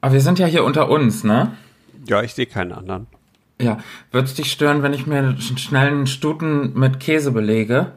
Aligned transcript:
Aber 0.00 0.14
wir 0.14 0.20
sind 0.20 0.38
ja 0.38 0.46
hier 0.46 0.64
unter 0.64 0.88
uns, 0.90 1.24
ne? 1.24 1.52
Ja, 2.08 2.22
ich 2.22 2.34
sehe 2.34 2.46
keinen 2.46 2.72
anderen. 2.72 3.06
Ja. 3.60 3.78
Wird's 4.10 4.34
dich 4.34 4.50
stören, 4.50 4.82
wenn 4.82 4.94
ich 4.94 5.06
mir 5.06 5.36
schnell 5.38 5.88
einen 5.88 6.06
Stuten 6.06 6.78
mit 6.78 6.98
Käse 7.00 7.30
belege? 7.32 7.92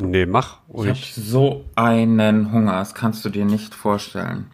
Nee, 0.00 0.24
mach 0.26 0.58
Ich 0.68 0.74
hab 0.74 0.86
ruhig. 0.86 1.14
so 1.14 1.64
einen 1.74 2.52
Hunger, 2.52 2.72
das 2.74 2.94
kannst 2.94 3.24
du 3.24 3.28
dir 3.28 3.44
nicht 3.44 3.74
vorstellen. 3.74 4.46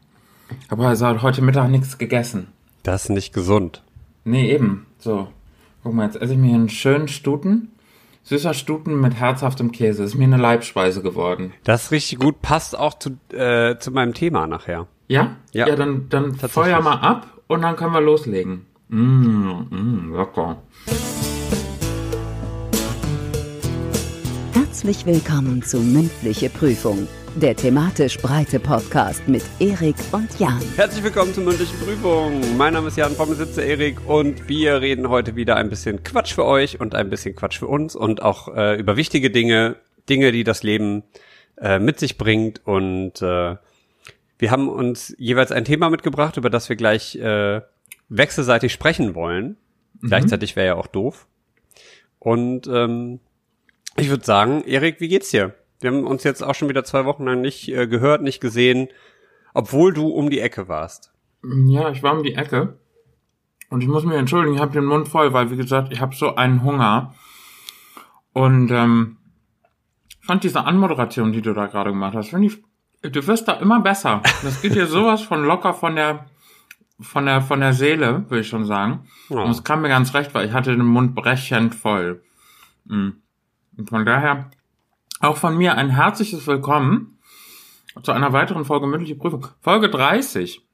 Aber 0.69 0.89
also 0.89 1.23
heute 1.23 1.43
Mittag 1.43 1.69
nichts 1.71 1.99
gegessen. 1.99 2.49
Das 2.83 3.05
ist 3.05 3.11
nicht 3.11 3.33
gesund. 3.35 3.83
Nee, 4.25 4.51
eben. 4.53 4.87
So. 4.99 5.29
Guck 5.83 5.93
mal, 5.95 6.05
jetzt 6.07 6.17
esse 6.21 6.33
ich 6.33 6.39
mir 6.39 6.55
einen 6.55 6.69
schönen 6.69 7.09
Stuten. 7.09 7.69
Süßer 8.25 8.55
Stuten 8.55 9.01
mit 9.01 9.15
herzhaftem 9.15 9.71
Käse. 9.71 10.03
Ist 10.03 10.17
mir 10.17 10.25
eine 10.25 10.37
Leibspeise 10.37 11.01
geworden. 11.03 11.53
Das 11.63 11.85
ist 11.85 11.91
richtig 11.93 12.19
gut, 12.19 12.43
passt 12.43 12.77
auch 12.77 12.95
zu, 12.99 13.11
äh, 13.33 13.79
zu 13.79 13.93
meinem 13.93 14.15
Thema 14.15 14.47
nachher. 14.49 14.89
Ja? 15.09 15.37
Ja. 15.53 15.69
Ja, 15.69 15.77
dann, 15.77 16.09
dann 16.09 16.35
feuer 16.35 16.81
mal 16.81 16.97
ab 16.97 17.29
und 17.47 17.63
dann 17.63 17.77
können 17.77 17.93
wir 17.93 18.01
loslegen. 18.01 18.67
Mmh, 18.89 19.67
mmh, 19.71 20.17
lecker. 20.17 20.63
Herzlich 24.53 25.07
willkommen 25.07 25.63
zu 25.63 25.79
Mündliche 25.79 26.51
Prüfung, 26.51 27.07
der 27.37 27.55
thematisch 27.55 28.19
breite 28.19 28.59
Podcast 28.59 29.29
mit 29.29 29.45
Erik 29.61 29.95
und 30.11 30.41
Jan. 30.41 30.61
Herzlich 30.75 31.05
willkommen 31.05 31.33
zur 31.33 31.45
mündlichen 31.45 31.79
Prüfung. 31.79 32.41
Mein 32.57 32.73
Name 32.73 32.89
ist 32.89 32.97
Jan, 32.97 33.13
sitzt 33.15 33.59
der 33.59 33.67
Erik 33.67 34.09
und 34.09 34.49
wir 34.49 34.81
reden 34.81 35.09
heute 35.09 35.37
wieder 35.37 35.55
ein 35.55 35.71
bisschen 35.71 36.03
Quatsch 36.03 36.35
für 36.35 36.45
euch 36.45 36.81
und 36.81 36.97
ein 36.97 37.11
bisschen 37.11 37.37
Quatsch 37.37 37.61
für 37.61 37.69
uns 37.69 37.95
und 37.95 38.23
auch 38.23 38.53
äh, 38.57 38.77
über 38.77 38.97
wichtige 38.97 39.31
Dinge, 39.31 39.77
Dinge, 40.09 40.33
die 40.33 40.43
das 40.43 40.65
Leben 40.65 41.05
äh, 41.59 41.79
mit 41.79 42.01
sich 42.01 42.19
bringt 42.19 42.67
und 42.67 43.23
äh, 43.23 43.55
wir 44.39 44.51
haben 44.51 44.69
uns 44.69 45.15
jeweils 45.19 45.53
ein 45.53 45.65
Thema 45.65 45.91
mitgebracht, 45.91 46.37
über 46.37 46.51
das 46.51 46.69
wir 46.69 46.77
gleich 46.77 47.17
äh, 47.17 47.63
wechselseitig 48.09 48.73
sprechen 48.73 49.15
wollen. 49.15 49.57
Gleichzeitig 50.03 50.57
wäre 50.57 50.67
ja 50.67 50.75
auch 50.75 50.87
doof. 50.87 51.27
Und 52.19 52.67
ähm, 52.67 53.21
ich 53.97 54.11
würde 54.11 54.25
sagen, 54.25 54.63
Erik, 54.65 55.01
wie 55.01 55.09
geht's 55.09 55.31
dir? 55.31 55.55
Wir 55.81 55.91
haben 55.91 56.07
uns 56.07 56.25
jetzt 56.25 56.43
auch 56.43 56.55
schon 56.55 56.69
wieder 56.69 56.85
zwei 56.85 57.05
Wochen 57.05 57.25
lang 57.25 57.41
nicht 57.41 57.69
äh, 57.69 57.87
gehört, 57.87 58.23
nicht 58.23 58.41
gesehen, 58.41 58.89
obwohl 59.55 59.93
du 59.93 60.09
um 60.09 60.31
die 60.31 60.41
Ecke 60.41 60.69
warst. 60.69 61.13
Ja, 61.43 61.91
ich 61.91 62.03
war 62.03 62.17
um 62.17 62.23
die 62.23 62.35
Ecke. 62.35 62.79
Und 63.69 63.81
ich 63.81 63.89
muss 63.89 64.05
mich 64.05 64.17
entschuldigen, 64.17 64.55
ich 64.55 64.61
habe 64.61 64.73
den 64.73 64.85
Mund 64.85 65.09
voll, 65.09 65.33
weil, 65.33 65.51
wie 65.51 65.57
gesagt, 65.57 65.93
ich 65.93 66.01
habe 66.01 66.15
so 66.15 66.35
einen 66.35 66.63
Hunger. 66.63 67.15
Und 68.33 68.71
ähm, 68.71 69.17
ich 70.21 70.27
fand 70.27 70.45
diese 70.45 70.65
Anmoderation, 70.65 71.33
die 71.33 71.43
du 71.43 71.53
da 71.53 71.67
gerade 71.67 71.91
gemacht 71.91 72.15
hast, 72.15 72.31
finde 72.31 72.49
ich, 72.49 72.63
du 73.03 73.27
wirst 73.27 73.49
da 73.49 73.55
immer 73.55 73.81
besser. 73.81 74.23
Das 74.43 74.61
geht 74.63 74.75
dir 74.75 74.87
sowas 74.87 75.23
von 75.23 75.45
locker 75.45 75.75
von 75.75 75.97
der 75.97 76.27
von 77.01 77.27
der 77.27 77.43
von 77.43 77.61
der 77.61 77.73
Seele, 77.73 78.25
würde 78.29 78.41
ich 78.41 78.49
schon 78.49 78.65
sagen. 78.65 79.07
Ja. 79.29 79.41
Und 79.41 79.51
es 79.51 79.65
kam 79.65 79.83
mir 79.83 79.89
ganz 79.89 80.15
recht, 80.15 80.35
weil 80.35 80.47
ich 80.47 80.53
hatte 80.53 80.71
den 80.71 80.87
Mund 80.87 81.15
brechend 81.15 81.75
voll. 81.75 82.23
Mm. 82.85 83.11
Und 83.77 83.91
von 83.91 84.07
daher 84.07 84.51
auch 85.21 85.37
von 85.37 85.57
mir 85.57 85.77
ein 85.77 85.91
herzliches 85.91 86.47
Willkommen 86.47 87.19
zu 88.03 88.13
einer 88.13 88.33
weiteren 88.33 88.65
Folge 88.65 88.87
mündliche 88.87 89.17
Prüfung. 89.17 89.47
Folge 89.61 89.89
30, 89.89 90.67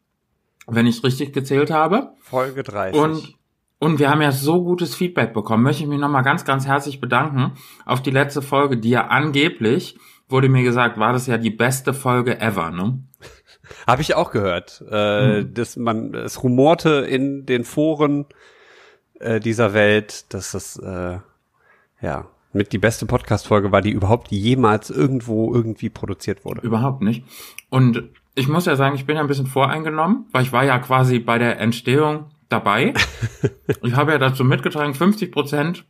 wenn 0.66 0.86
ich 0.86 1.02
richtig 1.04 1.32
gezählt 1.32 1.70
habe. 1.70 2.14
Folge 2.20 2.62
30. 2.62 3.00
Und, 3.00 3.34
und 3.78 3.98
wir 3.98 4.10
haben 4.10 4.22
ja 4.22 4.32
so 4.32 4.62
gutes 4.62 4.94
Feedback 4.94 5.32
bekommen. 5.32 5.62
Möchte 5.62 5.82
ich 5.82 5.88
mich 5.88 6.00
nochmal 6.00 6.22
ganz, 6.22 6.44
ganz 6.44 6.66
herzlich 6.66 7.00
bedanken 7.00 7.52
auf 7.84 8.02
die 8.02 8.10
letzte 8.10 8.42
Folge, 8.42 8.76
die 8.76 8.90
ja 8.90 9.08
angeblich, 9.08 9.98
wurde 10.32 10.48
mir 10.48 10.62
gesagt, 10.62 10.98
war 10.98 11.12
das 11.12 11.26
ja 11.26 11.38
die 11.38 11.50
beste 11.50 11.94
Folge 11.94 12.40
ever, 12.40 12.70
ne? 12.70 12.98
Habe 13.86 14.02
ich 14.02 14.14
auch 14.14 14.32
gehört, 14.32 14.82
äh, 14.90 15.40
Hm. 15.40 15.54
dass 15.54 15.76
man 15.76 16.14
es 16.14 16.42
rumorte 16.42 17.06
in 17.08 17.46
den 17.46 17.64
Foren 17.64 18.26
äh, 19.20 19.38
dieser 19.40 19.72
Welt, 19.74 20.32
dass 20.34 20.52
das 20.52 20.76
äh, 20.78 21.18
ja 22.00 22.26
mit 22.52 22.72
die 22.72 22.78
beste 22.78 23.06
Podcast-Folge 23.06 23.72
war, 23.72 23.80
die 23.80 23.92
überhaupt 23.92 24.30
jemals 24.30 24.90
irgendwo 24.90 25.54
irgendwie 25.54 25.88
produziert 25.88 26.44
wurde. 26.44 26.60
Überhaupt 26.60 27.00
nicht. 27.00 27.24
Und 27.70 28.10
ich 28.34 28.48
muss 28.48 28.66
ja 28.66 28.76
sagen, 28.76 28.94
ich 28.94 29.06
bin 29.06 29.16
ja 29.16 29.22
ein 29.22 29.28
bisschen 29.28 29.46
voreingenommen, 29.46 30.26
weil 30.32 30.42
ich 30.42 30.52
war 30.52 30.64
ja 30.64 30.78
quasi 30.78 31.18
bei 31.18 31.38
der 31.38 31.58
Entstehung 31.60 32.26
dabei. 32.50 32.92
ich 33.82 33.94
habe 33.94 34.12
ja 34.12 34.18
dazu 34.18 34.44
mitgetragen, 34.44 34.94
50 34.94 35.32
Prozent 35.32 35.86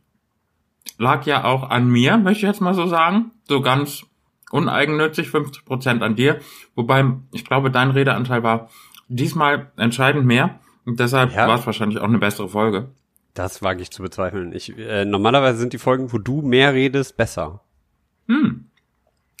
lag 0.97 1.25
ja 1.25 1.43
auch 1.43 1.69
an 1.69 1.89
mir, 1.89 2.17
möchte 2.17 2.45
ich 2.45 2.49
jetzt 2.49 2.61
mal 2.61 2.73
so 2.73 2.87
sagen. 2.87 3.31
So 3.47 3.61
ganz 3.61 4.05
uneigennützig, 4.53 5.29
50 5.29 5.65
Prozent 5.65 6.03
an 6.03 6.15
dir. 6.15 6.39
Wobei, 6.75 7.05
ich 7.31 7.43
glaube, 7.43 7.71
dein 7.71 7.91
Redeanteil 7.91 8.43
war 8.43 8.69
diesmal 9.07 9.71
entscheidend 9.77 10.25
mehr. 10.25 10.59
Und 10.85 10.99
deshalb 10.99 11.33
Ja. 11.33 11.47
war 11.47 11.57
es 11.59 11.65
wahrscheinlich 11.65 11.99
auch 11.99 12.07
eine 12.07 12.19
bessere 12.19 12.49
Folge. 12.49 12.89
Das 13.33 13.63
wage 13.63 13.81
ich 13.81 13.89
zu 13.91 14.03
bezweifeln. 14.03 14.53
Ich, 14.53 14.77
äh, 14.77 15.05
normalerweise 15.05 15.57
sind 15.57 15.73
die 15.73 15.77
Folgen, 15.79 16.13
wo 16.13 16.17
du 16.19 16.41
mehr 16.41 16.73
redest, 16.73 17.17
besser. 17.17 17.61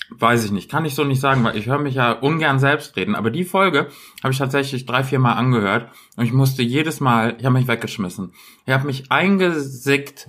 Weiß 0.09 0.45
ich 0.45 0.51
nicht, 0.51 0.69
kann 0.69 0.85
ich 0.85 0.93
so 0.95 1.03
nicht 1.05 1.21
sagen, 1.21 1.43
weil 1.43 1.57
ich 1.57 1.65
höre 1.67 1.79
mich 1.79 1.95
ja 1.95 2.11
ungern 2.11 2.59
selbst 2.59 2.95
reden. 2.97 3.15
Aber 3.15 3.31
die 3.31 3.45
Folge 3.45 3.87
habe 4.21 4.31
ich 4.31 4.37
tatsächlich 4.37 4.85
drei, 4.85 5.03
vier 5.03 5.17
Mal 5.19 5.33
angehört 5.33 5.89
und 6.17 6.25
ich 6.25 6.33
musste 6.33 6.61
jedes 6.61 6.99
Mal, 6.99 7.35
ich 7.39 7.45
habe 7.45 7.53
mich 7.57 7.67
weggeschmissen. 7.67 8.31
Ich 8.65 8.73
habe 8.73 8.85
mich 8.85 9.11
eingesickt 9.11 10.27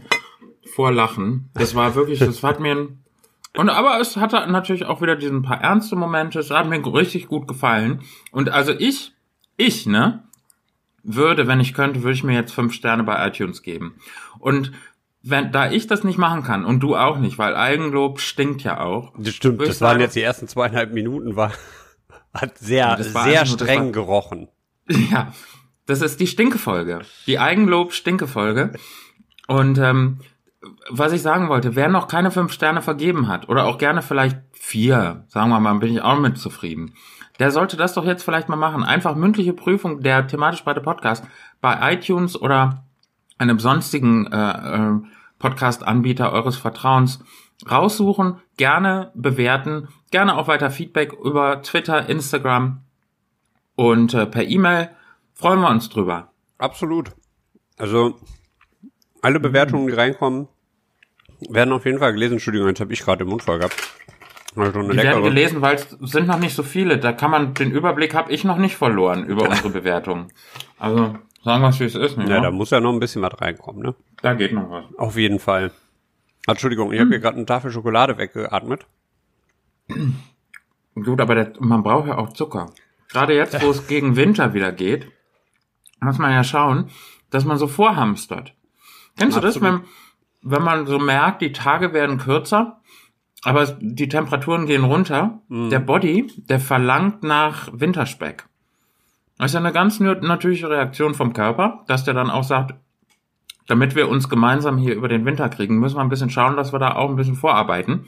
vor 0.74 0.90
Lachen. 0.92 1.50
Das 1.54 1.74
war 1.74 1.94
wirklich, 1.96 2.18
das 2.20 2.42
hat 2.42 2.60
mir 2.60 2.72
ein, 2.76 3.03
und 3.56 3.68
aber 3.68 4.00
es 4.00 4.16
hatte 4.16 4.46
natürlich 4.50 4.84
auch 4.86 5.00
wieder 5.00 5.16
diesen 5.16 5.42
paar 5.42 5.60
ernste 5.60 5.96
Momente. 5.96 6.38
Es 6.40 6.50
hat 6.50 6.66
mir 6.68 6.84
richtig 6.94 7.28
gut 7.28 7.46
gefallen. 7.48 8.02
Und 8.32 8.48
also 8.50 8.72
ich, 8.72 9.12
ich, 9.56 9.86
ne, 9.86 10.24
würde, 11.02 11.46
wenn 11.46 11.60
ich 11.60 11.74
könnte, 11.74 12.02
würde 12.02 12.14
ich 12.14 12.24
mir 12.24 12.34
jetzt 12.34 12.52
fünf 12.52 12.72
Sterne 12.72 13.04
bei 13.04 13.26
iTunes 13.28 13.62
geben. 13.62 13.94
Und 14.38 14.72
wenn, 15.22 15.52
da 15.52 15.70
ich 15.70 15.86
das 15.86 16.04
nicht 16.04 16.18
machen 16.18 16.42
kann 16.42 16.64
und 16.64 16.80
du 16.80 16.96
auch 16.96 17.18
nicht, 17.18 17.38
weil 17.38 17.56
Eigenlob 17.56 18.20
stinkt 18.20 18.62
ja 18.62 18.80
auch. 18.80 19.12
Das 19.16 19.34
stimmt, 19.34 19.60
das 19.60 19.80
waren 19.80 19.92
sagen- 19.92 20.00
jetzt 20.00 20.16
die 20.16 20.22
ersten 20.22 20.48
zweieinhalb 20.48 20.92
Minuten, 20.92 21.36
war, 21.36 21.52
hat 22.34 22.58
sehr, 22.58 23.02
sehr 23.02 23.46
streng 23.46 23.86
war- 23.86 23.92
gerochen. 23.92 24.48
Ja, 25.10 25.32
das 25.86 26.02
ist 26.02 26.20
die 26.20 26.26
Stinkefolge. 26.26 27.00
Die 27.26 27.38
Eigenlob-Stinkefolge. 27.38 28.72
Und 29.46 29.78
ähm, 29.78 30.18
was 30.90 31.12
ich 31.12 31.22
sagen 31.22 31.48
wollte, 31.48 31.76
wer 31.76 31.88
noch 31.88 32.08
keine 32.08 32.30
fünf 32.30 32.52
Sterne 32.52 32.82
vergeben 32.82 33.28
hat, 33.28 33.48
oder 33.48 33.66
auch 33.66 33.78
gerne 33.78 34.02
vielleicht 34.02 34.38
vier, 34.52 35.24
sagen 35.28 35.50
wir 35.50 35.60
mal, 35.60 35.74
bin 35.74 35.92
ich 35.92 36.02
auch 36.02 36.18
mit 36.18 36.38
zufrieden. 36.38 36.94
Der 37.38 37.50
sollte 37.50 37.76
das 37.76 37.94
doch 37.94 38.04
jetzt 38.04 38.22
vielleicht 38.22 38.48
mal 38.48 38.56
machen. 38.56 38.84
Einfach 38.84 39.16
mündliche 39.16 39.52
Prüfung 39.52 40.00
der 40.00 40.26
thematisch 40.26 40.62
breite 40.62 40.80
Podcast 40.80 41.24
bei 41.60 41.94
iTunes 41.94 42.40
oder 42.40 42.84
einem 43.38 43.58
sonstigen 43.58 44.26
äh, 44.30 44.36
äh, 44.38 45.00
Podcast-Anbieter 45.38 46.32
eures 46.32 46.56
Vertrauens 46.56 47.24
raussuchen, 47.68 48.40
gerne 48.56 49.10
bewerten, 49.14 49.88
gerne 50.10 50.36
auch 50.36 50.48
weiter 50.48 50.70
Feedback 50.70 51.12
über 51.12 51.62
Twitter, 51.62 52.08
Instagram 52.08 52.82
und 53.74 54.14
äh, 54.14 54.26
per 54.26 54.44
E-Mail. 54.44 54.90
Freuen 55.32 55.60
wir 55.60 55.70
uns 55.70 55.88
drüber. 55.88 56.30
Absolut. 56.58 57.10
Also, 57.76 58.16
alle 59.22 59.40
Bewertungen, 59.40 59.88
die 59.88 59.94
reinkommen, 59.94 60.48
werden 61.48 61.72
auf 61.72 61.84
jeden 61.84 61.98
Fall 61.98 62.12
gelesen. 62.12 62.34
Entschuldigung, 62.34 62.68
jetzt 62.68 62.80
habe 62.80 62.92
ich 62.92 63.00
gerade 63.02 63.24
den 63.24 63.28
Mund 63.28 63.42
voll 63.42 63.58
gehabt. 63.58 63.76
Also 64.56 64.70
Die 64.70 64.76
werden 64.76 64.96
leckere. 64.96 65.22
gelesen, 65.22 65.62
weil 65.62 65.74
es 65.76 65.88
sind 66.00 66.28
noch 66.28 66.38
nicht 66.38 66.54
so 66.54 66.62
viele. 66.62 66.98
Da 66.98 67.12
kann 67.12 67.30
man 67.30 67.54
den 67.54 67.72
Überblick 67.72 68.14
habe 68.14 68.30
ich 68.32 68.44
noch 68.44 68.56
nicht 68.58 68.76
verloren 68.76 69.24
über 69.24 69.42
unsere 69.48 69.70
Bewertungen. 69.70 70.30
Also 70.78 71.16
sagen 71.42 71.62
wir 71.62 71.68
es 71.70 71.80
wie 71.80 71.84
es 71.84 71.94
ist. 71.96 72.16
Ne? 72.16 72.28
Ja, 72.28 72.40
da 72.40 72.50
muss 72.50 72.70
ja 72.70 72.80
noch 72.80 72.92
ein 72.92 73.00
bisschen 73.00 73.22
was 73.22 73.40
reinkommen, 73.40 73.82
ne? 73.82 73.94
da 74.22 74.34
geht 74.34 74.52
noch 74.52 74.70
was. 74.70 74.84
Auf 74.96 75.16
jeden 75.16 75.40
Fall. 75.40 75.72
Entschuldigung, 76.46 76.92
ich 76.92 77.00
habe 77.00 77.10
hier 77.10 77.18
gerade 77.20 77.36
eine 77.36 77.46
Tafel 77.46 77.70
Schokolade 77.72 78.16
weggeatmet. 78.18 78.86
Gut, 80.94 81.20
aber 81.20 81.34
der, 81.34 81.52
man 81.58 81.82
braucht 81.82 82.06
ja 82.08 82.18
auch 82.18 82.32
Zucker. 82.32 82.70
Gerade 83.10 83.34
jetzt, 83.34 83.60
wo 83.62 83.70
es 83.70 83.86
gegen 83.88 84.16
Winter 84.16 84.54
wieder 84.54 84.70
geht, 84.72 85.10
muss 86.00 86.18
man 86.18 86.32
ja 86.32 86.44
schauen, 86.44 86.90
dass 87.30 87.44
man 87.44 87.58
so 87.58 87.66
vorhamstert. 87.66 88.54
Kennst 89.18 89.36
du 89.36 89.40
das, 89.40 89.60
wenn, 89.60 89.74
Absolut. 89.74 89.88
Wenn 90.44 90.62
man 90.62 90.86
so 90.86 90.98
merkt, 90.98 91.42
die 91.42 91.52
Tage 91.52 91.92
werden 91.92 92.18
kürzer, 92.18 92.80
aber 93.42 93.66
die 93.80 94.08
Temperaturen 94.08 94.66
gehen 94.66 94.84
runter? 94.84 95.40
Der 95.48 95.78
Body, 95.80 96.30
der 96.48 96.60
verlangt 96.60 97.22
nach 97.22 97.68
Winterspeck. 97.72 98.46
Das 99.38 99.46
ist 99.50 99.54
ja 99.54 99.60
eine 99.60 99.72
ganz 99.72 100.00
nat- 100.00 100.22
natürliche 100.22 100.70
Reaktion 100.70 101.14
vom 101.14 101.32
Körper, 101.32 101.82
dass 101.88 102.04
der 102.04 102.14
dann 102.14 102.30
auch 102.30 102.44
sagt, 102.44 102.74
damit 103.66 103.94
wir 103.96 104.08
uns 104.08 104.28
gemeinsam 104.28 104.78
hier 104.78 104.94
über 104.94 105.08
den 105.08 105.24
Winter 105.24 105.48
kriegen, 105.48 105.78
müssen 105.78 105.96
wir 105.96 106.02
ein 106.02 106.08
bisschen 106.10 106.30
schauen, 106.30 106.56
dass 106.56 106.72
wir 106.72 106.78
da 106.78 106.94
auch 106.94 107.08
ein 107.10 107.16
bisschen 107.16 107.34
vorarbeiten. 107.34 108.06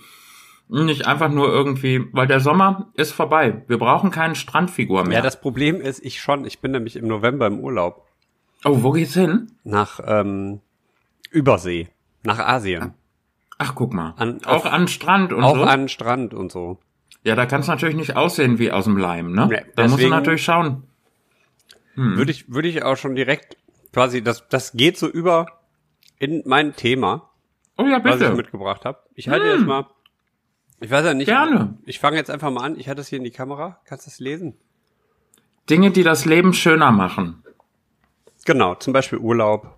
Nicht 0.69 1.06
einfach 1.06 1.31
nur 1.31 1.49
irgendwie, 1.49 2.06
weil 2.12 2.27
der 2.27 2.41
Sommer 2.41 2.88
ist 2.94 3.12
vorbei. 3.12 3.62
Wir 3.69 3.79
brauchen 3.79 4.11
keinen 4.11 4.35
Strandfigur 4.35 5.05
mehr. 5.05 5.19
Ja, 5.19 5.23
das 5.23 5.41
Problem 5.41 5.81
ist, 5.81 6.05
ich 6.05 6.21
schon. 6.21 6.44
Ich 6.44 6.61
bin 6.61 6.73
nämlich 6.73 6.97
im 6.97 7.06
November 7.06 7.47
im 7.47 7.61
Urlaub. 7.61 8.05
oh, 8.65 8.83
wo 8.83 8.91
geht's 8.93 9.15
hin? 9.15 9.53
Nach 9.65 10.00
ähm, 10.05 10.61
Übersee. 11.31 11.88
Nach 12.26 12.38
Asien. 12.38 12.94
Ach, 13.58 13.75
guck 13.75 13.93
mal. 13.94 14.14
An- 14.17 14.44
auch 14.44 14.64
auf- 14.64 14.67
an 14.67 14.88
Strand 14.88 15.32
und 15.32 15.43
Auch 15.44 15.56
so. 15.56 15.62
an 15.64 15.88
Strand 15.88 16.34
und 16.34 16.52
so. 16.52 16.78
ja, 17.25 17.34
da 17.34 17.46
kann 17.46 17.61
es 17.61 17.67
natürlich 17.69 17.96
nicht 17.96 18.17
aussehen 18.17 18.58
wie 18.58 18.70
aus 18.70 18.84
dem 18.84 18.96
Leim, 18.96 19.32
ne? 19.32 19.46
Nee, 19.46 19.62
da 19.75 19.88
musst 19.88 20.02
du 20.02 20.08
natürlich 20.08 20.44
schauen. 20.44 20.82
würde 21.94 22.31
ich, 22.31 22.52
würde 22.52 22.69
ich 22.69 22.82
auch 22.82 22.96
schon 22.96 23.14
direkt 23.14 23.56
quasi, 23.93 24.23
das, 24.23 24.46
das 24.49 24.73
geht 24.73 24.99
so 24.99 25.08
über 25.08 25.46
in 26.19 26.43
mein 26.44 26.75
Thema, 26.76 27.31
Oh 27.78 27.84
ja, 27.84 28.02
was 28.05 28.14
ich 28.17 28.20
bitte. 28.20 28.34
mitgebracht 28.34 28.84
habe. 28.84 28.99
Ich 29.14 29.28
halte 29.28 29.46
jetzt 29.46 29.64
mal, 29.67 29.87
ich 30.81 30.90
weiß 30.90 31.05
ja 31.06 31.14
nicht, 31.14 31.26
Gerne. 31.26 31.78
ich 31.87 31.99
fange 31.99 32.17
jetzt 32.19 32.31
einfach 32.31 32.50
mal 32.50 32.62
an. 32.64 32.78
Ich 32.78 32.88
hatte 32.88 33.00
es 33.00 33.08
hier 33.08 33.19
in 33.19 33.25
die 33.25 33.31
Kamera. 33.31 33.81
Kannst 33.87 34.06
du 34.06 34.11
es 34.11 34.19
lesen? 34.20 34.55
Dinge, 35.70 35.90
die 35.90 36.02
das 36.02 36.25
Leben 36.26 36.52
schöner 36.52 36.90
machen. 36.93 37.43
Genau, 38.44 38.75
zum 38.76 38.93
Beispiel 38.93 39.19
Urlaub 39.19 39.75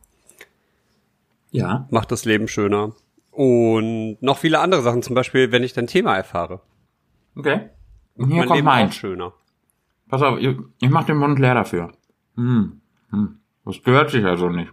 Ja. 1.50 1.86
macht 1.90 2.10
das 2.12 2.24
Leben 2.24 2.48
schöner. 2.48 2.92
Und 3.30 4.18
noch 4.20 4.38
viele 4.38 4.58
andere 4.60 4.82
Sachen, 4.82 5.02
zum 5.02 5.14
Beispiel, 5.14 5.52
wenn 5.52 5.62
ich 5.62 5.72
dein 5.72 5.86
Thema 5.86 6.16
erfahre. 6.16 6.60
Okay. 7.36 7.70
Und 8.16 8.28
hier 8.30 8.38
mein 8.38 8.46
kommt 8.48 8.56
Leben 8.56 8.68
auch 8.68 8.72
meins. 8.72 8.94
schöner. 8.96 9.32
Pass 10.08 10.22
auf, 10.22 10.38
ich, 10.40 10.56
ich 10.80 10.90
mach 10.90 11.04
den 11.04 11.18
Mund 11.18 11.38
leer 11.38 11.54
dafür. 11.54 11.92
Hm. 12.34 12.80
Hm. 13.10 13.38
Das 13.64 13.82
gehört 13.82 14.10
sich 14.10 14.24
also 14.24 14.48
nicht. 14.48 14.72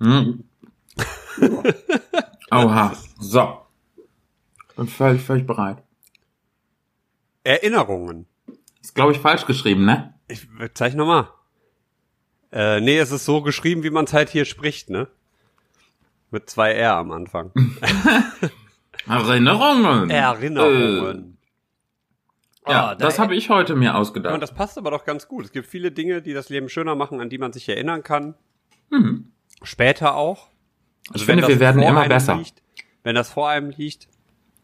Hm. 0.00 0.44
Oha. 2.50 2.92
So. 3.20 3.58
Bin 4.76 4.86
völlig, 4.86 5.22
völlig 5.22 5.46
bereit. 5.46 5.82
Erinnerungen. 7.44 8.26
Ist, 8.80 8.94
glaube 8.94 9.12
ich, 9.12 9.18
falsch 9.18 9.46
geschrieben, 9.46 9.84
ne? 9.84 10.14
Ich 10.28 10.48
zeig 10.74 10.94
noch 10.94 11.06
mal. 11.06 11.28
Äh, 12.52 12.80
nee, 12.80 12.98
es 12.98 13.10
ist 13.10 13.24
so 13.24 13.40
geschrieben, 13.42 13.82
wie 13.82 13.90
man 13.90 14.04
es 14.04 14.12
halt 14.12 14.28
hier 14.28 14.44
spricht, 14.44 14.90
ne? 14.90 15.08
Mit 16.30 16.48
zwei 16.50 16.72
R 16.72 16.94
am 16.96 17.10
Anfang. 17.10 17.50
Erinnerungen. 19.08 20.10
Erinnerungen. 20.10 21.38
Äh, 22.66 22.70
ja, 22.70 22.84
Ah, 22.90 22.94
da- 22.94 23.06
das 23.06 23.18
habe 23.18 23.34
ich 23.34 23.50
heute 23.50 23.74
mir 23.74 23.90
Und 23.90 23.96
ausgedacht. 23.96 24.40
das 24.42 24.54
passt 24.54 24.78
aber 24.78 24.90
doch 24.92 25.04
ganz 25.04 25.26
gut. 25.26 25.44
Es 25.46 25.52
gibt 25.52 25.66
viele 25.66 25.90
Dinge, 25.90 26.22
die 26.22 26.32
das 26.32 26.48
Leben 26.48 26.68
schöner 26.68 26.94
machen, 26.94 27.20
an 27.20 27.28
die 27.28 27.38
man 27.38 27.52
sich 27.52 27.68
erinnern 27.68 28.02
kann. 28.02 28.34
Später 29.62 30.14
auch. 30.16 30.48
ich 31.06 31.12
Also 31.14 31.26
wenn 31.26 31.38
finde, 31.38 31.48
wir 31.48 31.60
werden 31.60 31.82
immer 31.82 32.06
besser. 32.08 32.36
Liegt, 32.36 32.62
wenn 33.02 33.14
das 33.16 33.30
vor 33.30 33.48
einem 33.48 33.70
liegt, 33.70 34.06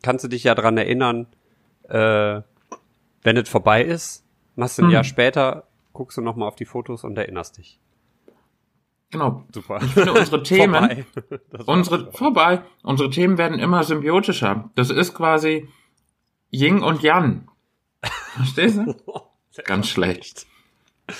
kannst 0.03 0.23
du 0.25 0.29
dich 0.29 0.45
ja 0.45 0.55
dran 0.55 0.77
erinnern, 0.79 1.27
äh, 1.89 2.43
wenn 3.23 3.37
es 3.37 3.49
vorbei 3.49 3.83
ist, 3.83 4.25
machst 4.55 4.79
du 4.79 4.83
ein 4.83 4.87
Mhm. 4.87 4.93
Jahr 4.93 5.05
später, 5.05 5.67
guckst 5.99 6.17
du 6.17 6.21
nochmal 6.23 6.47
auf 6.47 6.55
die 6.55 6.65
Fotos 6.65 7.03
und 7.03 7.19
erinnerst 7.19 7.59
dich. 7.59 7.81
Genau. 9.11 9.43
Super. 9.53 9.81
Ich 9.83 9.91
finde, 9.91 10.13
unsere 10.13 10.43
Themen, 10.45 10.75
Vorbei. 10.75 11.05
Unsere, 11.67 12.13
vorbei, 12.13 12.63
unsere 12.85 13.11
Themen 13.11 13.37
werden 13.37 13.59
immer 13.59 13.83
symbiotischer. 13.83 14.71
Das 14.77 14.91
ist 14.91 15.13
quasi 15.13 15.69
Ying 16.53 16.83
und 16.85 17.03
Yang. 17.03 17.49
Verstehst 18.37 18.77
du? 18.77 18.95
Ganz 19.65 19.89
schlecht. 19.89 20.47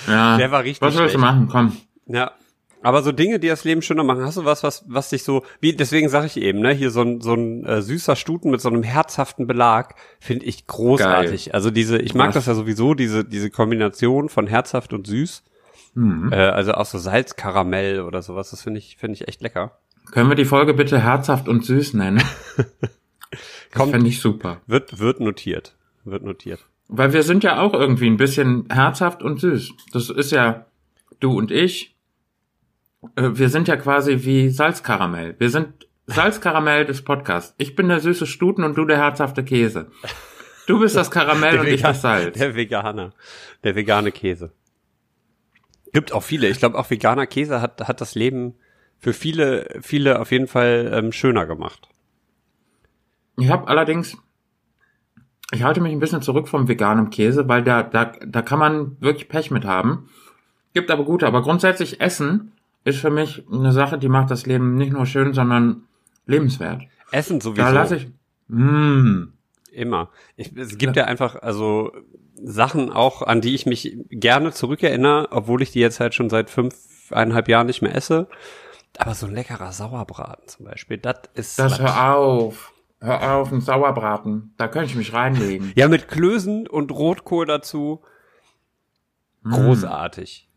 Ja. 0.07 0.37
Der 0.37 0.49
war 0.49 0.63
richtig 0.63 0.81
Was 0.81 0.97
willst 0.97 1.15
du 1.15 1.19
machen? 1.19 1.49
Komm. 1.51 1.75
Ja. 2.05 2.31
Aber 2.81 3.03
so 3.03 3.11
Dinge, 3.11 3.39
die 3.39 3.47
das 3.47 3.65
Leben 3.65 3.81
schöner 3.81 4.03
machen, 4.03 4.23
hast 4.23 4.37
du 4.37 4.45
was, 4.45 4.63
was, 4.63 4.85
was 4.87 5.09
dich 5.09 5.23
so, 5.23 5.43
wie, 5.59 5.73
deswegen 5.73 6.07
sage 6.07 6.27
ich 6.27 6.37
eben, 6.37 6.59
ne, 6.59 6.71
hier 6.71 6.91
so 6.91 7.01
ein, 7.01 7.19
so 7.19 7.33
ein 7.33 7.65
äh, 7.65 7.81
süßer 7.81 8.15
Stuten 8.15 8.51
mit 8.51 8.61
so 8.61 8.69
einem 8.69 8.83
herzhaften 8.83 9.47
Belag, 9.47 9.95
finde 10.19 10.45
ich 10.45 10.65
großartig. 10.65 11.53
Also 11.53 11.71
diese, 11.71 11.97
ich 11.97 12.13
mag 12.13 12.29
Was? 12.29 12.35
das 12.35 12.45
ja 12.45 12.53
sowieso, 12.53 12.93
diese, 12.93 13.25
diese 13.25 13.49
Kombination 13.49 14.29
von 14.29 14.47
herzhaft 14.47 14.93
und 14.93 15.07
süß. 15.07 15.43
Mhm. 15.95 16.31
Äh, 16.31 16.35
also 16.35 16.73
auch 16.73 16.85
so 16.85 16.97
Salzkaramell 16.97 18.01
oder 18.01 18.21
sowas, 18.21 18.51
das 18.51 18.61
finde 18.61 18.79
ich, 18.79 18.95
finde 18.97 19.15
ich 19.15 19.27
echt 19.27 19.41
lecker. 19.41 19.77
Können 20.11 20.29
wir 20.29 20.35
die 20.35 20.45
Folge 20.45 20.73
bitte 20.73 20.99
herzhaft 20.99 21.47
und 21.49 21.65
süß 21.65 21.93
nennen? 21.95 22.23
Kommt. 23.73 23.91
Fände 23.91 24.07
ich 24.07 24.21
super. 24.21 24.61
Wird, 24.67 24.99
wird 24.99 25.19
notiert. 25.19 25.75
Wird 26.03 26.23
notiert. 26.23 26.65
Weil 26.87 27.13
wir 27.13 27.23
sind 27.23 27.43
ja 27.43 27.59
auch 27.61 27.73
irgendwie 27.73 28.07
ein 28.07 28.17
bisschen 28.17 28.65
herzhaft 28.71 29.21
und 29.21 29.39
süß. 29.39 29.73
Das 29.91 30.09
ist 30.09 30.31
ja 30.31 30.65
du 31.19 31.37
und 31.37 31.51
ich. 31.51 31.95
Äh, 33.15 33.29
Wir 33.33 33.49
sind 33.49 33.67
ja 33.67 33.77
quasi 33.77 34.23
wie 34.23 34.49
Salzkaramell. 34.49 35.35
Wir 35.39 35.49
sind 35.49 35.87
Salzkaramell 36.07 36.85
des 36.85 37.03
Podcasts. 37.03 37.53
Ich 37.57 37.75
bin 37.75 37.87
der 37.87 37.99
süße 37.99 38.25
Stuten 38.25 38.63
und 38.63 38.75
du 38.77 38.85
der 38.85 38.97
herzhafte 38.97 39.43
Käse. 39.43 39.91
Du 40.67 40.79
bist 40.79 40.95
das 40.95 41.11
Karamell 41.11 41.59
und 41.59 41.67
ich 41.67 41.81
das 41.81 42.01
Salz. 42.01 42.37
der 42.37 42.55
Veganer. 42.55 43.13
Der 43.63 43.75
vegane 43.75 44.11
Käse. 44.11 44.51
Gibt 45.93 46.11
auch 46.13 46.23
viele. 46.23 46.47
Ich 46.47 46.59
glaube, 46.59 46.77
auch 46.77 46.89
veganer 46.89 47.25
Käse 47.27 47.61
hat, 47.61 47.87
hat 47.87 48.01
das 48.01 48.15
Leben 48.15 48.55
für 48.99 49.13
viele, 49.13 49.79
viele 49.81 50.19
auf 50.19 50.31
jeden 50.31 50.47
Fall 50.47 50.91
ähm, 50.93 51.11
schöner 51.11 51.45
gemacht. 51.45 51.87
Ich 53.37 53.49
habe 53.49 53.67
allerdings, 53.67 54.17
ich 55.51 55.63
halte 55.63 55.81
mich 55.81 55.93
ein 55.93 55.99
bisschen 55.99 56.21
zurück 56.21 56.47
vom 56.47 56.67
veganen 56.67 57.09
Käse, 57.09 57.47
weil 57.47 57.63
da, 57.63 57.81
da, 57.83 58.05
da 58.25 58.41
kann 58.41 58.59
man 58.59 58.97
wirklich 58.99 59.29
Pech 59.29 59.49
mit 59.51 59.65
haben. 59.65 60.09
Gibt 60.73 60.91
aber 60.91 61.05
gute, 61.05 61.25
aber 61.25 61.41
grundsätzlich 61.41 62.01
Essen 62.01 62.51
ist 62.89 62.99
für 62.99 63.09
mich 63.09 63.43
eine 63.51 63.71
Sache, 63.71 63.97
die 63.97 64.09
macht 64.09 64.31
das 64.31 64.45
Leben 64.45 64.75
nicht 64.75 64.93
nur 64.93 65.05
schön, 65.05 65.33
sondern 65.33 65.83
lebenswert. 66.25 66.83
Essen 67.11 67.41
sowieso. 67.41 67.63
Da 67.63 67.71
lasse 67.71 67.95
ich, 67.97 68.07
mm, 68.47 69.29
Immer. 69.71 70.09
Ich, 70.35 70.55
es 70.57 70.77
gibt 70.77 70.95
ja. 70.95 71.05
einfach, 71.05 71.35
also 71.41 71.91
Sachen 72.35 72.91
auch, 72.91 73.21
an 73.21 73.41
die 73.41 73.55
ich 73.55 73.65
mich 73.65 73.97
gerne 74.09 74.51
zurückerinnere, 74.51 75.27
obwohl 75.31 75.61
ich 75.61 75.71
die 75.71 75.79
jetzt 75.79 75.99
halt 75.99 76.15
schon 76.15 76.29
seit 76.29 76.49
fünfeinhalb 76.49 77.47
Jahren 77.47 77.67
nicht 77.67 77.81
mehr 77.81 77.95
esse. 77.95 78.27
Aber 78.97 79.13
so 79.13 79.27
ein 79.27 79.33
leckerer 79.33 79.71
Sauerbraten 79.71 80.47
zum 80.47 80.65
Beispiel, 80.65 80.97
das 80.97 81.21
ist. 81.33 81.59
das 81.59 81.79
hör 81.79 82.15
auf. 82.15 82.73
Hör 83.01 83.35
auf, 83.35 83.51
ein 83.53 83.61
Sauerbraten. 83.61 84.53
Da 84.57 84.67
könnte 84.67 84.89
ich 84.89 84.95
mich 84.95 85.13
reinlegen. 85.13 85.71
Ja, 85.75 85.87
mit 85.87 86.09
Klößen 86.09 86.67
und 86.67 86.91
Rotkohl 86.91 87.45
dazu. 87.45 88.01
Großartig. 89.45 90.48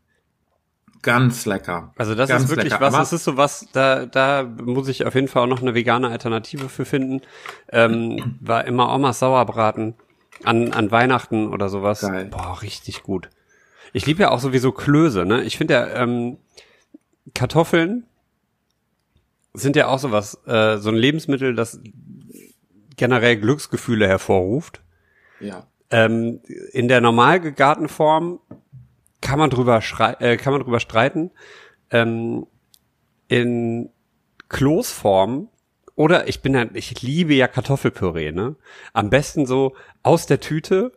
Ganz 1.03 1.47
lecker. 1.47 1.93
Also 1.97 2.15
das 2.15 2.29
Ganz 2.29 2.45
ist 2.45 2.51
wirklich 2.51 2.73
lecker. 2.73 2.81
was, 2.81 2.95
das 2.95 3.13
ist 3.13 3.25
so 3.25 3.37
was, 3.37 3.67
da, 3.73 4.07
da 4.07 4.45
muss 4.45 4.89
ich 4.89 5.05
auf 5.05 5.15
jeden 5.15 5.29
Fall 5.29 5.43
auch 5.43 5.49
noch 5.49 5.61
eine 5.61 5.75
vegane 5.75 6.09
Alternative 6.09 6.69
für 6.69 6.85
finden. 6.85 7.23
Ähm, 7.71 8.39
war 8.41 8.65
immer 8.65 8.95
Omas 8.95 9.19
Sauerbraten 9.19 9.95
an, 10.45 10.73
an 10.73 10.91
Weihnachten 10.91 11.49
oder 11.49 11.69
sowas. 11.69 12.03
Geil. 12.03 12.27
Boah, 12.27 12.63
richtig 12.63 13.03
gut. 13.03 13.31
Ich 13.93 14.07
liebe 14.07 14.23
ja 14.23 14.31
auch 14.31 14.41
sowieso 14.41 14.73
Klöße, 14.73 15.27
ne? 15.27 15.43
Ich 15.43 15.59
finde 15.59 15.75
ja, 15.75 15.87
ähm, 15.89 16.39
Kartoffeln 17.35 18.07
sind 19.55 19.77
ja 19.77 19.89
auch 19.89 19.99
sowas, 19.99 20.41
äh, 20.47 20.79
so 20.79 20.89
ein 20.89 20.97
Lebensmittel, 20.97 21.55
das 21.55 21.81
generell 22.97 23.37
Glücksgefühle 23.37 24.07
hervorruft. 24.07 24.81
Ja. 25.41 25.67
Ähm, 25.91 26.41
in 26.73 26.89
der 26.89 27.01
normal 27.01 27.41
gegarten 27.41 27.89
Form 27.89 28.41
kann 29.23 29.39
man 29.39 29.49
drüber 29.49 29.81
schrei 29.81 30.13
äh, 30.21 30.37
kann 30.37 30.53
man 30.53 30.63
drüber 30.63 30.81
streiten. 30.81 31.31
Ähm, 31.91 32.47
in 33.29 33.89
Kloßform 34.51 35.49
oder 35.95 36.29
ich 36.29 36.43
bin 36.43 36.55
ja, 36.55 36.67
ich 36.75 37.01
liebe 37.01 37.33
ja 37.35 37.49
Kartoffelpüree, 37.49 38.33
ne? 38.33 38.57
Am 38.93 39.09
besten 39.09 39.47
so 39.47 39.75
aus 40.03 40.27
der 40.27 40.41
Tüte, 40.41 40.93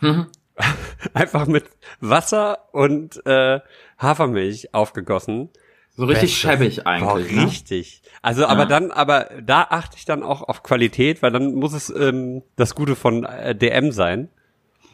einfach 1.14 1.46
mit 1.46 1.64
Wasser 2.00 2.68
und 2.72 3.24
äh, 3.26 3.60
Hafermilch 3.98 4.74
aufgegossen. 4.74 5.50
So 5.96 6.06
richtig 6.06 6.32
Bestes. 6.32 6.38
schäbig 6.38 6.86
eigentlich. 6.86 7.28
Boah, 7.28 7.40
ne? 7.40 7.46
richtig. 7.46 8.02
Also, 8.20 8.46
aber 8.46 8.66
dann, 8.66 8.90
aber 8.90 9.30
da 9.42 9.62
achte 9.62 9.96
ich 9.96 10.04
dann 10.04 10.22
auch 10.22 10.42
auf 10.42 10.62
Qualität, 10.62 11.22
weil 11.22 11.30
dann 11.30 11.54
muss 11.54 11.72
es 11.72 11.88
ähm, 11.88 12.42
das 12.56 12.74
Gute 12.74 12.96
von 12.96 13.24
äh, 13.24 13.54
DM 13.54 13.92
sein. 13.92 14.28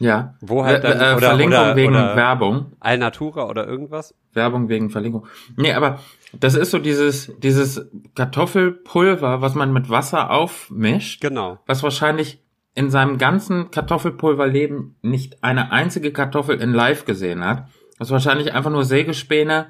Ja. 0.01 0.33
Wo 0.41 0.65
halt 0.65 0.83
Äh, 0.83 0.87
dann- 0.89 0.99
äh, 0.99 1.15
oder- 1.15 1.27
Verlinkung 1.27 1.59
oder- 1.59 1.75
wegen 1.75 1.93
oder- 1.93 2.15
Werbung. 2.15 2.73
Alnatura 2.79 3.47
oder 3.47 3.67
irgendwas. 3.67 4.15
Werbung 4.33 4.67
wegen 4.69 4.89
Verlinkung. 4.89 5.27
Nee, 5.57 5.73
aber 5.73 5.99
das 6.33 6.55
ist 6.55 6.71
so 6.71 6.79
dieses, 6.79 7.31
dieses 7.39 7.85
Kartoffelpulver, 8.15 9.41
was 9.41 9.55
man 9.55 9.71
mit 9.73 9.89
Wasser 9.89 10.31
aufmischt, 10.31 11.21
Genau. 11.21 11.59
was 11.67 11.83
wahrscheinlich 11.83 12.41
in 12.73 12.89
seinem 12.89 13.17
ganzen 13.17 13.69
Kartoffelpulverleben 13.71 14.95
nicht 15.01 15.43
eine 15.43 15.71
einzige 15.71 16.11
Kartoffel 16.11 16.59
in 16.61 16.71
live 16.73 17.05
gesehen 17.05 17.43
hat. 17.45 17.67
Was 17.99 18.09
wahrscheinlich 18.11 18.53
einfach 18.53 18.71
nur 18.71 18.85
Sägespäne 18.85 19.67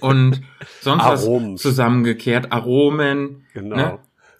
und 0.00 0.40
sonst 0.80 1.02
Aromen. 1.04 1.54
was 1.54 1.62
zusammengekehrt, 1.62 2.52
Aromen. 2.52 3.44
Genau. 3.54 3.76
Ne? 3.76 3.98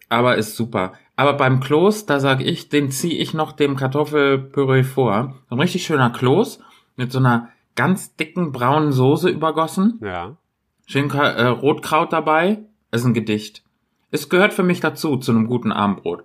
Aber 0.08 0.36
ist 0.36 0.56
super. 0.56 0.92
Aber 1.16 1.32
beim 1.32 1.60
Kloß, 1.60 2.04
da 2.06 2.20
sag 2.20 2.42
ich, 2.42 2.68
den 2.68 2.90
ziehe 2.90 3.18
ich 3.18 3.32
noch 3.32 3.52
dem 3.52 3.76
Kartoffelpüree 3.76 4.84
vor. 4.84 5.34
So 5.48 5.56
ein 5.56 5.60
richtig 5.60 5.84
schöner 5.84 6.10
Kloß 6.10 6.60
mit 6.96 7.10
so 7.10 7.18
einer 7.18 7.48
ganz 7.74 8.14
dicken 8.16 8.52
braunen 8.52 8.92
Soße 8.92 9.30
übergossen. 9.30 9.98
Ja. 10.02 10.36
Schön 10.86 11.10
äh, 11.10 11.46
Rotkraut 11.46 12.12
dabei. 12.12 12.58
Ist 12.92 13.04
ein 13.04 13.14
Gedicht. 13.14 13.62
Es 14.10 14.28
gehört 14.28 14.52
für 14.52 14.62
mich 14.62 14.80
dazu, 14.80 15.16
zu 15.16 15.32
einem 15.32 15.46
guten 15.46 15.72
Abendbrot. 15.72 16.24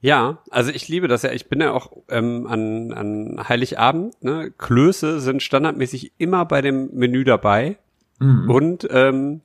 Ja, 0.00 0.38
also 0.50 0.70
ich 0.70 0.88
liebe 0.88 1.08
das 1.08 1.22
ja. 1.22 1.32
Ich 1.32 1.48
bin 1.48 1.60
ja 1.60 1.72
auch 1.72 1.90
ähm, 2.08 2.46
an, 2.46 2.92
an 2.92 3.48
Heiligabend. 3.48 4.22
Ne? 4.22 4.52
Klöße 4.56 5.20
sind 5.20 5.42
standardmäßig 5.42 6.12
immer 6.18 6.44
bei 6.44 6.62
dem 6.62 6.90
Menü 6.92 7.24
dabei. 7.24 7.78
Mhm. 8.20 8.50
Und 8.50 8.88
ähm, 8.90 9.40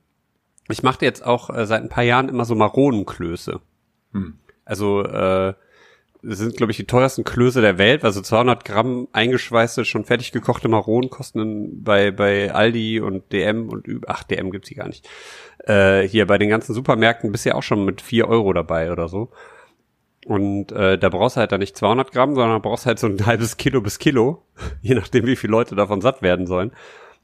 ich 0.68 0.82
mache 0.82 1.04
jetzt 1.04 1.24
auch 1.24 1.50
äh, 1.50 1.66
seit 1.66 1.82
ein 1.82 1.88
paar 1.88 2.04
Jahren 2.04 2.28
immer 2.28 2.44
so 2.44 2.54
Maronenklöße. 2.54 3.60
Mhm. 4.12 4.34
Also 4.70 5.02
äh, 5.02 5.54
sind, 6.22 6.56
glaube 6.56 6.70
ich, 6.70 6.76
die 6.76 6.86
teuersten 6.86 7.24
Klöße 7.24 7.60
der 7.60 7.76
Welt. 7.76 8.04
Also 8.04 8.20
200 8.20 8.64
Gramm 8.64 9.08
eingeschweißte, 9.12 9.84
schon 9.84 10.04
fertig 10.04 10.30
gekochte 10.30 10.68
Maronen 10.68 11.10
kosten 11.10 11.82
bei, 11.82 12.12
bei 12.12 12.52
Aldi 12.52 13.00
und 13.00 13.32
DM 13.32 13.68
und, 13.68 13.86
ach, 14.06 14.22
DM 14.22 14.52
gibt's 14.52 14.68
hier 14.68 14.78
gar 14.78 14.86
nicht. 14.86 15.08
Äh, 15.66 16.02
hier 16.02 16.26
bei 16.26 16.38
den 16.38 16.48
ganzen 16.48 16.72
Supermärkten 16.72 17.32
bist 17.32 17.44
du 17.44 17.50
ja 17.50 17.54
auch 17.56 17.62
schon 17.64 17.84
mit 17.84 18.00
4 18.00 18.28
Euro 18.28 18.52
dabei 18.52 18.92
oder 18.92 19.08
so. 19.08 19.30
Und 20.24 20.70
äh, 20.70 20.98
da 20.98 21.08
brauchst 21.08 21.36
du 21.36 21.40
halt 21.40 21.50
dann 21.50 21.60
nicht 21.60 21.76
200 21.76 22.12
Gramm, 22.12 22.36
sondern 22.36 22.62
brauchst 22.62 22.86
halt 22.86 23.00
so 23.00 23.08
ein 23.08 23.26
halbes 23.26 23.56
Kilo 23.56 23.80
bis 23.80 23.98
Kilo, 23.98 24.44
je 24.82 24.94
nachdem, 24.94 25.26
wie 25.26 25.36
viele 25.36 25.50
Leute 25.50 25.74
davon 25.74 26.00
satt 26.00 26.22
werden 26.22 26.46
sollen. 26.46 26.70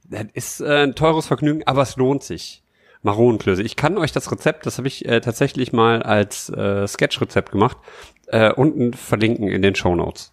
Das 0.05 0.25
ist 0.33 0.61
äh, 0.63 0.83
ein 0.85 0.95
teures 0.95 1.27
Vergnügen, 1.27 1.63
aber 1.67 1.83
es 1.83 1.97
lohnt 1.97 2.25
sich. 2.25 2.63
Maronenklöße. 3.07 3.63
Ich 3.63 3.77
kann 3.77 3.97
euch 3.97 4.13
das 4.13 4.31
Rezept, 4.31 4.67
das 4.67 4.77
habe 4.77 4.89
ich 4.89 5.07
äh, 5.07 5.21
tatsächlich 5.21 5.73
mal 5.73 6.03
als 6.03 6.51
äh, 6.51 6.87
Sketch-Rezept 6.87 7.53
gemacht, 7.53 7.79
äh, 8.27 8.53
unten 8.53 8.93
verlinken 8.93 9.49
in 9.49 9.63
den 9.63 9.75
Show 9.75 9.95
Notes. 9.95 10.33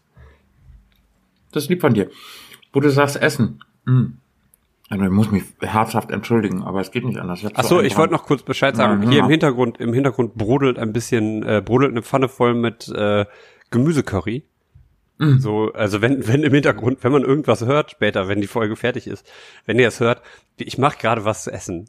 Das 1.53 1.63
ist 1.63 1.69
lieb 1.69 1.81
von 1.81 1.93
dir. 1.93 2.09
Wo 2.73 2.79
du 2.79 2.89
sagst 2.89 3.15
Essen. 3.21 3.63
Hm. 3.85 4.17
Also, 4.89 5.05
ich 5.05 5.11
muss 5.11 5.31
mich 5.31 5.43
herzhaft 5.61 6.11
entschuldigen, 6.11 6.63
aber 6.63 6.81
es 6.81 6.91
geht 6.91 7.05
nicht 7.05 7.17
anders. 7.19 7.41
Ach 7.53 7.63
so, 7.63 7.81
ich 7.81 7.97
wollte 7.97 8.13
noch 8.13 8.25
kurz 8.25 8.43
Bescheid 8.43 8.75
sagen. 8.75 9.03
Ja, 9.03 9.09
Hier 9.09 9.17
ja. 9.19 9.23
im 9.23 9.29
Hintergrund, 9.29 9.79
im 9.79 9.93
Hintergrund 9.93 10.35
brodelt 10.35 10.77
ein 10.77 10.91
bisschen, 10.91 11.43
äh, 11.43 11.61
brodelt 11.63 11.91
eine 11.91 12.01
Pfanne 12.01 12.27
voll 12.27 12.53
mit 12.53 12.89
äh, 12.89 13.25
Gemüsecurry. 13.71 14.43
Mhm. 15.19 15.39
So, 15.39 15.71
also 15.73 16.01
wenn, 16.01 16.27
wenn 16.27 16.43
im 16.43 16.53
Hintergrund, 16.53 17.03
wenn 17.03 17.11
man 17.11 17.23
irgendwas 17.23 17.65
hört 17.65 17.91
später, 17.91 18.27
wenn 18.27 18.41
die 18.41 18.47
Folge 18.47 18.75
fertig 18.75 19.07
ist, 19.07 19.25
wenn 19.65 19.79
ihr 19.79 19.87
es 19.87 19.99
hört, 19.99 20.21
ich 20.57 20.77
mache 20.77 20.97
gerade 20.97 21.23
was 21.23 21.43
zu 21.43 21.51
essen. 21.51 21.87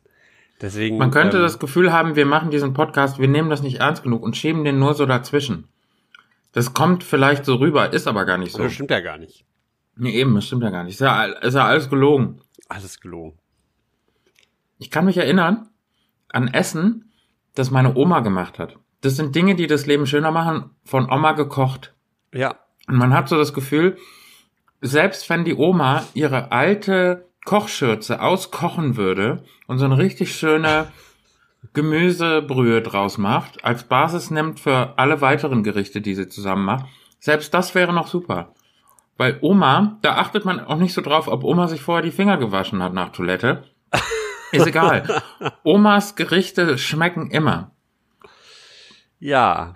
Deswegen. 0.65 0.97
Man 0.97 1.11
könnte 1.11 1.37
ähm, 1.37 1.43
das 1.43 1.59
Gefühl 1.59 1.93
haben, 1.93 2.17
wir 2.17 2.25
machen 2.25 2.51
diesen 2.51 2.73
Podcast, 2.73 3.19
wir 3.19 3.29
nehmen 3.29 3.51
das 3.51 3.63
nicht 3.63 3.81
ernst 3.81 4.03
genug 4.03 4.23
und 4.23 4.35
schieben 4.35 4.65
den 4.65 4.79
nur 4.79 4.95
so 4.95 5.05
dazwischen. 5.05 5.69
Das 6.53 6.73
kommt 6.73 7.05
vielleicht 7.05 7.45
so 7.45 7.57
rüber, 7.57 7.93
ist 7.93 8.09
aber 8.09 8.25
gar 8.25 8.39
nicht 8.39 8.53
so. 8.53 8.63
Das 8.63 8.73
stimmt 8.73 8.91
ja 8.91 9.01
gar 9.01 9.19
nicht. 9.19 9.45
Nee, 9.95 10.13
eben, 10.13 10.35
das 10.35 10.47
stimmt 10.47 10.63
ja 10.63 10.71
gar 10.71 10.85
nicht. 10.85 10.95
Ist 10.95 11.01
ja, 11.01 11.25
ist 11.25 11.53
ja 11.53 11.67
alles 11.67 11.91
gelogen. 11.91 12.41
Alles 12.67 12.99
gelogen. 12.99 13.39
Ich 14.79 14.91
kann 14.91 15.05
mich 15.05 15.19
erinnern 15.19 15.69
an 16.31 16.49
Essen, 16.49 17.13
das 17.55 17.71
meine 17.71 17.95
Oma 17.95 18.21
gemacht 18.21 18.59
hat. 18.59 18.79
Das 19.03 19.17
sind 19.17 19.35
Dinge, 19.35 19.57
die 19.57 19.67
das 19.67 19.85
Leben 19.85 20.07
schöner 20.07 20.31
machen, 20.31 20.71
von 20.83 21.13
Oma 21.13 21.33
gekocht. 21.33 21.93
Ja. 22.33 22.55
Und 22.89 22.97
man 22.97 23.13
hat 23.13 23.29
so 23.29 23.37
das 23.37 23.53
Gefühl, 23.53 23.99
selbst 24.81 25.29
wenn 25.29 25.45
die 25.45 25.57
Oma 25.57 26.05
ihre 26.15 26.53
alte 26.53 27.29
Kochschürze 27.45 28.21
auskochen 28.23 28.97
würde 28.97 29.45
und 29.67 29.79
so 29.79 29.85
eine 29.85 29.99
richtig 29.99 30.35
schöne 30.35 30.89
Gemüsebrühe 31.73 32.83
draus 32.83 33.19
macht, 33.19 33.65
als 33.65 33.85
Basis 33.85 34.31
nimmt 34.31 34.61
für 34.61 34.99
alle 34.99 35.21
weiteren 35.21 35.63
Gerichte, 35.63 36.01
die 36.01 36.15
sie 36.15 36.29
zusammen 36.29 36.65
macht, 36.65 36.87
selbst 37.19 37.55
das 37.55 37.75
wäre 37.75 37.93
noch 37.93 38.07
super. 38.07 38.55
Weil 39.17 39.39
Oma, 39.41 39.99
da 40.03 40.17
achtet 40.17 40.45
man 40.45 40.61
auch 40.61 40.79
nicht 40.79 40.93
so 40.93 41.01
drauf, 41.01 41.29
ob 41.29 41.45
Oma 41.45 41.69
sich 41.69 41.81
vorher 41.81 42.03
die 42.03 42.11
Finger 42.11 42.37
gewaschen 42.37 42.83
hat 42.83 42.93
nach 42.93 43.11
Toilette. 43.11 43.65
Ist 44.53 44.67
egal. 44.67 45.23
Omas 45.63 46.17
Gerichte 46.17 46.79
schmecken 46.79 47.31
immer. 47.31 47.71
Ja. 49.21 49.73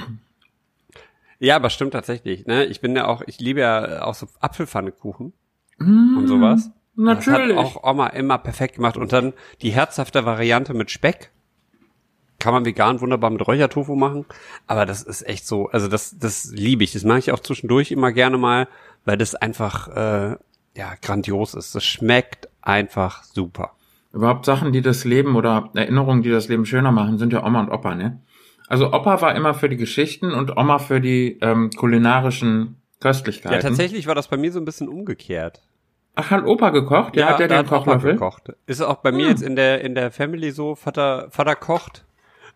Ja, 1.39 1.57
aber 1.57 1.71
stimmt 1.71 1.93
tatsächlich. 1.93 2.47
Ne? 2.47 2.65
Ich 2.67 2.81
bin 2.81 2.95
ja 2.97 3.07
auch, 3.07 3.23
ich 3.27 3.39
liebe 3.39 3.61
ja 3.61 4.03
auch 4.03 4.15
so 4.15 4.27
Apfelpfannekuchen 4.41 5.33
und 5.79 6.27
sowas. 6.27 6.71
Natürlich. 6.99 7.57
Das 7.57 7.67
hat 7.67 7.77
auch 7.77 7.89
Oma 7.89 8.09
immer 8.09 8.39
perfekt 8.39 8.75
gemacht. 8.75 8.97
Und 8.97 9.13
dann 9.13 9.33
die 9.63 9.71
herzhafte 9.71 10.25
Variante 10.25 10.75
mit 10.75 10.91
Speck. 10.91 11.31
Kann 12.41 12.53
man 12.53 12.65
vegan 12.65 13.01
wunderbar 13.01 13.31
mit 13.31 13.47
Räuchertofu 13.47 13.95
machen. 13.95 14.27
Aber 14.67 14.85
das 14.85 15.03
ist 15.03 15.27
echt 15.27 15.47
so, 15.47 15.69
also 15.69 15.87
das, 15.87 16.19
das 16.19 16.51
liebe 16.53 16.83
ich. 16.83 16.93
Das 16.93 17.05
mache 17.05 17.21
ich 17.21 17.31
auch 17.33 17.39
zwischendurch 17.39 17.93
immer 17.93 18.11
gerne 18.11 18.37
mal, 18.37 18.67
weil 19.05 19.17
das 19.17 19.37
einfach, 19.37 19.89
äh, 19.89 20.37
ja, 20.77 20.95
grandios 21.01 21.55
ist. 21.55 21.75
Das 21.77 21.85
schmeckt 21.85 22.49
einfach 22.63 23.23
super. 23.23 23.73
Überhaupt 24.13 24.45
Sachen, 24.45 24.73
die 24.73 24.83
das 24.83 25.05
Leben 25.05 25.37
oder 25.37 25.71
Erinnerungen, 25.75 26.23
die 26.23 26.31
das 26.31 26.49
Leben 26.49 26.67
schöner 26.67 26.91
machen, 26.91 27.19
sind 27.19 27.33
ja 27.33 27.45
Oma 27.45 27.61
und 27.61 27.71
Opa, 27.71 27.95
ne? 27.95 28.21
Also 28.67 28.93
Opa 28.93 29.21
war 29.23 29.37
immer 29.37 29.55
für 29.55 29.69
die 29.69 29.77
Geschichten 29.77 30.33
und 30.33 30.57
Oma 30.57 30.79
für 30.79 31.01
die 31.01 31.39
ähm, 31.41 31.71
kulinarischen 31.71 32.77
Köstlichkeiten. 33.01 33.55
Ja, 33.55 33.63
tatsächlich 33.63 34.07
war 34.09 34.15
das 34.15 34.29
bei 34.29 34.37
mir 34.37 34.51
so 34.51 34.59
ein 34.59 34.65
bisschen 34.65 34.89
umgekehrt. 34.89 35.63
Ach, 36.21 36.31
hat 36.31 36.45
Opa 36.45 36.71
gekocht? 36.71 37.15
Ja, 37.17 37.29
hat 37.29 37.39
der 37.41 37.47
da 37.49 37.63
den 37.63 37.67
Opa 37.67 37.79
Kochlöffel? 37.79 38.13
gekocht. 38.15 38.53
Ist 38.67 38.81
auch 38.81 38.97
bei 38.97 39.13
mir 39.13 39.25
Hm. 39.27 39.31
jetzt 39.31 39.43
in 39.43 39.55
der, 39.57 39.83
in 39.83 39.95
der 39.95 40.11
Family 40.11 40.51
so, 40.51 40.75
Vater, 40.75 41.29
Vater 41.31 41.55
kocht, 41.55 42.05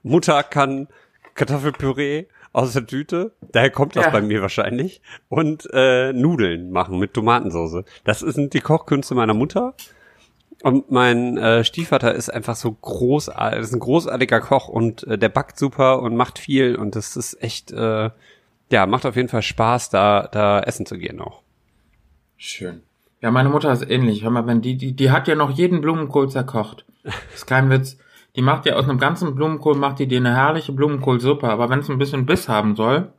Mutter 0.03 0.43
kann 0.43 0.89
Kartoffelpüree 1.35 2.27
aus 2.53 2.73
der 2.73 2.87
Tüte, 2.87 3.33
daher 3.53 3.71
kommt 3.71 3.97
das 3.97 4.07
Ja. 4.07 4.11
bei 4.11 4.21
mir 4.21 4.43
wahrscheinlich, 4.43 5.01
und 5.29 5.69
äh, 5.73 6.13
Nudeln 6.13 6.71
machen 6.71 6.99
mit 6.99 7.15
Tomatensauce. 7.15 7.85
Das 8.05 8.21
sind 8.21 8.53
die 8.53 8.61
Kochkünste 8.61 9.15
meiner 9.15 9.33
Mutter. 9.35 9.75
Und 10.63 10.91
mein 10.91 11.39
äh, 11.39 11.65
Stiefvater 11.65 12.15
ist 12.15 12.29
einfach 12.31 12.55
so 12.57 12.71
großartig, 12.73 13.61
ist 13.61 13.73
ein 13.73 13.81
großartiger 13.81 14.41
Koch 14.41 14.69
und 14.69 15.05
äh, 15.05 15.17
der 15.19 15.29
backt 15.29 15.59
super 15.59 16.03
und 16.03 16.15
macht 16.15 16.39
viel 16.39 16.77
und 16.77 16.95
das 16.95 17.17
ist 17.17 17.43
echt, 17.43 17.73
äh, 17.73 18.11
ja, 18.71 18.87
macht 18.87 19.07
auf 19.07 19.17
jeden 19.17 19.29
Fall 19.29 19.43
Spaß, 19.43 19.91
da, 19.91 20.29
da 20.31 20.61
essen 20.61 20.85
zu 20.87 20.99
gehen 20.99 21.21
auch. 21.21 21.43
Schön. 22.37 22.83
Ja, 23.23 23.31
meine 23.31 23.49
Mutter 23.49 23.73
ist 23.73 23.89
ähnlich. 23.89 24.23
Hör 24.25 24.31
mal, 24.31 24.47
wenn 24.47 24.61
die, 24.61 24.77
die, 24.77 24.95
die 24.95 25.11
hat 25.11 25.29
ja 25.29 25.35
noch 25.35 25.51
jeden 25.51 25.81
Blumenkohl 25.81 26.29
zerkocht. 26.29 26.85
ist 27.35 27.47
kein 27.47 27.71
Witz. 27.71 27.97
Die 28.37 28.43
macht 28.43 28.67
ja 28.67 28.75
aus 28.75 28.85
einem 28.89 28.99
ganzen 28.99 29.35
Blumenkohl, 29.35 29.77
macht 29.77 29.99
die 29.99 30.07
dir 30.09 30.19
eine 30.19 30.35
herrliche 30.35 30.73
Blumenkohlsuppe. 30.73 31.49
Aber 31.49 31.71
wenn 31.71 31.81
es 31.81 31.89
ein 31.89 31.99
bisschen 31.99 32.27
Biss 32.27 32.49
haben 32.49 32.77
soll, 32.77 33.13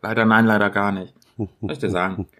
leider 0.00 0.24
nein, 0.24 0.46
leider 0.46 0.70
gar 0.70 0.92
nicht. 0.92 1.14
Soll 1.36 1.48
ich 1.72 1.78
dir 1.78 1.90
sagen. 1.90 2.26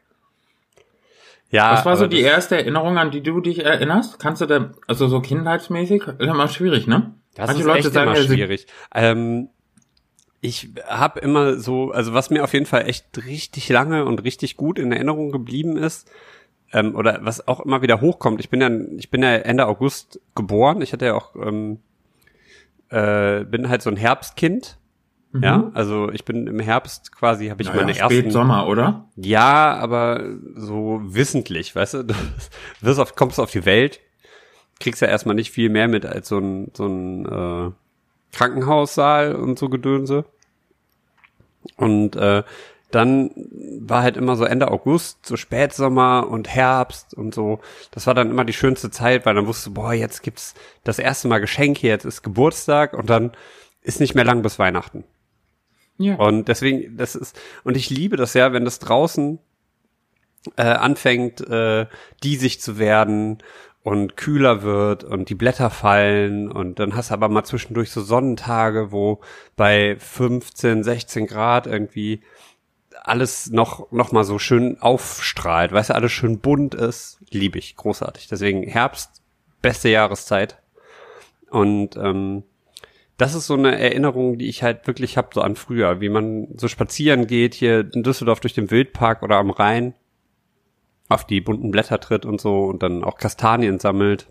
Ja, 1.51 1.73
Was 1.75 1.85
war 1.85 1.99
so 1.99 2.07
die 2.07 2.23
das- 2.23 2.31
erste 2.33 2.57
Erinnerung, 2.57 2.97
an 2.97 3.11
die 3.11 3.23
du 3.23 3.43
dich 3.43 3.63
erinnerst? 3.63 4.19
Kannst 4.19 4.41
du 4.41 4.47
da, 4.47 4.71
also 4.89 5.07
so 5.07 5.21
kindheitsmäßig? 5.21 6.05
Ist 6.07 6.21
immer 6.21 6.49
schwierig, 6.49 6.87
ne? 6.87 7.13
Das 7.35 7.49
Manche 7.49 7.61
ist 7.61 7.67
Leute 7.67 7.79
echt 7.81 7.93
sagen 7.93 8.11
immer 8.11 8.17
schwierig. 8.23 8.67
Ähm, 8.95 9.51
ich 10.41 10.71
habe 10.89 11.21
immer 11.21 11.59
so, 11.59 11.91
also 11.91 12.15
was 12.15 12.31
mir 12.31 12.43
auf 12.43 12.55
jeden 12.55 12.65
Fall 12.65 12.89
echt 12.89 13.27
richtig 13.27 13.69
lange 13.69 14.07
und 14.07 14.25
richtig 14.25 14.57
gut 14.57 14.79
in 14.79 14.93
Erinnerung 14.93 15.31
geblieben 15.31 15.77
ist, 15.77 16.11
ähm, 16.73 16.95
oder 16.95 17.21
was 17.23 17.47
auch 17.47 17.61
immer 17.61 17.83
wieder 17.83 18.01
hochkommt. 18.01 18.41
Ich 18.41 18.51
bin 18.51 18.61
ja, 18.61 18.71
ich 18.97 19.11
bin 19.11 19.23
ja 19.23 19.35
Ende 19.37 19.67
August 19.67 20.21
geboren. 20.35 20.83
Ich 20.83 20.93
hatte 20.93 21.07
ja 21.07 21.15
auch, 21.15 21.35
ähm, 21.37 21.81
äh, 22.89 23.45
bin 23.45 23.69
halt 23.69 23.83
so 23.83 23.91
ein 23.91 23.97
Herbstkind. 23.97 24.79
Ja, 25.35 25.71
also 25.73 26.11
ich 26.11 26.27
bin 26.27 26.47
im 26.47 26.61
Herbst 26.61 27.11
quasi, 27.11 27.49
habe 27.49 27.63
ich 27.63 27.69
Mhm. 27.69 27.77
Naja, 27.77 27.87
meine 27.87 27.95
spät 27.95 28.25
ersten. 28.25 28.31
Sommer, 28.33 28.69
oder? 28.69 29.07
Ja, 29.17 29.75
aber 29.77 30.23
so 30.57 31.01
wissentlich, 31.05 31.75
weißt 31.75 31.95
du, 31.95 32.03
du 32.05 32.15
wirst 32.83 33.01
auf, 33.01 33.17
kommst 33.17 33.41
auf 33.41 33.51
die 33.51 33.65
Welt, 33.65 34.01
kriegst 34.79 35.01
ja 35.01 35.09
erstmal 35.09 35.35
nicht 35.35 35.51
viel 35.51 35.71
mehr 35.71 35.89
mit 35.89 36.05
als 36.05 36.29
so 36.29 36.39
ein, 36.39 36.71
so 36.75 36.85
ein 36.85 37.25
äh, 37.25 37.71
Krankenhaussaal 38.37 39.35
und 39.35 39.59
so 39.59 39.71
Gedönse. 39.71 40.27
Und 41.77 42.15
äh, 42.17 42.43
dann 42.95 43.31
war 43.81 44.03
halt 44.03 44.17
immer 44.17 44.37
so 44.37 44.45
Ende 44.45 44.71
August, 44.71 45.27
so 45.27 45.37
Spätsommer 45.37 46.29
und 46.29 46.49
Herbst 46.49 47.15
und 47.15 47.35
so. 47.35 47.61
Das 47.91 48.07
war 48.07 48.15
dann 48.15 48.31
immer 48.31 48.45
die 48.45 48.53
schönste 48.53 48.91
Zeit, 48.91 49.27
weil 49.27 49.35
dann 49.35 49.47
wusste, 49.47 49.71
boah, 49.71 49.93
jetzt 49.93 50.23
gibt's 50.23 50.55
das 50.85 50.99
erste 50.99 51.29
Mal 51.29 51.41
Geschenke, 51.41 51.87
jetzt 51.87 52.05
ist 52.05 52.23
Geburtstag 52.23 52.95
und 52.95 53.09
dann 53.11 53.33
ist 53.81 54.01
nicht 54.01 54.15
mehr 54.15 54.25
lang 54.25 54.43
bis 54.43 54.59
Weihnachten. 54.59 55.05
Ja. 55.99 56.17
Und 56.17 56.49
deswegen, 56.49 56.97
das 56.97 57.15
ist, 57.15 57.39
und 57.65 57.77
ich 57.77 57.91
liebe 57.91 58.17
das 58.17 58.35
ja, 58.35 58.53
wenn 58.53 58.65
das 58.65 58.79
draußen 58.79 59.39
äh, 60.57 60.63
anfängt, 60.63 61.41
äh, 61.49 61.87
diesig 62.23 62.61
zu 62.61 62.79
werden 62.79 63.39
und 63.83 64.17
kühler 64.17 64.63
wird 64.63 65.05
und 65.05 65.29
die 65.29 65.35
Blätter 65.35 65.71
fallen 65.71 66.51
und 66.51 66.79
dann 66.79 66.95
hast 66.95 67.11
du 67.11 67.15
aber 67.15 67.29
mal 67.29 67.45
zwischendurch 67.45 67.91
so 67.91 68.01
Sonnentage, 68.01 68.93
wo 68.93 69.21
bei 69.57 69.97
15, 69.99 70.85
16 70.85 71.27
Grad 71.27 71.67
irgendwie 71.67 72.23
alles 73.03 73.51
noch, 73.51 73.91
noch 73.93 74.13
mal 74.13 74.25
so 74.25 74.39
schön 74.39 74.81
aufstrahlt, 74.81 75.73
weißt 75.73 75.91
du, 75.91 75.95
alles 75.95 76.13
schön 76.13 76.39
bunt 76.39 76.75
ist, 76.75 77.19
liebe 77.31 77.59
ich, 77.59 77.77
großartig. 77.77 78.29
Deswegen 78.29 78.63
Herbst, 78.63 79.23
beste 79.61 79.89
Jahreszeit. 79.89 80.59
Und 81.51 81.97
ähm, 81.97 82.45
das 83.17 83.35
ist 83.35 83.47
so 83.47 83.55
eine 83.55 83.79
Erinnerung, 83.79 84.39
die 84.39 84.49
ich 84.49 84.63
halt 84.63 84.87
wirklich 84.87 85.17
hab 85.17 85.35
so 85.35 85.43
an 85.43 85.57
früher, 85.57 86.01
wie 86.01 86.09
man 86.09 86.49
so 86.57 86.69
spazieren 86.69 87.27
geht 87.27 87.55
hier 87.55 87.89
in 87.93 88.03
Düsseldorf 88.03 88.41
durch 88.41 88.55
den 88.55 88.71
Wildpark 88.71 89.23
oder 89.23 89.37
am 89.37 89.51
Rhein, 89.51 89.95
auf 91.09 91.27
die 91.27 91.41
bunten 91.41 91.71
Blätter 91.71 92.01
tritt 92.01 92.27
und 92.27 92.41
so 92.41 92.65
und 92.65 92.83
dann 92.83 93.05
auch 93.05 93.19
Kastanien 93.19 93.79
sammelt. 93.79 94.29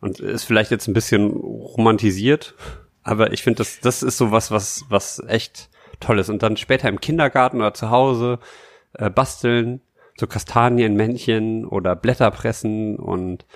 Und 0.00 0.18
ist 0.18 0.44
vielleicht 0.44 0.70
jetzt 0.70 0.88
ein 0.88 0.94
bisschen 0.94 1.30
romantisiert, 1.30 2.54
aber 3.02 3.32
ich 3.32 3.42
finde, 3.42 3.58
das, 3.58 3.80
das 3.80 4.02
ist 4.02 4.16
so 4.16 4.30
was, 4.30 4.50
was, 4.50 4.86
was 4.88 5.22
echt 5.26 5.69
toll 6.00 6.18
ist. 6.18 6.30
Und 6.30 6.42
dann 6.42 6.56
später 6.56 6.88
im 6.88 7.00
Kindergarten 7.00 7.58
oder 7.58 7.74
zu 7.74 7.90
Hause 7.90 8.38
äh, 8.94 9.10
basteln, 9.10 9.80
so 10.18 10.26
Kastanienmännchen 10.26 11.64
oder 11.64 11.96
Blätter 11.96 12.30
pressen 12.30 12.96
und 12.96 13.46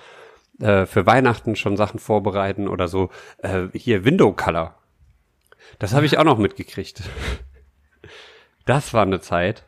äh, 0.59 0.85
für 0.85 1.05
Weihnachten 1.05 1.55
schon 1.55 1.77
Sachen 1.77 1.99
vorbereiten 1.99 2.67
oder 2.67 2.87
so 2.87 3.09
äh, 3.39 3.67
hier 3.73 4.05
Window 4.05 4.31
Color. 4.31 4.75
Das 5.79 5.93
habe 5.93 6.05
ich 6.05 6.17
auch 6.17 6.23
noch 6.23 6.37
mitgekriegt. 6.37 7.03
Das 8.67 8.95
war 8.95 9.03
eine 9.03 9.19
Zeit. 9.19 9.63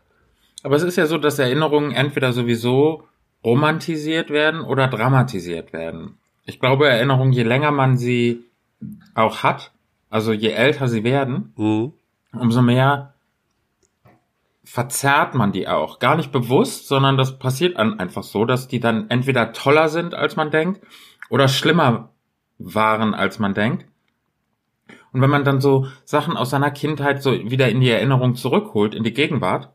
Aber 0.63 0.75
es 0.75 0.81
ist 0.81 0.96
ja 0.98 1.05
so, 1.05 1.19
dass 1.19 1.38
Erinnerungen 1.38 1.91
entweder 1.91 2.34
sowieso 2.34 3.03
romantisiert 3.43 4.31
werden 4.31 4.62
oder 4.62 4.88
dramatisiert 4.88 5.72
werden. 5.72 6.17
Ich 6.46 6.60
glaube, 6.60 6.89
Erinnerungen, 6.89 7.31
je 7.31 7.43
länger 7.43 7.69
man 7.69 7.98
sie 7.98 8.43
auch 9.13 9.43
hat, 9.43 9.72
also 10.10 10.34
je 10.34 10.50
älter 10.50 10.88
sie 10.88 11.03
werden, 11.03 11.53
Mhm. 11.57 11.93
Umso 12.34 12.62
mehr 12.62 13.13
verzerrt 14.63 15.34
man 15.34 15.51
die 15.51 15.67
auch. 15.67 16.00
Gar 16.00 16.15
nicht 16.17 16.31
bewusst, 16.31 16.88
sondern 16.88 17.17
das 17.17 17.39
passiert 17.39 17.77
einfach 17.77 18.24
so, 18.24 18.46
dass 18.46 18.67
die 18.67 18.79
dann 18.79 19.10
entweder 19.10 19.53
toller 19.53 19.88
sind, 19.89 20.13
als 20.13 20.36
man 20.36 20.51
denkt, 20.51 20.81
oder 21.29 21.48
schlimmer 21.48 22.10
waren, 22.57 23.13
als 23.13 23.39
man 23.39 23.53
denkt. 23.53 23.86
Und 25.13 25.22
wenn 25.22 25.29
man 25.29 25.46
dann 25.46 25.62
so 25.62 25.88
Sachen 26.03 26.36
aus 26.36 26.50
seiner 26.50 26.72
Kindheit 26.72 27.24
so 27.24 27.31
wieder 27.31 27.69
in 27.69 27.79
die 27.79 27.89
Erinnerung 27.89 28.36
zurückholt, 28.36 28.93
in 28.93 29.03
die 29.03 29.13
Gegenwart, 29.13 29.69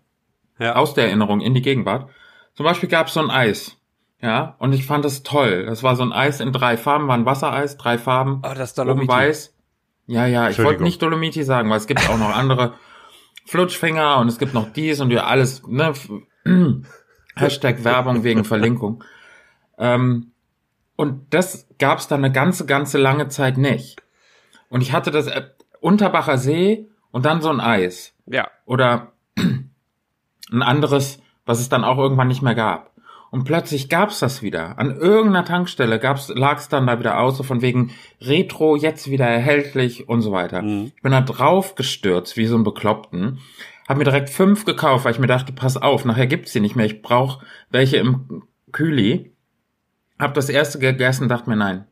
Ja. 0.58 0.76
aus 0.76 0.94
der 0.94 1.06
Erinnerung 1.06 1.40
in 1.40 1.54
die 1.54 1.62
Gegenwart. 1.62 2.10
Zum 2.54 2.64
Beispiel 2.64 2.88
gab 2.88 3.06
es 3.06 3.14
so 3.14 3.20
ein 3.20 3.30
Eis. 3.30 3.78
Ja, 4.20 4.54
und 4.58 4.72
ich 4.72 4.86
fand 4.86 5.04
das 5.04 5.24
toll. 5.24 5.64
Das 5.66 5.82
war 5.82 5.96
so 5.96 6.04
ein 6.04 6.12
Eis 6.12 6.38
in 6.38 6.52
drei 6.52 6.76
Farben, 6.76 7.08
war 7.08 7.16
ein 7.16 7.26
Wassereis, 7.26 7.76
drei 7.76 7.98
Farben. 7.98 8.42
Oh, 8.44 8.54
das 8.54 8.78
oben 8.78 9.08
weiß. 9.08 9.51
Ja, 10.12 10.26
ja, 10.26 10.50
ich 10.50 10.58
wollte 10.62 10.82
nicht 10.82 11.00
Dolomiti 11.00 11.42
sagen, 11.42 11.70
weil 11.70 11.78
es 11.78 11.86
gibt 11.86 12.06
auch 12.10 12.18
noch 12.18 12.36
andere 12.36 12.74
Flutschfinger 13.46 14.18
und 14.18 14.28
es 14.28 14.38
gibt 14.38 14.52
noch 14.52 14.70
dies 14.70 15.00
und 15.00 15.10
ja 15.10 15.24
alles, 15.24 15.66
ne? 15.66 15.94
Hashtag 17.34 17.82
Werbung 17.82 18.22
wegen 18.22 18.44
Verlinkung. 18.44 19.02
Ähm, 19.78 20.32
und 20.96 21.32
das 21.32 21.66
gab 21.78 21.98
es 21.98 22.08
dann 22.08 22.22
eine 22.22 22.30
ganze, 22.30 22.66
ganze 22.66 22.98
lange 22.98 23.28
Zeit 23.28 23.56
nicht. 23.56 24.02
Und 24.68 24.82
ich 24.82 24.92
hatte 24.92 25.10
das 25.10 25.28
äh, 25.28 25.44
Unterbacher 25.80 26.36
See 26.36 26.90
und 27.10 27.24
dann 27.24 27.40
so 27.40 27.48
ein 27.48 27.60
Eis 27.60 28.14
Ja. 28.26 28.50
oder 28.66 29.12
ein 29.38 30.62
anderes, 30.62 31.22
was 31.46 31.58
es 31.58 31.70
dann 31.70 31.84
auch 31.84 31.96
irgendwann 31.96 32.28
nicht 32.28 32.42
mehr 32.42 32.54
gab. 32.54 32.91
Und 33.32 33.44
plötzlich 33.44 33.88
gab's 33.88 34.20
das 34.20 34.42
wieder. 34.42 34.78
An 34.78 34.94
irgendeiner 34.94 35.46
Tankstelle 35.46 35.98
gab's, 35.98 36.28
lag's 36.28 36.68
dann 36.68 36.86
da 36.86 36.98
wieder 36.98 37.18
aus, 37.18 37.38
so 37.38 37.42
von 37.42 37.62
wegen 37.62 37.92
Retro, 38.20 38.76
jetzt 38.76 39.10
wieder 39.10 39.26
erhältlich 39.26 40.06
und 40.06 40.20
so 40.20 40.32
weiter. 40.32 40.60
Mhm. 40.60 40.92
Ich 40.94 41.00
bin 41.00 41.12
da 41.12 41.22
drauf 41.22 41.74
gestürzt, 41.74 42.36
wie 42.36 42.44
so 42.44 42.58
ein 42.58 42.62
Bekloppten. 42.62 43.38
Hab 43.88 43.96
mir 43.96 44.04
direkt 44.04 44.28
fünf 44.28 44.66
gekauft, 44.66 45.06
weil 45.06 45.12
ich 45.12 45.18
mir 45.18 45.28
dachte, 45.28 45.54
pass 45.54 45.78
auf, 45.78 46.04
nachher 46.04 46.26
gibt's 46.26 46.52
die 46.52 46.60
nicht 46.60 46.76
mehr. 46.76 46.84
Ich 46.84 47.00
brauch 47.00 47.42
welche 47.70 47.96
im 47.96 48.42
Kühli. 48.70 49.34
Hab 50.18 50.34
das 50.34 50.50
erste 50.50 50.78
gegessen, 50.78 51.30
dachte 51.30 51.48
mir, 51.48 51.56
nein. 51.56 51.86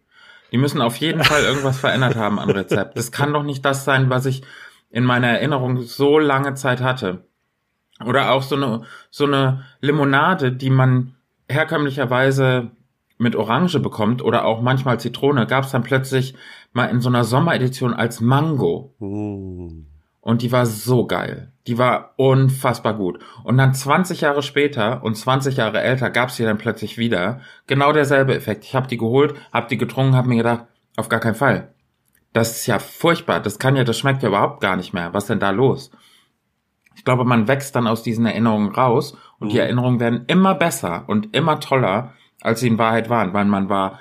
Die 0.53 0.59
müssen 0.59 0.83
auf 0.83 0.97
jeden 0.97 1.25
Fall 1.25 1.43
irgendwas 1.43 1.81
verändert 1.81 2.17
haben 2.17 2.39
am 2.39 2.51
Rezept. 2.51 2.99
Das 2.99 3.13
kann 3.13 3.33
doch 3.33 3.45
nicht 3.45 3.65
das 3.65 3.87
sein, 3.87 4.11
was 4.11 4.27
ich 4.27 4.43
in 4.91 5.05
meiner 5.05 5.29
Erinnerung 5.29 5.81
so 5.81 6.19
lange 6.19 6.53
Zeit 6.53 6.83
hatte. 6.83 7.25
Oder 8.05 8.33
auch 8.33 8.43
so 8.43 8.57
eine, 8.57 8.83
so 9.11 9.25
eine 9.25 9.65
Limonade, 9.81 10.53
die 10.53 10.69
man 10.69 11.15
herkömmlicherweise 11.51 12.71
mit 13.19 13.37
Orange 13.37 13.81
bekommt 13.81 14.23
oder 14.23 14.45
auch 14.45 14.63
manchmal 14.63 14.99
Zitrone, 14.99 15.47
gab 15.47 15.65
es 15.65 15.73
dann 15.73 15.83
plötzlich 15.83 16.35
mal 16.73 16.87
in 16.87 17.01
so 17.01 17.09
einer 17.09 17.25
Sommeredition 17.25 17.93
als 17.93 18.21
Mango. 18.21 18.95
Mhm. 18.99 19.87
Und 20.23 20.43
die 20.43 20.53
war 20.53 20.67
so 20.67 21.07
geil. 21.07 21.53
Die 21.67 21.79
war 21.79 22.15
unfassbar 22.17 22.95
gut. 22.95 23.19
Und 23.45 23.59
dann 23.59 23.75
20 23.75 24.23
Jahre 24.23 24.43
später 24.43 25.03
und 25.03 25.17
20 25.17 25.57
Jahre 25.57 25.81
älter 25.81 26.11
gab 26.11 26.29
es 26.29 26.37
die 26.37 26.45
dann 26.45 26.59
plötzlich 26.59 26.99
wieder. 26.99 27.41
Genau 27.67 27.93
derselbe 27.93 28.35
Effekt. 28.35 28.65
Ich 28.65 28.75
habe 28.75 28.89
die 28.89 28.99
geholt, 28.99 29.35
habe 29.53 29.69
die 29.69 29.79
getrunken, 29.79 30.17
habe 30.17 30.29
mir 30.29 30.37
gedacht, 30.37 30.67
auf 30.97 31.09
gar 31.09 31.21
keinen 31.21 31.35
Fall. 31.35 31.75
Das 32.33 32.53
ist 32.53 32.67
ja 32.67 32.79
furchtbar. 32.79 33.41
Das 33.41 33.59
kann 33.59 33.77
ja, 33.77 33.85
das 33.85 33.99
schmeckt 33.99 34.23
ja 34.23 34.29
überhaupt 34.29 34.61
gar 34.61 34.77
nicht 34.77 34.93
mehr. 34.93 35.13
Was 35.15 35.27
denn 35.27 35.41
da 35.41 35.51
los? 35.51 35.91
Ich 36.97 37.05
glaube, 37.05 37.25
man 37.25 37.49
wächst 37.49 37.75
dann 37.77 37.87
aus 37.87 38.03
diesen 38.03 38.27
Erinnerungen 38.27 38.71
raus 38.71 39.17
und 39.39 39.53
die 39.53 39.57
Mhm. 39.57 39.63
Erinnerungen 39.63 40.01
werden 40.01 40.25
immer 40.27 40.55
besser 40.55 41.05
und 41.07 41.35
immer 41.35 41.61
toller, 41.61 42.15
als 42.43 42.61
sie 42.61 42.69
in 42.69 42.79
Wahrheit 42.79 43.09
waren, 43.09 43.33
weil 43.33 43.45
man 43.47 43.69
war, 43.69 43.99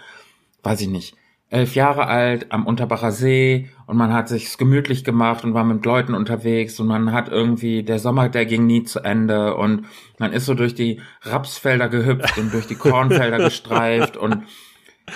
weiß 0.64 0.82
ich 0.82 0.90
nicht, 0.90 1.16
elf 1.50 1.76
Jahre 1.76 2.06
alt 2.08 2.52
am 2.52 2.68
Unterbacher 2.68 3.12
See 3.12 3.70
und 3.88 3.98
man 3.98 4.14
hat 4.14 4.30
sich's 4.30 4.58
gemütlich 4.58 5.04
gemacht 5.04 5.44
und 5.44 5.54
war 5.56 5.64
mit 5.64 5.84
Leuten 5.84 6.14
unterwegs 6.14 6.80
und 6.80 6.88
man 6.88 7.12
hat 7.12 7.30
irgendwie, 7.30 7.82
der 7.84 7.98
Sommer, 8.00 8.30
der 8.30 8.46
ging 8.46 8.68
nie 8.68 8.84
zu 8.84 9.00
Ende 9.00 9.56
und 9.56 9.86
man 10.20 10.32
ist 10.32 10.46
so 10.46 10.54
durch 10.54 10.76
die 10.76 11.02
Rapsfelder 11.24 11.90
gehüpft 11.90 12.38
und 12.38 12.54
durch 12.54 12.68
die 12.68 12.76
Kornfelder 12.76 13.38
gestreift 13.44 14.16
und 14.16 14.44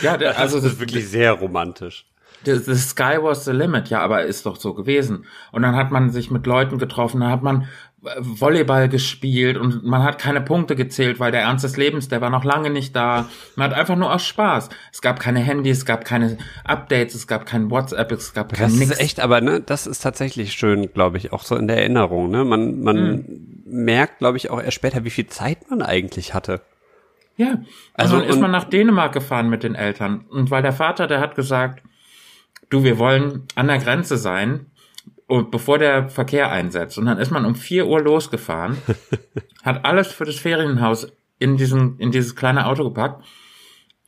ja, 0.02 0.14
also 0.14 0.60
das 0.60 0.74
ist 0.74 0.80
wirklich 0.80 1.08
sehr 1.08 1.34
romantisch. 1.34 2.08
The, 2.46 2.58
the 2.58 2.76
sky 2.76 3.18
was 3.22 3.46
the 3.46 3.52
limit, 3.52 3.90
ja, 3.90 4.00
aber 4.02 4.24
ist 4.24 4.46
doch 4.46 4.56
so 4.58 4.74
gewesen. 4.74 5.26
Und 5.52 5.62
dann 5.64 5.76
hat 5.76 5.92
man 5.92 6.10
sich 6.12 6.32
mit 6.32 6.46
Leuten 6.46 6.78
getroffen, 6.78 7.22
dann 7.22 7.32
hat 7.32 7.44
man 7.44 7.68
äh, 8.04 8.10
Volleyball 8.20 8.90
gespielt 8.90 9.58
und 9.58 9.84
man 9.86 10.04
hat 10.04 10.20
keine 10.20 10.42
Punkte 10.42 10.76
gezählt, 10.76 11.20
weil 11.20 11.32
der 11.32 11.42
Ernst 11.42 11.64
des 11.64 11.78
Lebens, 11.78 12.08
der 12.10 12.22
war 12.22 12.30
noch 12.30 12.44
lange 12.44 12.70
nicht 12.70 12.96
da. 12.96 13.30
Man 13.56 13.70
hat 13.72 13.78
einfach 13.78 13.96
nur 13.96 14.14
aus 14.14 14.26
Spaß. 14.26 14.70
Es 14.92 15.02
gab 15.02 15.20
keine 15.20 15.40
Handys, 15.40 15.80
es 15.80 15.86
gab 15.86 16.06
keine 16.06 16.38
Updates, 16.64 17.16
es 17.16 17.28
gab 17.28 17.46
kein 17.46 17.70
WhatsApp, 17.72 18.12
es 18.12 18.34
gab 18.34 18.52
kein 18.54 18.70
Das 18.70 18.78
nix. 18.80 18.92
ist 18.92 19.00
echt, 19.00 19.20
aber 19.20 19.42
ne, 19.42 19.62
das 19.62 19.88
ist 19.88 20.00
tatsächlich 20.04 20.54
schön, 20.54 20.92
glaube 20.94 21.18
ich, 21.18 21.32
auch 21.34 21.44
so 21.44 21.56
in 21.56 21.68
der 21.68 21.78
Erinnerung. 21.78 22.30
Ne? 22.30 22.44
Man, 22.46 22.82
man 22.82 22.98
Hm. 22.98 23.26
merkt, 23.66 24.20
glaube 24.20 24.38
ich, 24.38 24.50
auch 24.50 24.62
erst 24.62 24.76
später, 24.76 25.04
wie 25.06 25.10
viel 25.10 25.28
Zeit 25.28 25.70
man 25.70 25.82
eigentlich 25.82 26.34
hatte. 26.34 26.62
Ja, 27.36 27.48
Also 27.96 28.16
also 28.16 28.20
dann 28.20 28.26
ist 28.30 28.40
man 28.40 28.52
nach 28.52 28.66
Dänemark 28.66 29.12
gefahren 29.12 29.50
mit 29.50 29.64
den 29.64 29.74
Eltern. 29.74 30.26
Und 30.30 30.52
weil 30.52 30.62
der 30.62 30.72
Vater, 30.74 31.08
der 31.08 31.20
hat 31.20 31.34
gesagt, 31.36 31.82
du, 32.74 32.84
wir 32.84 32.98
wollen 33.00 33.44
an 33.56 33.68
der 33.68 33.78
Grenze 33.78 34.18
sein, 34.18 34.68
und 35.28 35.52
bevor 35.52 35.78
der 35.80 36.10
Verkehr 36.10 36.52
einsetzt. 36.52 36.98
Und 36.98 37.06
dann 37.06 37.18
ist 37.18 37.32
man 37.32 37.46
um 37.46 37.56
4 37.56 37.88
Uhr 37.88 38.02
losgefahren, 38.02 38.78
hat 39.64 39.86
alles 39.86 40.12
für 40.12 40.26
das 40.26 40.36
Ferienhaus 40.36 41.08
in 41.40 41.58
diesen, 41.58 41.98
in 41.98 42.12
dieses 42.12 42.36
kleine 42.36 42.68
Auto 42.68 42.84
gepackt. 42.84 43.24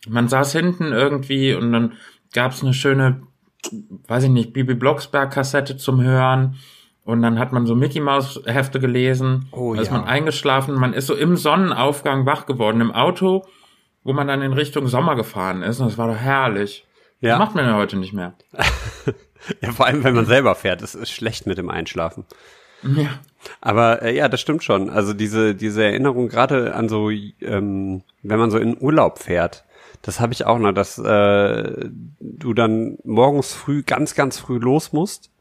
Man 0.07 0.27
saß 0.27 0.51
hinten 0.51 0.91
irgendwie 0.91 1.53
und 1.53 1.71
dann 1.71 1.93
gab's 2.33 2.61
eine 2.61 2.73
schöne, 2.73 3.23
weiß 4.07 4.25
ich 4.25 4.29
nicht, 4.29 4.53
Bibi 4.53 4.75
Blocksberg 4.75 5.31
Kassette 5.31 5.77
zum 5.77 6.01
Hören. 6.01 6.57
Und 7.03 7.21
dann 7.21 7.39
hat 7.39 7.51
man 7.51 7.65
so 7.65 7.75
Mickey 7.75 7.99
Maus 7.99 8.41
Hefte 8.45 8.79
gelesen. 8.79 9.47
Oh 9.51 9.73
da 9.73 9.81
ist 9.81 9.91
ja. 9.91 9.97
man 9.97 10.07
eingeschlafen. 10.07 10.75
Man 10.75 10.93
ist 10.93 11.07
so 11.07 11.15
im 11.15 11.37
Sonnenaufgang 11.37 12.25
wach 12.25 12.45
geworden 12.45 12.81
im 12.81 12.91
Auto, 12.91 13.45
wo 14.03 14.13
man 14.13 14.27
dann 14.27 14.41
in 14.41 14.53
Richtung 14.53 14.87
Sommer 14.87 15.15
gefahren 15.15 15.61
ist. 15.61 15.79
Und 15.79 15.87
das 15.87 15.97
war 15.97 16.07
doch 16.07 16.17
herrlich. 16.17 16.85
Ja. 17.25 17.37
Das 17.37 17.39
macht 17.39 17.55
man 17.55 17.65
ja 17.65 17.75
heute 17.75 17.97
nicht 17.97 18.13
mehr. 18.13 18.33
Ja, 19.61 19.71
vor 19.71 19.85
allem, 19.85 20.03
wenn 20.03 20.15
man 20.15 20.25
selber 20.25 20.55
fährt, 20.55 20.81
es 20.81 20.95
ist 20.95 21.11
schlecht 21.11 21.45
mit 21.45 21.59
dem 21.59 21.69
Einschlafen. 21.69 22.25
Ja. 22.81 23.19
Aber 23.61 24.01
äh, 24.01 24.15
ja, 24.15 24.27
das 24.27 24.41
stimmt 24.41 24.63
schon. 24.63 24.89
Also 24.89 25.13
diese 25.13 25.55
diese 25.55 25.83
Erinnerung 25.83 26.29
gerade 26.29 26.73
an 26.75 26.89
so, 26.89 27.09
ähm, 27.09 28.03
wenn 28.23 28.39
man 28.39 28.51
so 28.51 28.57
in 28.57 28.79
Urlaub 28.79 29.19
fährt, 29.19 29.65
das 30.01 30.19
habe 30.19 30.33
ich 30.33 30.45
auch 30.45 30.59
noch, 30.59 30.71
dass 30.71 30.97
äh, 30.97 31.89
du 32.19 32.53
dann 32.53 32.97
morgens 33.03 33.53
früh 33.53 33.83
ganz 33.83 34.15
ganz 34.15 34.39
früh 34.39 34.57
los 34.57 34.93
musst 34.93 35.31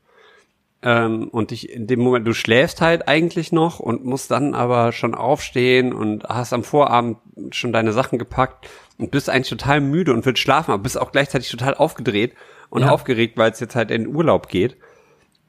ähm, 0.82 1.28
und 1.28 1.50
dich 1.50 1.70
in 1.70 1.86
dem 1.86 2.00
Moment 2.00 2.26
du 2.26 2.34
schläfst 2.34 2.80
halt 2.80 3.08
eigentlich 3.08 3.52
noch 3.52 3.80
und 3.80 4.04
musst 4.04 4.30
dann 4.30 4.54
aber 4.54 4.92
schon 4.92 5.14
aufstehen 5.14 5.92
und 5.92 6.24
hast 6.24 6.52
am 6.52 6.64
Vorabend 6.64 7.18
schon 7.50 7.72
deine 7.72 7.92
Sachen 7.92 8.18
gepackt 8.18 8.68
und 8.98 9.10
bist 9.10 9.28
eigentlich 9.30 9.48
total 9.50 9.80
müde 9.80 10.12
und 10.12 10.24
willst 10.26 10.40
schlafen, 10.40 10.70
aber 10.72 10.82
bist 10.82 10.98
auch 10.98 11.12
gleichzeitig 11.12 11.50
total 11.50 11.74
aufgedreht 11.74 12.34
und 12.70 12.82
Ja. 12.82 12.90
aufgeregt, 12.90 13.36
weil 13.36 13.50
es 13.50 13.60
jetzt 13.60 13.74
halt 13.76 13.90
in 13.90 14.04
den 14.04 14.14
Urlaub 14.14 14.48
geht. 14.48 14.76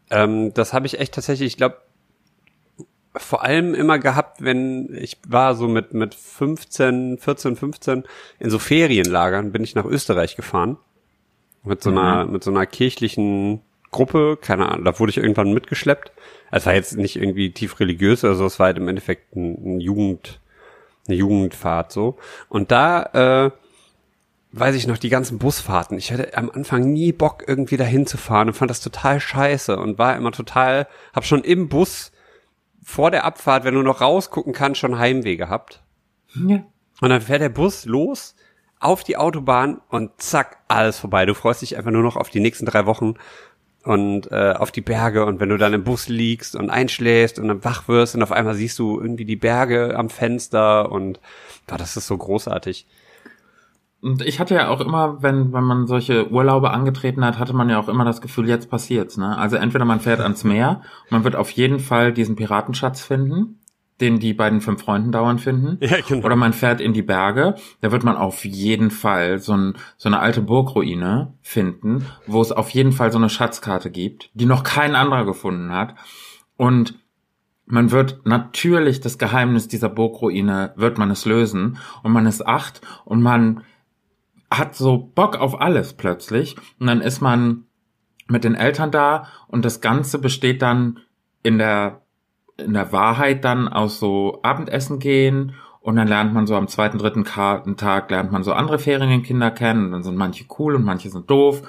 Ähm, 0.10 0.53
das 0.53 0.73
habe 0.73 0.86
ich 0.88 0.99
echt 0.99 1.13
tatsächlich, 1.13 1.47
ich 1.47 1.58
glaube, 1.58 1.77
vor 3.15 3.43
allem 3.43 3.73
immer 3.73 3.97
gehabt, 3.97 4.43
wenn 4.43 4.93
ich 4.93 5.17
war 5.27 5.55
so 5.55 5.67
mit, 5.67 5.93
mit 5.93 6.13
15, 6.15 7.17
14, 7.17 7.55
15 7.55 8.03
in 8.39 8.49
so 8.49 8.60
Ferienlagern 8.60 9.51
bin 9.53 9.63
ich 9.63 9.73
nach 9.75 9.86
Österreich 9.86 10.36
gefahren. 10.36 10.77
Mit 11.63 11.81
so 11.81 11.89
einer, 11.89 12.25
mit 12.25 12.43
so 12.43 12.51
einer 12.51 12.65
kirchlichen 12.65 13.62
Gruppe, 13.89 14.38
keine 14.39 14.69
Ahnung, 14.69 14.86
da 14.86 14.99
wurde 14.99 15.10
ich 15.12 15.17
irgendwann 15.17 15.53
mitgeschleppt. 15.53 16.12
Es 16.51 16.65
war 16.65 16.73
jetzt 16.75 16.97
nicht 16.97 17.15
irgendwie 17.15 17.51
tief 17.53 17.79
religiös 17.79 18.23
oder 18.23 18.36
so, 18.36 18.45
es 18.45 18.60
war 18.60 18.67
halt 18.67 18.77
im 18.77 18.88
Endeffekt 18.88 19.36
ein, 19.36 19.77
ein 19.77 19.79
Jugend, 19.79 20.41
eine 21.08 21.18
Jugendfahrt 21.18 21.91
so. 21.91 22.18
Und 22.50 22.72
da, 22.72 23.04
äh, 23.48 23.52
weiß 24.52 24.76
ich 24.76 24.88
noch, 24.88 24.98
die 24.98 25.10
ganzen 25.10 25.38
Busfahrten. 25.38 25.98
Ich 25.98 26.12
hatte 26.13 26.38
am 26.38 26.50
Anfang 26.50 26.94
nie 26.94 27.12
Bock, 27.12 27.44
irgendwie 27.46 27.78
dahin 27.78 28.08
zu 28.08 28.18
fahren 28.18 28.48
und 28.48 28.54
fand 28.54 28.72
das 28.72 28.80
total 28.80 29.20
scheiße 29.20 29.78
und 29.78 29.98
war 29.98 30.15
immer 30.15 30.32
total, 30.32 30.88
hab 31.13 31.26
schon 31.26 31.44
im 31.44 31.68
Bus 31.68 32.12
vor 32.82 33.12
der 33.12 33.26
Abfahrt, 33.26 33.65
wenn 33.65 33.74
du 33.74 33.82
noch 33.82 34.00
rausgucken 34.00 34.54
kannst, 34.54 34.80
schon 34.80 34.98
Heimweh 34.98 35.36
gehabt. 35.36 35.84
ja. 36.36 36.63
Und 37.02 37.10
dann 37.10 37.20
fährt 37.20 37.41
der 37.41 37.50
Bus 37.50 37.84
los 37.84 38.36
auf 38.80 39.04
die 39.04 39.18
Autobahn 39.18 39.82
und 39.89 40.12
zack, 40.22 40.60
alles 40.68 40.98
vorbei. 40.98 41.26
Du 41.26 41.34
freust 41.34 41.62
dich 41.62 41.78
einfach 41.78 41.91
nur 41.91 42.04
noch 42.04 42.15
auf 42.15 42.30
die 42.30 42.39
nächsten 42.39 42.65
drei 42.65 42.86
Wochen 42.86 43.15
und 43.86 44.32
äh, 44.32 44.54
auf 44.58 44.71
die 44.71 44.82
Berge. 44.82 45.26
Und 45.26 45.39
wenn 45.39 45.50
du 45.50 45.58
dann 45.58 45.74
im 45.74 45.84
Bus 45.84 46.10
liegst 46.10 46.56
und 46.56 46.69
einschläfst 46.69 47.39
und 47.39 47.48
dann 47.48 47.63
wach 47.63 47.88
wirst 47.88 48.15
und 48.15 48.24
auf 48.24 48.32
einmal 48.32 48.56
siehst 48.56 48.80
du 48.80 49.00
irgendwie 49.00 49.26
die 49.26 49.36
Berge 49.36 49.98
am 49.98 50.10
Fenster 50.10 50.91
und 50.91 51.19
boah, 51.67 51.78
das 51.78 51.95
ist 51.95 52.08
so 52.08 52.17
großartig. 52.17 52.88
Und 54.02 54.21
ich 54.21 54.39
hatte 54.39 54.56
ja 54.56 54.69
auch 54.69 54.82
immer, 54.82 55.24
wenn, 55.24 55.54
wenn 55.54 55.63
man 55.63 55.88
solche 55.88 56.30
Urlaube 56.32 56.71
angetreten 56.71 57.26
hat, 57.26 57.39
hatte 57.39 57.54
man 57.54 57.69
ja 57.69 57.80
auch 57.80 57.88
immer 57.88 58.06
das 58.06 58.21
Gefühl, 58.21 58.48
jetzt 58.48 58.69
passiert's, 58.69 59.17
ne? 59.17 59.38
Also 59.38 59.56
entweder 59.56 59.86
man 59.86 60.00
fährt 60.00 60.19
ans 60.19 60.43
Meer 60.43 60.82
man 61.10 61.24
wird 61.24 61.36
auf 61.36 61.50
jeden 61.52 61.80
Fall 61.80 62.13
diesen 62.13 62.36
Piratenschatz 62.36 63.02
finden, 63.02 63.60
den 64.01 64.19
die 64.19 64.34
beiden 64.34 64.62
fünf 64.62 64.81
Freunden 64.81 65.12
dauernd 65.12 65.41
finden. 65.41 65.77
Ja, 65.86 65.97
genau. 66.01 66.25
Oder 66.25 66.36
man 66.36 66.53
fährt 66.53 66.81
in 66.81 66.93
die 66.93 67.01
Berge, 67.01 67.55
da 67.81 67.91
wird 67.91 68.03
man 68.03 68.17
auf 68.17 68.43
jeden 68.43 68.91
Fall 68.91 69.39
so, 69.39 69.55
ein, 69.55 69.73
so 69.97 70.10
eine 70.10 70.19
alte 70.19 70.41
Burgruine 70.41 71.34
finden, 71.41 72.05
wo 72.27 72.41
es 72.41 72.51
auf 72.51 72.69
jeden 72.71 72.91
Fall 72.91 73.12
so 73.12 73.17
eine 73.17 73.29
Schatzkarte 73.29 73.91
gibt, 73.91 74.29
die 74.34 74.45
noch 74.45 74.63
kein 74.63 74.95
anderer 74.95 75.25
gefunden 75.25 75.71
hat. 75.71 75.95
Und 76.58 76.95
man 77.65 77.91
wird 77.91 78.25
natürlich 78.25 78.99
das 78.99 79.17
Geheimnis 79.17 79.67
dieser 79.67 79.89
Burgruine, 79.89 80.73
wird 80.75 80.97
man 80.97 81.10
es 81.12 81.25
lösen. 81.25 81.77
Und 82.03 82.12
man 82.12 82.25
ist 82.25 82.45
acht 82.45 82.81
und 83.05 83.21
man 83.21 83.63
hat 84.51 84.75
so 84.75 84.97
Bock 84.97 85.38
auf 85.38 85.60
alles 85.60 85.93
plötzlich. 85.93 86.55
Und 86.79 86.88
dann 86.88 87.01
ist 87.01 87.21
man 87.21 87.65
mit 88.27 88.43
den 88.43 88.55
Eltern 88.55 88.91
da 88.91 89.27
und 89.47 89.65
das 89.65 89.81
Ganze 89.81 90.19
besteht 90.19 90.62
dann 90.62 90.99
in 91.43 91.58
der, 91.58 92.01
in 92.58 92.74
der 92.74 92.91
Wahrheit 92.91 93.44
dann 93.44 93.68
aus 93.68 94.00
so 94.00 94.39
Abendessen 94.44 95.00
gehen 95.00 95.56
und 95.82 95.98
dann 95.98 96.08
lernt 96.08 96.34
man 96.34 96.48
so 96.48 96.56
am 96.56 96.68
zweiten, 96.68 96.98
dritten 96.98 97.26
Tag 97.26 98.10
lernt 98.10 98.32
man 98.32 98.44
so 98.44 98.54
andere 98.54 98.80
Ferienkinder 98.80 99.52
kennen 99.52 99.86
und 99.86 99.91
dann 99.91 100.04
sind 100.04 100.15
manche 100.15 100.46
cool 100.58 100.76
und 100.76 100.84
manche 100.84 101.10
sind 101.10 101.30
doof 101.30 101.62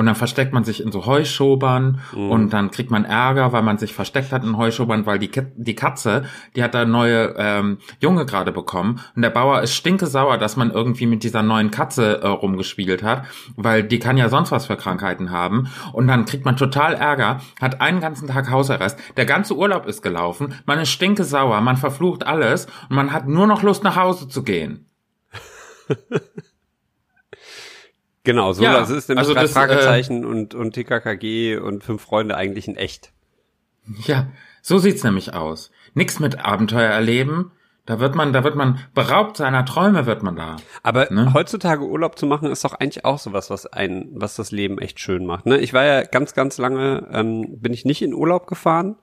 und 0.00 0.06
dann 0.06 0.14
versteckt 0.14 0.54
man 0.54 0.64
sich 0.64 0.82
in 0.82 0.90
so 0.92 1.04
Heuschobern 1.04 2.00
Mhm. 2.12 2.30
und 2.30 2.50
dann 2.54 2.70
kriegt 2.70 2.90
man 2.90 3.04
Ärger, 3.04 3.52
weil 3.52 3.60
man 3.60 3.76
sich 3.76 3.92
versteckt 3.92 4.32
hat 4.32 4.42
in 4.44 4.56
Heuschobern, 4.56 5.04
weil 5.04 5.18
die, 5.18 5.30
die 5.56 5.74
Katze, 5.74 6.24
die 6.56 6.62
hat 6.62 6.72
da 6.72 6.86
neue 6.86 7.34
ähm, 7.36 7.76
Junge 8.00 8.24
gerade 8.24 8.50
bekommen 8.50 9.00
und 9.14 9.20
der 9.20 9.28
Bauer 9.28 9.60
ist 9.60 9.74
stinkesauer, 9.74 10.38
dass 10.38 10.56
man 10.56 10.70
irgendwie 10.70 11.04
mit 11.04 11.22
dieser 11.22 11.42
neuen 11.42 11.70
Katze 11.70 12.22
äh, 12.22 12.26
rumgespielt 12.26 13.02
hat, 13.02 13.24
weil 13.56 13.82
die 13.82 13.98
kann 13.98 14.16
ja 14.16 14.30
sonst 14.30 14.50
was 14.52 14.64
für 14.64 14.76
Krankheiten 14.78 15.30
haben 15.30 15.68
und 15.92 16.08
dann 16.08 16.24
kriegt 16.24 16.46
man 16.46 16.56
total 16.56 16.94
Ärger, 16.94 17.40
hat 17.60 17.82
einen 17.82 18.00
ganzen 18.00 18.26
Tag 18.26 18.50
Hausarrest, 18.50 18.98
der 19.18 19.26
ganze 19.26 19.54
Urlaub 19.54 19.84
ist 19.86 20.00
gelaufen, 20.02 20.54
man 20.64 20.78
ist 20.78 20.88
stinkesauer, 20.92 21.60
man 21.60 21.76
verflucht 21.76 22.26
alles 22.26 22.64
und 22.88 22.96
man 22.96 23.12
hat 23.12 23.28
nur 23.28 23.46
noch 23.46 23.62
Lust 23.62 23.84
nach 23.84 23.96
Hause 23.96 24.28
zu 24.28 24.44
gehen. 24.44 24.86
Genau, 28.30 28.52
so 28.52 28.62
Ja, 28.62 28.74
das 28.78 28.90
ist 28.90 29.08
nämlich 29.08 29.22
also 29.26 29.34
drei 29.34 29.42
das, 29.42 29.50
äh, 29.50 29.54
Fragezeichen 29.54 30.24
und, 30.24 30.54
und 30.54 30.72
TKKG 30.72 31.56
und 31.56 31.82
fünf 31.82 32.00
Freunde 32.00 32.36
eigentlich 32.36 32.68
in 32.68 32.76
echt. 32.76 33.10
Ja, 34.06 34.28
so 34.62 34.78
sieht's 34.78 35.02
nämlich 35.02 35.34
aus. 35.34 35.72
Nix 35.94 36.20
mit 36.20 36.38
Abenteuer 36.38 36.90
erleben. 36.90 37.50
Da 37.86 37.98
wird 37.98 38.14
man, 38.14 38.32
da 38.32 38.44
wird 38.44 38.54
man 38.54 38.78
beraubt 38.94 39.36
seiner 39.36 39.64
Träume, 39.64 40.06
wird 40.06 40.22
man 40.22 40.36
da. 40.36 40.58
Aber 40.84 41.08
Ne? 41.10 41.34
heutzutage 41.34 41.82
Urlaub 41.84 42.16
zu 42.16 42.26
machen, 42.26 42.48
ist 42.48 42.64
doch 42.64 42.74
eigentlich 42.74 43.04
auch 43.04 43.18
sowas, 43.18 43.50
was 43.50 43.66
ein, 43.66 44.10
was 44.12 44.36
das 44.36 44.52
Leben 44.52 44.78
echt 44.78 45.00
schön 45.00 45.26
macht. 45.26 45.46
Ne? 45.46 45.58
Ich 45.58 45.72
war 45.72 45.84
ja 45.84 46.02
ganz, 46.04 46.32
ganz 46.34 46.58
lange, 46.58 47.08
ähm, 47.10 47.58
bin 47.58 47.72
ich 47.72 47.84
nicht 47.84 48.00
in 48.02 48.14
Urlaub 48.14 48.46
gefahren. 48.46 48.94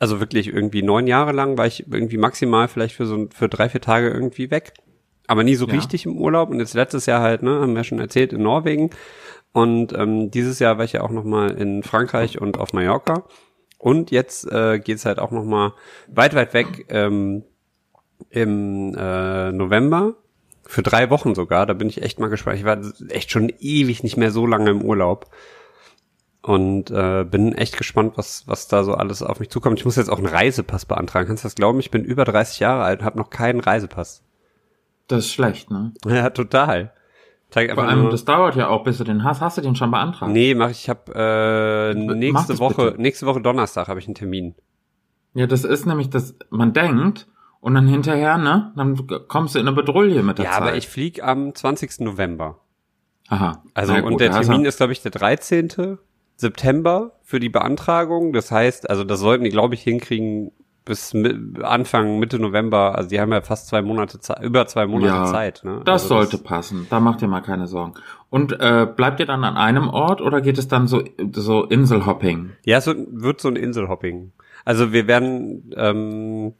Also 0.00 0.18
wirklich 0.18 0.48
irgendwie 0.48 0.82
neun 0.82 1.06
Jahre 1.06 1.30
lang 1.30 1.56
war 1.56 1.66
ich 1.66 1.86
irgendwie 1.88 2.16
maximal 2.16 2.66
vielleicht 2.66 2.96
für 2.96 3.06
so 3.06 3.28
für 3.32 3.48
drei, 3.48 3.68
vier 3.68 3.80
Tage 3.80 4.10
irgendwie 4.10 4.50
weg. 4.50 4.72
Aber 5.26 5.42
nie 5.44 5.54
so 5.54 5.66
Ja. 5.66 5.74
richtig 5.74 6.06
im 6.06 6.16
Urlaub. 6.18 6.50
Und 6.50 6.58
jetzt 6.60 6.74
letztes 6.74 7.06
Jahr 7.06 7.20
halt, 7.22 7.42
ne, 7.42 7.60
haben 7.60 7.72
wir 7.72 7.78
ja 7.78 7.84
schon 7.84 7.98
erzählt, 8.00 8.32
in 8.32 8.42
Norwegen. 8.42 8.90
Und 9.52 9.92
ähm, 9.92 10.30
dieses 10.30 10.58
Jahr 10.58 10.78
war 10.78 10.84
ich 10.84 10.92
ja 10.92 11.02
auch 11.02 11.10
noch 11.10 11.24
mal 11.24 11.50
in 11.50 11.82
Frankreich 11.82 12.40
und 12.40 12.58
auf 12.58 12.72
Mallorca. 12.72 13.24
Und 13.78 14.10
jetzt 14.10 14.50
äh, 14.50 14.78
geht's 14.78 15.04
halt 15.06 15.18
auch 15.18 15.30
noch 15.30 15.44
mal 15.44 15.74
weit, 16.08 16.34
weit 16.34 16.54
weg 16.54 16.86
ähm, 16.88 17.44
im 18.30 18.94
äh, 18.96 19.52
November. 19.52 20.14
Für 20.66 20.82
drei 20.82 21.10
Wochen 21.10 21.34
sogar. 21.34 21.66
Da 21.66 21.74
bin 21.74 21.88
ich 21.88 22.02
echt 22.02 22.18
mal 22.18 22.28
gespannt. 22.30 22.58
Ich 22.58 22.64
war 22.64 22.78
echt 23.10 23.30
schon 23.30 23.52
ewig 23.60 24.02
nicht 24.02 24.16
mehr 24.16 24.30
so 24.30 24.46
lange 24.46 24.70
im 24.70 24.82
Urlaub. 24.82 25.30
Und 26.42 26.90
äh, 26.90 27.24
bin 27.24 27.54
echt 27.54 27.76
gespannt, 27.78 28.14
was, 28.16 28.44
was 28.46 28.68
da 28.68 28.84
so 28.84 28.94
alles 28.94 29.22
auf 29.22 29.40
mich 29.40 29.48
zukommt. 29.50 29.78
Ich 29.78 29.84
muss 29.86 29.96
jetzt 29.96 30.10
auch 30.10 30.18
einen 30.18 30.26
Reisepass 30.26 30.84
beantragen. 30.84 31.26
Kannst 31.28 31.44
du 31.44 31.46
das 31.46 31.54
glauben? 31.54 31.80
Ich 31.80 31.90
bin 31.90 32.04
über 32.04 32.24
30 32.24 32.60
Jahre 32.60 32.82
alt 32.82 33.00
und 33.00 33.06
habe 33.06 33.18
noch 33.18 33.30
keinen 33.30 33.60
Reisepass. 33.60 34.22
Das 35.08 35.26
ist 35.26 35.32
schlecht, 35.32 35.70
ne? 35.70 35.92
Ja, 36.06 36.30
total. 36.30 36.92
Zeig 37.50 37.72
Vor 37.74 37.84
allem, 37.84 38.02
nur, 38.02 38.10
das 38.10 38.24
dauert 38.24 38.56
ja 38.56 38.68
auch, 38.68 38.82
bis 38.84 38.98
du 38.98 39.04
den 39.04 39.22
hast. 39.22 39.40
Hast 39.40 39.58
du 39.58 39.62
den 39.62 39.76
schon 39.76 39.90
beantragt? 39.90 40.32
nee, 40.32 40.54
mach 40.54 40.70
ich. 40.70 40.82
Ich 40.84 40.88
habe 40.88 41.12
äh, 41.14 41.94
nächste 41.94 42.58
Woche, 42.58 42.86
bitte. 42.92 43.02
nächste 43.02 43.26
Woche 43.26 43.40
Donnerstag 43.40 43.86
habe 43.88 44.00
ich 44.00 44.06
einen 44.06 44.14
Termin. 44.16 44.54
Ja, 45.34 45.46
das 45.46 45.64
ist 45.64 45.86
nämlich 45.86 46.10
das, 46.10 46.34
man 46.50 46.72
denkt 46.72 47.28
und 47.60 47.74
dann 47.74 47.86
hinterher, 47.86 48.38
ne, 48.38 48.72
dann 48.76 49.06
kommst 49.28 49.54
du 49.54 49.58
in 49.58 49.66
eine 49.68 49.74
Bedrulle 49.76 50.22
mit 50.22 50.38
der 50.38 50.46
Ja, 50.46 50.50
Zeit. 50.52 50.60
aber 50.62 50.74
ich 50.76 50.88
flieg 50.88 51.22
am 51.22 51.54
20. 51.54 52.00
November. 52.00 52.60
Aha. 53.28 53.62
Also 53.74 53.94
gut, 53.94 54.04
und 54.04 54.20
der 54.20 54.32
hast 54.32 54.46
Termin 54.46 54.62
du- 54.64 54.68
ist, 54.68 54.76
glaube 54.78 54.92
ich, 54.92 55.02
der 55.02 55.10
13. 55.12 55.98
September 56.36 57.12
für 57.22 57.40
die 57.40 57.48
Beantragung. 57.48 58.32
Das 58.32 58.50
heißt, 58.50 58.90
also 58.90 59.04
das 59.04 59.20
sollten 59.20 59.44
die, 59.44 59.50
glaube 59.50 59.74
ich, 59.74 59.82
hinkriegen 59.82 60.50
bis 60.84 61.14
Anfang, 61.62 62.18
Mitte 62.18 62.38
November. 62.38 62.96
Also 62.96 63.08
die 63.08 63.20
haben 63.20 63.32
ja 63.32 63.40
fast 63.40 63.68
zwei 63.68 63.82
Monate 63.82 64.20
Zeit, 64.20 64.42
über 64.42 64.66
zwei 64.66 64.86
Monate 64.86 65.14
Ja, 65.14 65.24
Zeit. 65.26 65.62
Ne? 65.64 65.80
Das 65.84 66.02
also 66.02 66.16
sollte 66.16 66.38
passen. 66.38 66.86
Da 66.90 67.00
macht 67.00 67.22
ihr 67.22 67.28
mal 67.28 67.40
keine 67.40 67.66
Sorgen. 67.66 67.94
Und 68.30 68.52
äh, 68.60 68.86
bleibt 68.86 69.20
ihr 69.20 69.26
dann 69.26 69.44
an 69.44 69.56
einem 69.56 69.88
Ort 69.88 70.20
oder 70.20 70.40
geht 70.40 70.58
es 70.58 70.68
dann 70.68 70.86
so 70.86 71.02
so 71.32 71.64
Inselhopping? 71.64 72.50
Ja, 72.64 72.78
es 72.78 72.86
wird, 72.86 72.98
wird 73.10 73.40
so 73.40 73.48
ein 73.48 73.56
Inselhopping. 73.56 74.32
Also 74.64 74.92
wir 74.92 75.06
werden 75.06 75.72
ähm, 75.76 76.54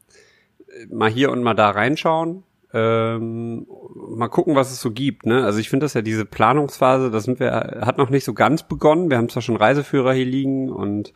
mal 0.91 1.11
hier 1.11 1.31
und 1.31 1.43
mal 1.43 1.55
da 1.55 1.71
reinschauen. 1.71 2.45
Ähm, 2.73 3.67
mal 3.95 4.29
gucken, 4.29 4.57
was 4.57 4.73
es 4.73 4.81
so 4.81 4.91
gibt. 4.91 5.27
Ne? 5.27 5.45
Also 5.45 5.61
ich 5.61 5.71
finde 5.71 5.85
das 5.85 5.95
ja 5.95 6.03
diese 6.03 6.25
Planungsphase, 6.25 7.11
da 7.11 7.21
sind 7.21 7.39
wir, 7.39 7.81
hat 7.83 7.99
noch 7.99 8.11
nicht 8.11 8.25
so 8.25 8.35
ganz 8.35 8.65
begonnen. 8.65 9.11
Wir 9.11 9.19
haben 9.19 9.29
zwar 9.29 9.43
schon 9.43 9.57
Reiseführer 9.57 10.13
hier 10.13 10.27
liegen 10.27 10.71
und 10.71 11.13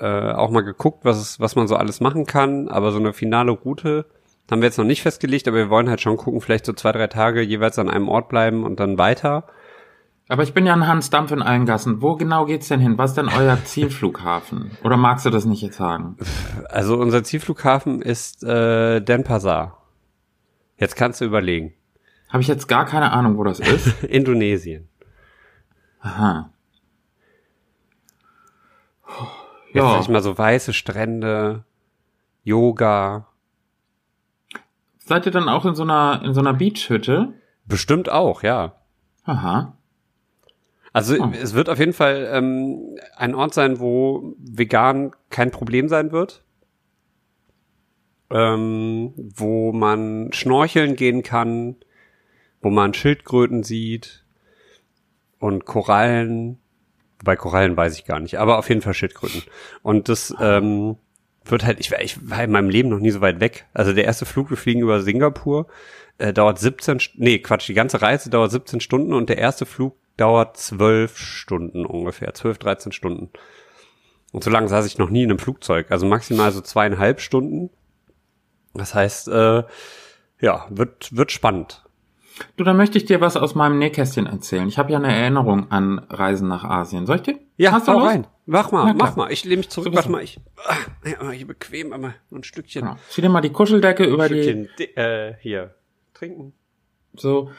äh, 0.00 0.32
auch 0.32 0.50
mal 0.50 0.62
geguckt, 0.62 1.04
was 1.04 1.40
was 1.40 1.56
man 1.56 1.68
so 1.68 1.76
alles 1.76 2.00
machen 2.00 2.26
kann, 2.26 2.68
aber 2.68 2.92
so 2.92 2.98
eine 2.98 3.12
finale 3.12 3.52
Route 3.52 4.06
haben 4.50 4.62
wir 4.62 4.66
jetzt 4.66 4.78
noch 4.78 4.84
nicht 4.84 5.02
festgelegt, 5.02 5.46
aber 5.46 5.58
wir 5.58 5.70
wollen 5.70 5.88
halt 5.88 6.00
schon 6.00 6.16
gucken, 6.16 6.40
vielleicht 6.40 6.64
so 6.64 6.72
zwei, 6.72 6.92
drei 6.92 7.06
Tage 7.06 7.42
jeweils 7.42 7.78
an 7.78 7.90
einem 7.90 8.08
Ort 8.08 8.28
bleiben 8.28 8.64
und 8.64 8.80
dann 8.80 8.98
weiter. 8.98 9.44
Aber 10.28 10.42
ich 10.42 10.52
bin 10.52 10.66
ja 10.66 10.74
ein 10.74 10.86
Hans 10.86 11.10
Dampf 11.10 11.32
in 11.32 11.42
allen 11.42 11.64
Gassen. 11.64 12.02
Wo 12.02 12.14
genau 12.16 12.44
geht's 12.44 12.68
denn 12.68 12.80
hin? 12.80 12.98
Was 12.98 13.12
ist 13.12 13.16
denn 13.16 13.28
euer 13.28 13.58
Zielflughafen? 13.64 14.72
Oder 14.84 14.98
magst 14.98 15.24
du 15.24 15.30
das 15.30 15.46
nicht 15.46 15.62
jetzt 15.62 15.78
sagen? 15.78 16.16
Also 16.68 16.98
unser 16.98 17.24
Zielflughafen 17.24 18.02
ist 18.02 18.44
äh, 18.44 19.00
Denpasar. 19.00 19.82
Jetzt 20.76 20.96
kannst 20.96 21.20
du 21.20 21.24
überlegen. 21.24 21.72
Habe 22.28 22.42
ich 22.42 22.48
jetzt 22.48 22.68
gar 22.68 22.84
keine 22.84 23.12
Ahnung, 23.12 23.38
wo 23.38 23.44
das 23.44 23.58
ist. 23.58 24.02
Indonesien. 24.04 24.88
Aha. 26.00 26.50
Jetzt 29.68 29.76
Ja. 29.76 29.90
sag 29.92 30.00
ich 30.02 30.08
mal 30.08 30.22
so 30.22 30.36
weiße 30.36 30.72
Strände, 30.72 31.64
Yoga. 32.44 33.26
Seid 34.98 35.26
ihr 35.26 35.32
dann 35.32 35.48
auch 35.48 35.64
in 35.64 35.74
so 35.74 35.82
einer 35.84 36.22
in 36.24 36.34
so 36.34 36.40
einer 36.40 36.54
Beachhütte? 36.54 37.34
Bestimmt 37.66 38.10
auch, 38.10 38.42
ja. 38.42 38.74
Aha. 39.24 39.74
Also 40.92 41.16
Oh. 41.22 41.30
es 41.32 41.54
wird 41.54 41.68
auf 41.68 41.78
jeden 41.78 41.92
Fall 41.92 42.28
ähm, 42.32 42.96
ein 43.16 43.34
Ort 43.34 43.54
sein, 43.54 43.78
wo 43.78 44.34
vegan 44.38 45.12
kein 45.30 45.50
Problem 45.50 45.88
sein 45.88 46.12
wird. 46.12 46.42
Ähm, 48.30 49.12
wo 49.16 49.72
man 49.72 50.32
schnorcheln 50.32 50.96
gehen 50.96 51.22
kann, 51.22 51.76
wo 52.60 52.68
man 52.68 52.92
Schildkröten 52.92 53.62
sieht 53.62 54.24
und 55.38 55.64
Korallen. 55.64 56.58
Bei 57.24 57.36
Korallen 57.36 57.76
weiß 57.76 57.96
ich 57.96 58.04
gar 58.04 58.20
nicht, 58.20 58.38
aber 58.38 58.58
auf 58.58 58.68
jeden 58.68 58.80
Fall 58.80 58.94
Schildkröten. 58.94 59.42
Und 59.82 60.08
das 60.08 60.32
ähm, 60.40 60.96
wird 61.44 61.64
halt, 61.64 61.80
ich 61.80 61.90
war, 61.90 62.00
ich 62.00 62.30
war 62.30 62.44
in 62.44 62.52
meinem 62.52 62.70
Leben 62.70 62.88
noch 62.90 63.00
nie 63.00 63.10
so 63.10 63.20
weit 63.20 63.40
weg. 63.40 63.66
Also 63.74 63.92
der 63.92 64.04
erste 64.04 64.24
Flug, 64.26 64.50
wir 64.50 64.56
fliegen 64.56 64.80
über 64.82 65.00
Singapur, 65.02 65.66
äh, 66.18 66.32
dauert 66.32 66.58
17, 66.58 66.98
St- 67.00 67.10
nee, 67.16 67.38
Quatsch, 67.40 67.68
die 67.68 67.74
ganze 67.74 68.00
Reise 68.02 68.30
dauert 68.30 68.50
17 68.52 68.80
Stunden 68.80 69.12
und 69.14 69.28
der 69.28 69.38
erste 69.38 69.66
Flug 69.66 69.96
dauert 70.16 70.56
12 70.56 71.16
Stunden 71.18 71.86
ungefähr, 71.86 72.34
12, 72.34 72.58
13 72.58 72.92
Stunden. 72.92 73.30
Und 74.32 74.44
so 74.44 74.50
lange 74.50 74.68
saß 74.68 74.86
ich 74.86 74.98
noch 74.98 75.10
nie 75.10 75.22
in 75.22 75.30
einem 75.30 75.38
Flugzeug, 75.38 75.90
also 75.90 76.06
maximal 76.06 76.52
so 76.52 76.60
zweieinhalb 76.60 77.20
Stunden. 77.20 77.70
Das 78.74 78.94
heißt, 78.94 79.28
äh, 79.28 79.62
ja, 80.40 80.66
wird, 80.70 81.16
wird 81.16 81.32
spannend. 81.32 81.84
Du, 82.56 82.64
da 82.64 82.72
möchte 82.74 82.98
ich 82.98 83.04
dir 83.04 83.20
was 83.20 83.36
aus 83.36 83.54
meinem 83.54 83.78
Nähkästchen 83.78 84.26
erzählen. 84.26 84.68
Ich 84.68 84.78
habe 84.78 84.92
ja 84.92 84.98
eine 84.98 85.14
Erinnerung 85.14 85.70
an 85.70 85.98
Reisen 86.10 86.48
nach 86.48 86.64
Asien. 86.64 87.06
Soll 87.06 87.16
ich 87.16 87.22
dir? 87.22 87.38
Ja, 87.56 87.72
Hast 87.72 87.88
du 87.88 87.92
hau 87.92 87.98
Lust? 88.00 88.10
rein. 88.10 88.26
Mach 88.46 88.72
mal, 88.72 88.94
mach 88.94 89.16
mal. 89.16 89.30
Ich 89.32 89.44
lehne 89.44 89.58
mich 89.58 89.68
zurück, 89.68 89.86
Sowieso. 89.86 89.96
warte 89.96 90.10
mal. 90.10 90.22
Ich, 90.22 90.38
ah, 91.20 91.30
hier 91.30 91.46
bequem, 91.46 91.92
einmal 91.92 92.14
ein 92.32 92.42
Stückchen. 92.44 92.82
Genau. 92.82 92.96
Zieh 93.10 93.20
dir 93.20 93.28
mal 93.28 93.40
die 93.40 93.50
Kuscheldecke 93.50 94.04
über 94.04 94.28
die 94.28 94.42
Stückchen, 94.42 94.68
di- 94.78 94.84
äh, 94.96 95.34
hier, 95.40 95.74
trinken. 96.14 96.52
So, 97.14 97.50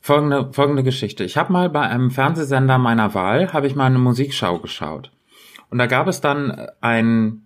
folgende, 0.00 0.50
folgende 0.52 0.82
Geschichte. 0.82 1.24
Ich 1.24 1.36
habe 1.36 1.52
mal 1.52 1.68
bei 1.68 1.82
einem 1.82 2.10
Fernsehsender 2.10 2.78
meiner 2.78 3.14
Wahl, 3.14 3.52
habe 3.52 3.66
ich 3.66 3.74
mal 3.74 3.86
eine 3.86 3.98
Musikschau 3.98 4.58
geschaut. 4.58 5.10
Und 5.70 5.78
da 5.78 5.86
gab 5.86 6.06
es 6.08 6.20
dann 6.22 6.66
ein, 6.80 7.42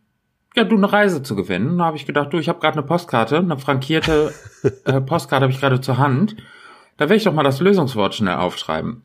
ja, 0.55 0.63
du 0.65 0.77
eine 0.77 0.93
Reise 0.93 1.23
zu 1.25 1.35
gewinnen. 1.35 1.79
Da 1.79 1.87
habe 1.87 1.97
ich 1.97 2.07
gedacht, 2.07 2.33
du, 2.33 2.39
ich 2.39 2.49
habe 2.49 2.61
gerade 2.61 2.79
eine 2.79 2.87
Postkarte, 2.87 3.39
eine 3.39 3.59
frankierte 3.59 4.33
äh, 4.85 5.01
Postkarte 5.01 5.45
habe 5.45 5.53
ich 5.53 5.61
gerade 5.61 5.81
zur 5.81 5.99
Hand. 5.99 6.37
Da 7.03 7.09
will 7.09 7.17
ich 7.17 7.25
doch 7.25 7.35
mal 7.35 7.43
das 7.43 7.59
Lösungswort 7.59 8.15
schnell 8.15 8.37
aufschreiben. 8.37 9.03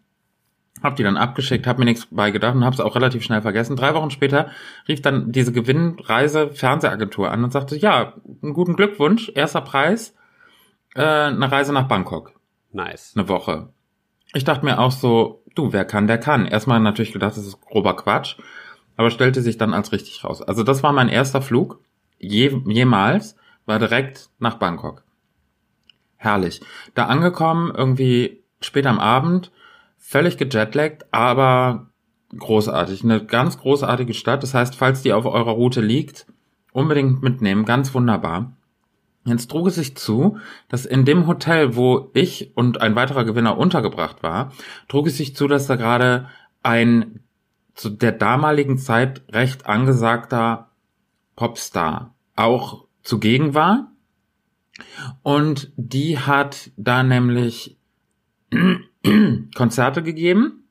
Hab 0.83 0.97
die 0.97 1.03
dann 1.03 1.17
abgeschickt, 1.17 1.65
hab 1.65 1.79
mir 1.79 1.85
nichts 1.85 2.07
bei 2.11 2.29
gedacht 2.29 2.53
und 2.53 2.63
hab's 2.63 2.79
auch 2.79 2.95
relativ 2.95 3.23
schnell 3.23 3.41
vergessen. 3.41 3.75
Drei 3.75 3.95
Wochen 3.95 4.11
später 4.11 4.51
rief 4.87 5.01
dann 5.01 5.31
diese 5.31 5.51
Gewinnreise 5.51 6.51
Fernsehagentur 6.51 7.31
an 7.31 7.43
und 7.43 7.51
sagte, 7.51 7.75
ja, 7.75 8.13
einen 8.43 8.53
guten 8.53 8.75
Glückwunsch, 8.75 9.31
erster 9.33 9.61
Preis, 9.61 10.13
äh, 10.93 11.01
eine 11.01 11.51
Reise 11.51 11.73
nach 11.73 11.87
Bangkok. 11.87 12.33
Nice. 12.71 13.13
Eine 13.15 13.27
Woche. 13.29 13.69
Ich 14.35 14.43
dachte 14.43 14.63
mir 14.63 14.77
auch 14.77 14.91
so, 14.91 15.41
du, 15.55 15.73
wer 15.73 15.83
kann, 15.83 16.05
der 16.05 16.19
kann. 16.19 16.45
Erstmal 16.45 16.79
natürlich 16.79 17.13
gedacht, 17.13 17.35
das 17.35 17.47
ist 17.47 17.59
grober 17.61 17.95
Quatsch, 17.95 18.37
aber 18.95 19.09
stellte 19.09 19.41
sich 19.41 19.57
dann 19.57 19.73
als 19.73 19.91
richtig 19.91 20.23
raus. 20.23 20.43
Also 20.43 20.61
das 20.61 20.83
war 20.83 20.93
mein 20.93 21.09
erster 21.09 21.41
Flug, 21.41 21.79
je, 22.19 22.61
jemals, 22.67 23.35
war 23.65 23.79
direkt 23.79 24.29
nach 24.37 24.59
Bangkok. 24.59 25.01
Herrlich. 26.17 26.61
Da 26.93 27.05
angekommen, 27.05 27.71
irgendwie 27.75 28.43
spät 28.59 28.85
am 28.85 28.99
Abend, 28.99 29.51
völlig 29.97 30.37
gejetlaggt, 30.37 31.05
aber 31.11 31.87
großartig. 32.37 33.03
Eine 33.03 33.25
ganz 33.25 33.57
großartige 33.59 34.13
Stadt. 34.13 34.43
Das 34.43 34.53
heißt, 34.53 34.75
falls 34.75 35.01
die 35.01 35.13
auf 35.13 35.25
eurer 35.25 35.51
Route 35.51 35.81
liegt, 35.81 36.27
unbedingt 36.73 37.21
mitnehmen. 37.23 37.65
Ganz 37.65 37.93
wunderbar. 37.93 38.53
Jetzt 39.25 39.51
trug 39.51 39.67
es 39.67 39.75
sich 39.75 39.97
zu, 39.97 40.37
dass 40.69 40.85
in 40.85 41.03
dem 41.03 41.27
Hotel, 41.27 41.75
wo 41.75 42.11
ich 42.13 42.55
und 42.55 42.81
ein 42.81 42.95
weiterer 42.95 43.25
Gewinner 43.25 43.57
untergebracht 43.57 44.23
war, 44.23 44.53
trug 44.87 45.07
es 45.07 45.17
sich 45.17 45.35
zu, 45.35 45.47
dass 45.47 45.67
da 45.67 45.75
gerade 45.75 46.29
ein 46.63 47.19
zu 47.73 47.89
der 47.89 48.13
damaligen 48.13 48.77
Zeit 48.77 49.21
recht 49.29 49.65
angesagter 49.67 50.69
Popstar 51.35 52.15
auch 52.35 52.85
zugegen 53.03 53.53
war. 53.53 53.91
Und 55.23 55.71
die 55.75 56.19
hat 56.19 56.71
da 56.77 57.03
nämlich 57.03 57.77
Konzerte 59.55 60.03
gegeben 60.03 60.63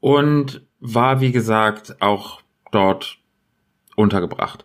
und 0.00 0.66
war, 0.80 1.20
wie 1.20 1.32
gesagt, 1.32 2.00
auch 2.00 2.42
dort 2.72 3.18
untergebracht. 3.96 4.64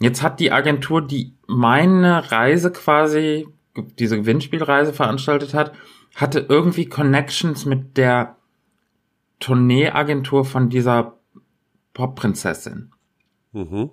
Jetzt 0.00 0.22
hat 0.22 0.40
die 0.40 0.52
Agentur, 0.52 1.02
die 1.02 1.34
meine 1.46 2.32
Reise 2.32 2.72
quasi, 2.72 3.46
diese 3.98 4.16
Gewinnspielreise 4.16 4.92
veranstaltet 4.92 5.54
hat, 5.54 5.72
hatte 6.14 6.46
irgendwie 6.48 6.86
Connections 6.86 7.66
mit 7.66 7.96
der 7.96 8.36
Tourneeagentur 9.38 10.44
von 10.44 10.70
dieser 10.70 11.18
Popprinzessin. 11.94 12.92
Mhm. 13.52 13.90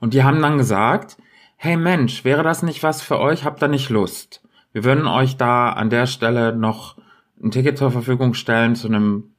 Und 0.00 0.14
die 0.14 0.22
haben 0.22 0.42
dann 0.42 0.58
gesagt, 0.58 1.16
hey 1.60 1.76
Mensch, 1.76 2.24
wäre 2.24 2.44
das 2.44 2.62
nicht 2.62 2.82
was 2.82 3.02
für 3.02 3.18
euch? 3.18 3.44
Habt 3.44 3.62
ihr 3.62 3.68
nicht 3.68 3.90
Lust? 3.90 4.42
Wir 4.72 4.84
würden 4.84 5.06
euch 5.06 5.36
da 5.36 5.70
an 5.70 5.90
der 5.90 6.06
Stelle 6.06 6.54
noch 6.54 6.96
ein 7.42 7.50
Ticket 7.50 7.76
zur 7.76 7.90
Verfügung 7.90 8.34
stellen 8.34 8.76
zu 8.76 8.86
einem 8.86 9.32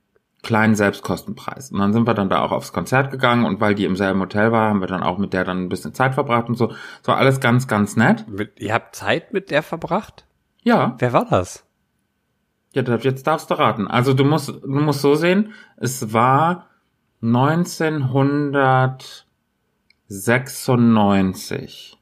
kleinen 0.44 0.76
Selbstkostenpreis. 0.76 1.72
Und 1.72 1.80
dann 1.80 1.94
sind 1.94 2.06
wir 2.06 2.14
dann 2.14 2.30
da 2.30 2.42
auch 2.42 2.52
aufs 2.52 2.74
Konzert 2.74 3.10
gegangen 3.10 3.46
und 3.46 3.62
weil 3.62 3.74
die 3.74 3.86
im 3.86 3.96
selben 3.96 4.20
Hotel 4.20 4.52
war, 4.52 4.70
haben 4.70 4.82
wir 4.82 4.88
dann 4.88 5.02
auch 5.02 5.18
mit 5.18 5.34
der 5.34 5.46
dann 5.46 5.64
ein 5.64 5.70
bisschen 5.70 5.94
Zeit 5.94 6.14
verbracht 6.14 6.50
und 6.50 6.56
so. 6.56 6.68
Das 6.68 7.08
war 7.08 7.18
alles 7.18 7.40
ganz, 7.40 7.68
ganz 7.68 7.96
nett. 7.96 8.28
Mit, 8.28 8.60
ihr 8.60 8.74
habt 8.74 8.96
Zeit 8.96 9.34
mit 9.34 9.50
der 9.50 9.64
verbracht? 9.64 10.26
Ja, 10.62 10.96
Wer 11.00 11.14
war 11.14 11.26
das? 11.26 11.66
ja, 12.74 12.84
jetzt 12.84 13.28
darfst 13.28 13.50
du 13.50 13.56
raten. 13.56 13.88
Also 13.88 14.14
du 14.14 14.26
musst, 14.26 14.50
du 14.50 14.68
musst 14.68 15.02
so 15.02 15.16
sehen, 15.16 15.54
es 15.78 16.14
war 16.14 16.68
1996 20.10 21.98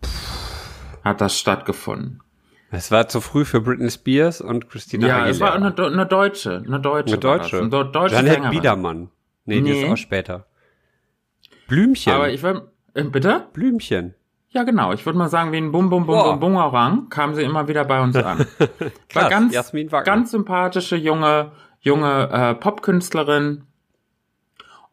hat 1.04 1.22
das 1.22 1.38
stattgefunden. 1.38 2.22
Es 2.70 2.92
war 2.92 3.08
zu 3.08 3.22
früh 3.22 3.46
für 3.46 3.62
Britney 3.62 3.90
Spears 3.90 4.42
und 4.42 4.70
Christina 4.70 5.08
ja, 5.08 5.14
Aguilera. 5.18 5.32
es 5.32 5.40
war 5.40 5.54
eine, 5.54 5.74
eine 5.76 6.06
Deutsche, 6.06 6.64
eine 6.66 6.82
Deutsche. 6.82 7.14
Eine. 7.14 7.20
Deutsche. 7.20 7.58
Eine 7.60 7.70
deutsche 7.70 8.16
Janette 8.16 8.34
Sängerin. 8.36 8.52
Biedermann. 8.52 9.10
Nee, 9.46 9.56
die 9.56 9.62
Nee. 9.62 9.84
ist 9.86 9.92
auch 9.92 9.98
später. 9.98 10.46
Blümchen. 11.70 12.12
Aber 12.14 12.30
ich 12.30 12.44
will, 12.44 12.62
äh, 12.94 13.04
bitte? 13.04 13.48
Blümchen. 13.54 14.16
Ja, 14.50 14.64
genau. 14.64 14.92
Ich 14.94 15.06
würde 15.06 15.18
mal 15.20 15.30
sagen, 15.30 15.52
wie 15.54 15.58
ein 15.58 15.72
Bum 15.72 15.90
Bum 15.90 16.06
Bum 16.06 16.16
Boah. 16.16 16.32
Bum 16.32 16.40
Bumerang 16.40 17.10
kam 17.10 17.36
sie 17.36 17.44
immer 17.44 17.68
wieder 17.70 17.86
bei 17.86 18.02
uns 18.02 18.16
an. 18.18 18.46
Krass, 19.10 19.24
war 19.24 19.30
ganz, 19.30 19.54
Jasmin 19.54 19.92
Wagner. 19.92 20.06
ganz 20.14 20.32
sympathische 20.32 20.96
junge, 20.98 21.52
junge 21.80 22.30
äh, 22.32 22.54
Popkünstlerin. 22.56 23.64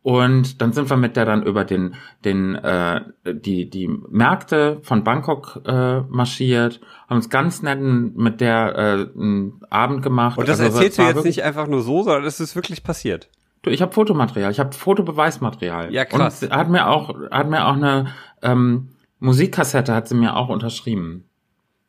Und 0.04 0.60
dann 0.60 0.74
sind 0.74 0.90
wir 0.90 0.98
mit 0.98 1.16
der 1.16 1.24
dann 1.24 1.44
über 1.44 1.64
den, 1.64 1.94
den, 2.26 2.56
äh, 2.56 3.00
die, 3.24 3.70
die 3.70 3.88
Märkte 3.88 4.80
von 4.82 5.02
Bangkok 5.02 5.62
äh, 5.64 6.00
marschiert, 6.02 6.82
haben 7.08 7.16
uns 7.16 7.30
ganz 7.30 7.62
netten 7.62 8.12
mit 8.14 8.42
der 8.42 8.76
äh, 8.76 9.18
einen 9.18 9.62
Abend 9.70 10.02
gemacht. 10.02 10.36
Und 10.36 10.46
das 10.46 10.60
Also, 10.60 10.76
erzählst 10.76 10.98
du 10.98 11.02
jetzt 11.04 11.24
nicht 11.24 11.42
einfach 11.42 11.68
nur 11.68 11.80
so, 11.80 12.02
sondern 12.02 12.24
es 12.24 12.38
ist 12.38 12.54
wirklich 12.54 12.82
passiert. 12.82 13.30
Du, 13.62 13.70
ich 13.70 13.80
habe 13.80 13.92
Fotomaterial, 13.92 14.50
ich 14.50 14.60
habe 14.60 14.74
Fotobeweismaterial. 14.74 15.90
Ja, 15.90 16.04
krass. 16.04 16.42
Und 16.42 16.52
hat 16.52 16.68
mir 16.68 16.86
auch, 16.86 17.14
hat 17.30 17.48
mir 17.48 17.66
auch 17.66 17.76
eine 17.76 18.08
ähm, 18.42 18.90
Musikkassette 19.20 19.94
hat 19.94 20.06
sie 20.06 20.16
mir 20.16 20.36
auch 20.36 20.50
unterschrieben. 20.50 21.30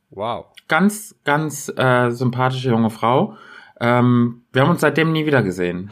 Wow. 0.10 0.46
Ganz, 0.70 1.20
ganz 1.26 1.68
äh, 1.76 2.12
sympathische 2.12 2.70
junge 2.70 2.92
Frau. 2.92 3.36
Ähm, 3.82 4.44
wir 4.54 4.62
haben 4.62 4.70
uns 4.70 4.80
seitdem 4.80 5.12
nie 5.12 5.26
wieder 5.26 5.44
gesehen. 5.44 5.92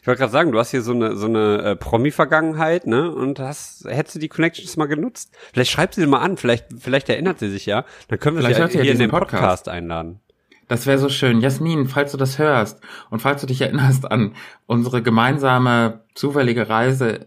Ich 0.00 0.06
wollte 0.06 0.20
gerade 0.20 0.32
sagen, 0.32 0.52
du 0.52 0.58
hast 0.58 0.70
hier 0.70 0.82
so 0.82 0.92
eine 0.92 1.16
so 1.16 1.26
eine 1.26 1.62
äh, 1.62 1.76
Promi-Vergangenheit, 1.76 2.86
ne? 2.86 3.10
Und 3.10 3.38
hast 3.38 3.84
hättest 3.88 4.16
du 4.16 4.18
die 4.20 4.28
Connections 4.28 4.76
mal 4.76 4.86
genutzt? 4.86 5.32
Vielleicht 5.52 5.70
schreib 5.70 5.94
sie 5.94 6.06
mal 6.06 6.20
an, 6.20 6.36
vielleicht 6.36 6.66
vielleicht 6.78 7.08
erinnert 7.08 7.38
sie 7.38 7.50
sich 7.50 7.66
ja. 7.66 7.84
Dann 8.08 8.18
können 8.18 8.36
wir 8.36 8.42
Vielleicht 8.42 8.72
sie 8.72 8.78
ja 8.78 8.82
hier 8.84 8.92
in 8.92 8.98
den 8.98 9.10
Podcast. 9.10 9.42
Podcast. 9.42 9.68
einladen. 9.68 10.20
Das 10.68 10.86
wäre 10.86 10.98
so 10.98 11.08
schön. 11.08 11.40
Jasmin, 11.40 11.86
falls 11.86 12.12
du 12.12 12.16
das 12.16 12.38
hörst 12.38 12.80
und 13.10 13.20
falls 13.20 13.40
du 13.40 13.46
dich 13.46 13.60
erinnerst 13.60 14.10
an 14.10 14.34
unsere 14.66 15.02
gemeinsame 15.02 16.04
zufällige 16.14 16.68
Reise 16.68 17.26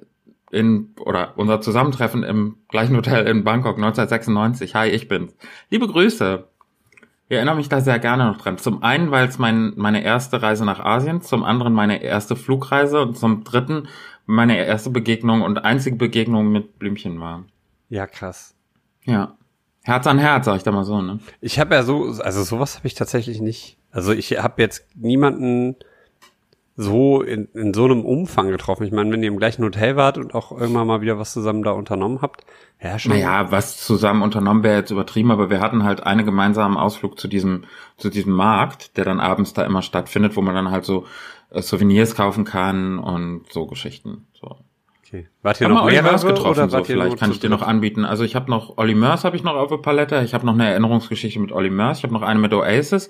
in 0.52 0.96
oder 1.00 1.34
unser 1.38 1.62
Zusammentreffen 1.62 2.24
im 2.24 2.58
gleichen 2.70 2.96
Hotel 2.96 3.28
in 3.28 3.44
Bangkok 3.44 3.76
1996. 3.76 4.74
Hi, 4.76 4.90
ich 4.90 5.08
bin's. 5.08 5.36
Liebe 5.70 5.88
Grüße. 5.88 6.48
Ich 7.28 7.36
erinnere 7.36 7.56
mich 7.56 7.70
da 7.70 7.82
sehr 7.82 7.98
gerne 7.98 8.26
noch 8.26 8.38
dran. 8.38 8.60
Zum 8.60 8.84
einen, 8.84 9.10
weil 9.10 9.28
es 9.28 9.40
mein, 9.40 9.74
meine 9.76 10.04
erste 10.04 10.42
Reise 10.42 10.64
nach 10.64 10.80
Asien, 10.80 11.22
zum 11.22 11.44
anderen 11.44 11.74
meine 11.74 12.04
erste 12.04 12.36
Flugreise 12.36 13.02
und 13.02 13.18
zum 13.18 13.44
dritten 13.44 13.88
meine 14.28 14.58
erste 14.58 14.92
Begegnung 14.92 15.42
und 15.42 15.60
einzige 15.66 15.96
Begegnung 15.96 16.52
mit 16.52 16.78
Blümchen 16.78 17.20
war. 17.20 17.46
Ja, 17.90 18.06
krass. 18.06 18.56
Ja. 19.04 19.38
Herz 19.84 20.08
an 20.08 20.20
Herz, 20.20 20.46
sag 20.46 20.58
ich 20.58 20.64
da 20.64 20.72
mal 20.72 20.84
so, 20.84 21.02
ne? 21.02 21.20
Ich 21.42 21.60
habe 21.60 21.76
ja 21.76 21.84
so, 21.84 22.06
also 22.06 22.44
sowas 22.44 22.78
habe 22.78 22.88
ich 22.88 22.96
tatsächlich 22.96 23.40
nicht. 23.40 23.78
Also 23.92 24.14
ich 24.14 24.32
habe 24.38 24.62
jetzt 24.62 24.86
niemanden 24.96 25.76
so 26.78 27.22
in, 27.22 27.48
in 27.54 27.74
so 27.74 27.86
einem 27.86 28.04
Umfang 28.04 28.50
getroffen. 28.50 28.86
Ich 28.86 28.92
meine, 28.92 29.12
wenn 29.12 29.24
ihr 29.24 29.30
im 29.30 29.38
gleichen 29.38 29.64
Hotel 29.64 29.96
wart 29.96 30.18
und 30.18 30.36
auch 30.36 30.52
irgendwann 30.52 30.88
mal 30.88 31.02
wieder 31.02 31.18
was 31.18 31.32
zusammen 31.32 31.64
da 31.64 31.72
unternommen 31.72 32.22
habt, 32.22 32.46
ja 32.82 33.00
schon. 33.00 33.14
Naja, 33.14 33.52
was 33.52 33.78
zusammen 33.78 34.22
unternommen 34.22 34.64
wäre 34.64 34.80
jetzt 34.80 34.92
übertrieben, 34.92 35.32
aber 35.32 35.50
wir 35.50 35.62
hatten 35.62 35.84
halt 35.84 36.04
einen 36.04 36.26
gemeinsamen 36.26 36.76
Ausflug 36.78 37.18
zu 37.18 37.30
diesem, 37.30 37.64
zu 37.98 38.10
diesem 38.10 38.34
Markt, 38.34 38.98
der 38.98 39.06
dann 39.06 39.22
abends 39.22 39.54
da 39.54 39.64
immer 39.64 39.82
stattfindet, 39.82 40.36
wo 40.36 40.42
man 40.42 40.54
dann 40.54 40.70
halt 40.70 40.84
so 40.84 41.06
äh, 41.52 41.62
Souvenirs 41.62 42.16
kaufen 42.16 42.44
kann 42.44 43.00
und 43.00 43.46
so 43.52 43.68
Geschichten. 43.68 44.28
So. 44.34 44.58
Okay. 45.08 45.30
Wart 45.44 45.62
ihr 45.62 45.68
Haben 45.68 45.76
noch 45.76 45.86
mehrere 45.86 46.28
getroffen, 46.28 46.50
oder 46.50 46.68
so, 46.68 46.84
vielleicht 46.84 47.18
kann 47.18 47.32
ich 47.32 47.40
dir 47.40 47.50
noch 47.50 47.62
anbieten. 47.62 48.04
Also 48.04 48.26
ich 48.26 48.36
habe 48.36 48.52
noch 48.52 48.78
Olli 48.78 48.96
Mörs 48.96 49.24
habe 49.24 49.38
ich 49.38 49.44
noch 49.44 49.56
auf 49.56 49.70
der 49.70 49.78
Palette, 49.78 50.22
ich 50.26 50.34
habe 50.34 50.46
noch 50.46 50.54
eine 50.54 50.68
Erinnerungsgeschichte 50.68 51.40
mit 51.40 51.54
Olli 51.54 51.70
Mörs, 51.70 52.00
ich 52.00 52.04
habe 52.04 52.14
noch 52.14 52.24
eine 52.24 52.40
mit 52.40 52.54
Oasis, 52.54 53.08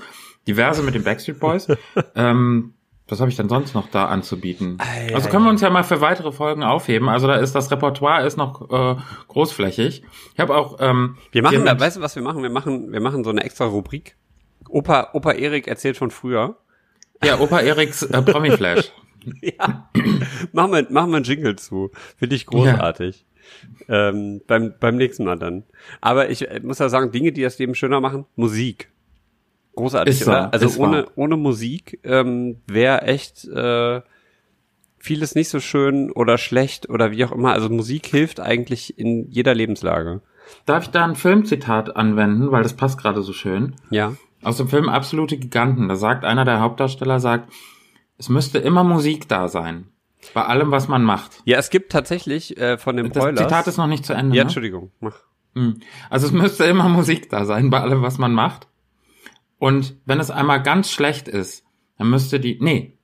diverse 0.47 0.83
mit 0.83 0.93
den 0.93 1.03
Backstreet 1.03 1.39
Boys. 1.39 1.67
ähm, 2.15 2.74
was 3.07 3.19
habe 3.19 3.29
ich 3.29 3.35
denn 3.37 3.49
sonst 3.49 3.75
noch 3.75 3.89
da 3.89 4.05
anzubieten? 4.05 4.77
Ei, 4.79 5.13
also 5.13 5.29
können 5.29 5.43
wir 5.43 5.51
uns 5.51 5.61
ja 5.61 5.69
mal 5.69 5.83
für 5.83 6.01
weitere 6.01 6.31
Folgen 6.31 6.63
aufheben. 6.63 7.07
Also 7.07 7.27
da 7.27 7.35
ist 7.35 7.53
das 7.53 7.69
Repertoire 7.69 8.25
ist 8.25 8.35
noch 8.35 8.71
äh, 8.71 8.99
großflächig. 9.27 10.03
Ich 10.33 10.39
habe 10.39 10.55
auch 10.55 10.77
ähm, 10.79 11.17
Wir 11.31 11.43
machen 11.43 11.65
da, 11.65 11.79
weißt 11.79 11.97
du, 11.97 12.01
was 12.01 12.15
wir 12.15 12.23
machen? 12.23 12.41
Wir 12.41 12.49
machen, 12.49 12.91
wir 12.91 13.01
machen 13.01 13.23
so 13.23 13.29
eine 13.29 13.43
extra 13.43 13.65
Rubrik. 13.65 14.15
Opa, 14.69 15.09
Opa 15.13 15.33
Erik 15.33 15.67
erzählt 15.67 15.97
von 15.97 16.09
früher. 16.09 16.57
Ja, 17.23 17.39
Opa 17.39 17.59
Eriks 17.59 18.03
äh, 18.03 18.21
Promi-Flash. 18.21 18.91
Ja. 19.41 19.89
machen 20.51 20.71
wir, 20.71 20.87
machen 20.91 21.09
wir 21.09 21.15
einen 21.15 21.25
Jingle 21.25 21.55
zu. 21.55 21.89
Finde 22.15 22.35
ich 22.35 22.45
großartig. 22.45 23.25
Ähm, 23.87 24.41
beim, 24.45 24.75
beim 24.79 24.97
nächsten 24.97 25.25
Mal 25.25 25.39
dann. 25.39 25.63
Aber 25.99 26.29
ich 26.29 26.47
äh, 26.47 26.59
muss 26.61 26.77
ja 26.77 26.89
sagen, 26.89 27.11
Dinge, 27.11 27.31
die 27.31 27.41
das 27.41 27.57
Leben 27.57 27.73
schöner 27.73 28.01
machen, 28.01 28.25
Musik. 28.35 28.91
Großartig, 29.75 30.13
Ist 30.13 30.25
so, 30.25 30.31
oder? 30.31 30.53
Also 30.53 30.81
ohne, 30.81 30.97
wahr. 31.03 31.11
ohne 31.15 31.37
Musik 31.37 31.99
ähm, 32.03 32.61
wäre 32.67 33.01
echt 33.03 33.45
äh, 33.45 34.01
vieles 34.97 35.35
nicht 35.35 35.49
so 35.49 35.59
schön 35.59 36.11
oder 36.11 36.37
schlecht 36.37 36.89
oder 36.89 37.11
wie 37.11 37.25
auch 37.25 37.31
immer. 37.31 37.51
Also 37.53 37.69
Musik 37.69 38.07
hilft 38.07 38.39
eigentlich 38.39 38.97
in 38.97 39.29
jeder 39.29 39.53
Lebenslage. 39.53 40.21
Darf 40.65 40.83
ich 40.83 40.89
da 40.89 41.03
ein 41.03 41.15
Filmzitat 41.15 41.95
anwenden, 41.95 42.51
weil 42.51 42.63
das 42.63 42.73
passt 42.73 42.99
gerade 42.99 43.21
so 43.21 43.33
schön? 43.33 43.75
Ja. 43.89 44.13
Aus 44.43 44.57
dem 44.57 44.67
Film 44.67 44.89
Absolute 44.89 45.37
Giganten. 45.37 45.87
Da 45.89 45.95
sagt 45.95 46.23
einer 46.23 46.45
der 46.45 46.59
Hauptdarsteller, 46.59 47.19
sagt, 47.19 47.51
es 48.17 48.29
müsste 48.29 48.59
immer 48.59 48.83
Musik 48.83 49.27
da 49.27 49.47
sein. 49.47 49.87
Bei 50.33 50.45
allem, 50.45 50.71
was 50.71 50.87
man 50.87 51.03
macht. 51.03 51.41
Ja, 51.45 51.57
es 51.57 51.69
gibt 51.69 51.91
tatsächlich 51.91 52.57
äh, 52.57 52.77
von 52.77 52.97
dem 52.97 53.11
Das. 53.11 53.35
Zitat 53.35 53.67
ist 53.67 53.77
noch 53.77 53.87
nicht 53.87 54.05
zu 54.05 54.13
Ende. 54.13 54.35
Ja, 54.35 54.43
ne? 54.43 54.47
Entschuldigung. 54.47 54.91
Mach. 54.99 55.17
Hm. 55.53 55.79
Also 56.09 56.27
es 56.27 56.33
müsste 56.33 56.65
immer 56.65 56.89
Musik 56.89 57.29
da 57.29 57.45
sein 57.45 57.69
bei 57.69 57.79
allem, 57.79 58.01
was 58.01 58.17
man 58.17 58.33
macht. 58.33 58.67
Und 59.57 59.95
wenn 60.05 60.19
es 60.19 60.31
einmal 60.31 60.61
ganz 60.61 60.91
schlecht 60.91 61.27
ist, 61.27 61.63
dann 61.97 62.09
müsste 62.09 62.39
die, 62.39 62.57
nee. 62.61 62.97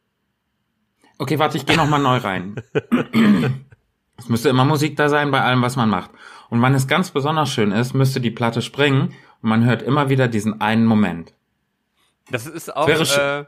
Okay, 1.17 1.39
warte, 1.39 1.57
ich 1.57 1.65
gehe 1.65 1.77
noch 1.77 1.87
mal 1.87 1.99
neu 1.99 2.17
rein. 2.17 2.55
es 4.17 4.29
müsste 4.29 4.49
immer 4.49 4.65
Musik 4.65 4.95
da 4.97 5.09
sein 5.09 5.31
bei 5.31 5.41
allem, 5.41 5.61
was 5.61 5.75
man 5.75 5.89
macht. 5.89 6.11
Und 6.49 6.61
wenn 6.61 6.73
es 6.73 6.87
ganz 6.87 7.11
besonders 7.11 7.49
schön 7.49 7.71
ist, 7.71 7.93
müsste 7.93 8.19
die 8.19 8.31
Platte 8.31 8.61
springen 8.61 9.13
und 9.41 9.49
man 9.49 9.63
hört 9.65 9.81
immer 9.81 10.09
wieder 10.09 10.27
diesen 10.27 10.59
einen 10.61 10.85
Moment. 10.85 11.33
Das 12.29 12.47
ist 12.47 12.75
auch. 12.75 12.87
Wäre 12.87 13.03
sch- 13.03 13.41
äh, 13.41 13.45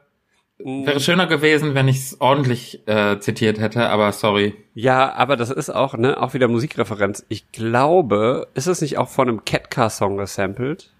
Wäre 0.59 0.99
schöner 0.99 1.25
gewesen, 1.27 1.73
wenn 1.73 1.87
ich 1.87 1.97
es 1.97 2.21
ordentlich 2.21 2.87
äh, 2.87 3.19
zitiert 3.19 3.59
hätte, 3.59 3.89
aber 3.89 4.11
sorry. 4.13 4.55
ja, 4.75 5.11
aber 5.13 5.35
das 5.35 5.49
ist 5.49 5.69
auch, 5.71 5.95
ne, 5.97 6.21
auch 6.21 6.33
wieder 6.35 6.47
Musikreferenz. 6.47 7.25
Ich 7.27 7.51
glaube, 7.51 8.47
ist 8.53 8.67
es 8.67 8.79
nicht 8.79 8.97
auch 8.97 9.09
von 9.09 9.27
einem 9.27 9.43
Catcar-Song 9.45 10.15
gesampelt? 10.15 10.92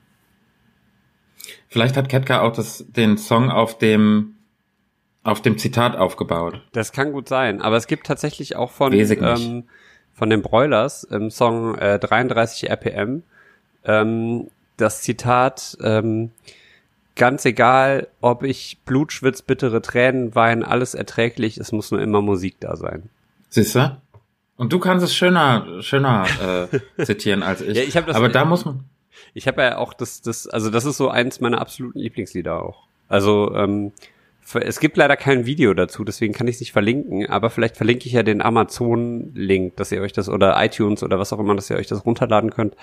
Vielleicht 1.73 1.97
hat 1.97 2.07
Ketka 2.07 2.41
auch 2.41 2.53
das, 2.53 2.85
den 2.87 3.17
Song 3.17 3.49
auf 3.49 3.79
dem 3.79 4.35
auf 5.23 5.41
dem 5.41 5.57
Zitat 5.57 5.95
aufgebaut. 5.95 6.61
Das 6.73 6.91
kann 6.91 7.13
gut 7.13 7.27
sein, 7.27 7.61
aber 7.63 7.77
es 7.77 7.87
gibt 7.87 8.05
tatsächlich 8.05 8.55
auch 8.55 8.69
von 8.71 8.91
ähm, 9.47 9.63
von 10.13 10.29
den 10.29 10.43
Broilers 10.43 11.03
im 11.03 11.31
Song 11.31 11.75
äh, 11.79 11.97
33 11.97 12.69
RPM 12.69 13.23
ähm, 13.85 14.47
das 14.77 15.01
Zitat 15.01 15.77
ähm, 15.81 16.29
ganz 17.15 17.43
egal, 17.45 18.07
ob 18.21 18.43
ich 18.43 18.77
Blut 18.85 19.11
schwitz, 19.11 19.41
bittere 19.41 19.81
Tränen 19.81 20.35
weinen, 20.35 20.63
alles 20.63 20.93
erträglich, 20.93 21.57
es 21.57 21.71
muss 21.71 21.89
nur 21.89 22.01
immer 22.01 22.21
Musik 22.21 22.57
da 22.59 22.75
sein. 22.75 23.09
Siehst 23.49 23.73
du? 23.75 23.97
Und 24.57 24.71
du 24.73 24.77
kannst 24.79 25.03
es 25.03 25.15
schöner 25.15 25.81
schöner 25.81 26.69
äh, 26.99 27.03
zitieren 27.05 27.41
als 27.41 27.61
ich. 27.61 27.75
Ja, 27.75 27.81
ich 27.83 27.97
hab 27.97 28.05
das- 28.05 28.15
aber 28.15 28.29
da 28.29 28.45
muss 28.45 28.65
man 28.65 28.83
Ich 29.33 29.47
habe 29.47 29.61
ja 29.61 29.77
auch 29.77 29.93
das 29.93 30.21
das 30.21 30.47
also 30.47 30.69
das 30.69 30.85
ist 30.85 30.97
so 30.97 31.09
eins 31.09 31.39
meiner 31.41 31.61
absoluten 31.61 31.99
Lieblingslieder 31.99 32.61
auch. 32.61 32.87
Also 33.07 33.53
ähm, 33.55 33.91
es 34.55 34.79
gibt 34.79 34.97
leider 34.97 35.15
kein 35.15 35.45
Video 35.45 35.73
dazu, 35.73 36.03
deswegen 36.03 36.33
kann 36.33 36.47
ich 36.47 36.55
es 36.55 36.59
nicht 36.59 36.73
verlinken, 36.73 37.27
aber 37.27 37.49
vielleicht 37.49 37.77
verlinke 37.77 38.07
ich 38.07 38.13
ja 38.13 38.23
den 38.23 38.41
Amazon-Link, 38.41 39.77
dass 39.77 39.91
ihr 39.91 40.01
euch 40.01 40.13
das 40.13 40.29
oder 40.29 40.61
iTunes 40.63 41.01
oder 41.01 41.17
was 41.17 41.31
auch 41.31 41.39
immer, 41.39 41.55
dass 41.55 41.69
ihr 41.69 41.77
euch 41.77 41.87
das 41.87 42.05
runterladen 42.05 42.51
könnt. 42.51 42.75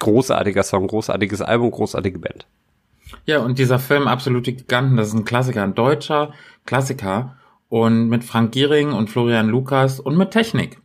Großartiger 0.00 0.62
Song, 0.62 0.86
großartiges 0.86 1.40
Album, 1.40 1.70
großartige 1.70 2.18
Band. 2.18 2.46
Ja, 3.26 3.38
und 3.38 3.58
dieser 3.58 3.78
Film 3.78 4.08
Absolute 4.08 4.52
Giganten, 4.52 4.96
das 4.96 5.08
ist 5.08 5.14
ein 5.14 5.24
Klassiker, 5.24 5.62
ein 5.62 5.74
deutscher 5.74 6.32
Klassiker 6.66 7.36
und 7.68 8.08
mit 8.08 8.24
Frank 8.24 8.52
Giering 8.52 8.92
und 8.92 9.08
Florian 9.08 9.48
Lukas 9.48 10.00
und 10.00 10.16
mit 10.16 10.30
Technik. 10.30 10.78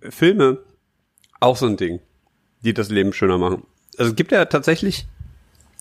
Filme, 0.00 0.58
auch 1.40 1.56
so 1.56 1.66
ein 1.66 1.76
Ding, 1.76 2.00
die 2.62 2.74
das 2.74 2.90
Leben 2.90 3.12
schöner 3.12 3.38
machen. 3.38 3.64
Also 3.96 4.10
es 4.10 4.16
gibt 4.16 4.32
ja 4.32 4.44
tatsächlich. 4.44 5.06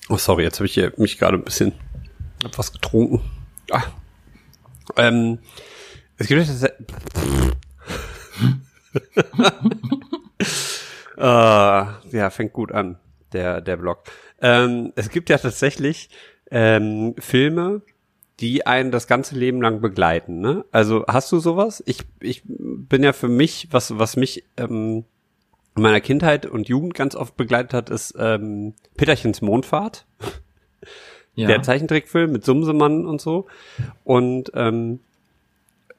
Oh, 0.09 0.17
sorry, 0.17 0.43
jetzt 0.43 0.59
habe 0.59 0.65
ich 0.65 0.73
hier 0.73 0.93
mich 0.97 1.17
gerade 1.17 1.37
ein 1.37 1.43
bisschen 1.43 1.73
hab 2.43 2.57
was 2.57 2.71
getrunken. 2.71 3.21
Ah. 3.71 3.83
Ähm, 4.95 5.39
es 6.17 6.27
gibt 6.27 6.39
ja 6.39 6.47
tatsächlich. 6.47 6.87
ah, 11.17 11.99
ja, 12.11 12.29
fängt 12.29 12.53
gut 12.53 12.71
an, 12.71 12.97
der, 13.33 13.61
der 13.61 13.77
Blog. 13.77 14.03
Ähm, 14.41 14.93
es 14.95 15.09
gibt 15.09 15.29
ja 15.29 15.37
tatsächlich 15.37 16.09
ähm, 16.51 17.15
Filme, 17.19 17.81
die 18.39 18.65
einen 18.65 18.91
das 18.91 19.07
ganze 19.07 19.35
Leben 19.35 19.61
lang 19.61 19.81
begleiten. 19.81 20.39
Ne? 20.39 20.65
Also 20.71 21.05
hast 21.07 21.31
du 21.31 21.39
sowas? 21.39 21.83
Ich, 21.85 22.03
ich 22.19 22.43
bin 22.45 23.03
ja 23.03 23.13
für 23.13 23.27
mich, 23.27 23.67
was, 23.71 23.97
was 23.97 24.15
mich 24.15 24.43
ähm, 24.57 25.05
meiner 25.79 26.01
Kindheit 26.01 26.45
und 26.45 26.67
Jugend 26.69 26.93
ganz 26.93 27.15
oft 27.15 27.35
begleitet 27.37 27.73
hat, 27.73 27.89
ist 27.89 28.15
ähm, 28.17 28.73
Peterchens 28.95 29.41
Mondfahrt, 29.41 30.05
Ja. 31.35 31.47
der 31.47 31.61
Zeichentrickfilm 31.61 32.31
mit 32.31 32.43
Sumsemann 32.45 33.05
und 33.05 33.21
so. 33.21 33.47
Und 34.03 34.51
ähm, 34.55 34.99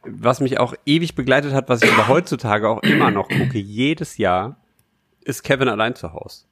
was 0.03 0.41
mich 0.41 0.59
auch 0.59 0.75
ewig 0.87 1.15
begleitet 1.15 1.53
hat, 1.53 1.69
was 1.69 1.83
ich 1.83 1.93
aber 1.93 2.09
heutzutage 2.09 2.69
auch 2.69 2.83
immer 2.83 3.11
noch 3.11 3.29
gucke, 3.29 3.59
jedes 3.59 4.17
Jahr, 4.17 4.57
ist 5.23 5.43
Kevin 5.43 5.69
allein 5.69 5.95
zu 5.95 6.13
Hause. 6.13 6.45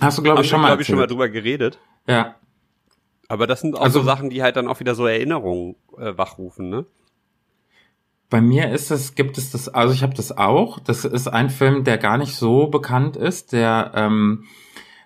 Hast 0.00 0.18
du 0.18 0.22
glaube 0.22 0.42
ich 0.42 0.48
schon 0.48 0.60
mal 0.60 0.68
glaube 0.68 0.82
ich, 0.82 0.88
schon 0.88 0.96
mal 0.98 1.06
drüber 1.06 1.28
geredet. 1.28 1.78
Ja. 2.08 2.34
Aber 3.28 3.46
das 3.46 3.60
sind 3.60 3.76
auch 3.76 3.82
Also- 3.82 4.00
so 4.00 4.04
Sachen, 4.06 4.30
die 4.30 4.42
halt 4.42 4.56
dann 4.56 4.68
auch 4.68 4.80
wieder 4.80 4.94
so 4.94 5.06
Erinnerungen 5.06 5.76
äh, 5.98 6.16
wachrufen, 6.16 6.68
ne? 6.70 6.86
Bei 8.28 8.40
mir 8.40 8.70
ist 8.70 8.90
es, 8.90 9.14
gibt 9.14 9.38
es 9.38 9.52
das, 9.52 9.68
also 9.68 9.94
ich 9.94 10.02
habe 10.02 10.14
das 10.14 10.36
auch. 10.36 10.80
Das 10.80 11.04
ist 11.04 11.28
ein 11.28 11.48
Film, 11.50 11.84
der 11.84 11.98
gar 11.98 12.18
nicht 12.18 12.34
so 12.34 12.66
bekannt 12.66 13.16
ist, 13.16 13.52
der 13.52 13.92
ähm, 13.94 14.44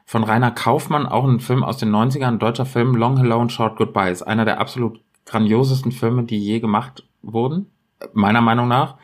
von 0.06 0.24
Rainer 0.24 0.50
Kaufmann, 0.50 1.06
auch 1.06 1.24
ein 1.24 1.40
Film 1.40 1.62
aus 1.62 1.76
den 1.76 1.90
90ern, 1.90 2.28
ein 2.28 2.38
deutscher 2.38 2.66
Film, 2.66 2.94
Long 2.94 3.18
Hello 3.18 3.40
and 3.40 3.52
Short 3.52 3.76
Goodbye, 3.76 4.10
ist 4.10 4.22
einer 4.22 4.44
der 4.44 4.58
absolut 4.58 5.00
grandiosesten 5.26 5.92
Filme, 5.92 6.24
die 6.24 6.38
je 6.38 6.60
gemacht 6.60 7.04
wurden, 7.22 7.70
meiner 8.12 8.40
Meinung 8.40 8.68
nach. 8.68 8.96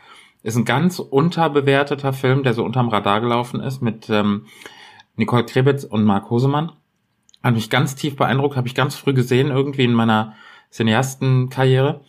Ist 0.43 0.57
ein 0.57 0.65
ganz 0.65 0.99
unterbewerteter 0.99 2.11
Film, 2.11 2.43
der 2.43 2.53
so 2.53 2.63
unterm 2.63 2.89
Radar 2.89 3.21
gelaufen 3.21 3.61
ist, 3.61 3.81
mit 3.81 4.09
ähm, 4.09 4.47
Nicole 5.15 5.45
Krebitz 5.45 5.83
und 5.83 6.03
Marc 6.03 6.29
Hosemann. 6.29 6.71
Hat 7.43 7.53
mich 7.53 7.69
ganz 7.69 7.95
tief 7.95 8.15
beeindruckt, 8.15 8.57
habe 8.57 8.67
ich 8.67 8.75
ganz 8.75 8.95
früh 8.95 9.13
gesehen, 9.13 9.49
irgendwie 9.49 9.83
in 9.83 9.93
meiner 9.93 10.33
Cineastenkarriere. 10.71 12.01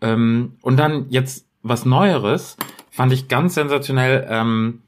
Ähm, 0.00 0.58
und 0.60 0.76
dann 0.76 1.06
jetzt 1.08 1.48
was 1.62 1.84
Neueres, 1.84 2.56
fand 2.90 3.12
ich 3.12 3.28
ganz 3.28 3.54
sensationell, 3.54 4.26
ähm, 4.28 4.82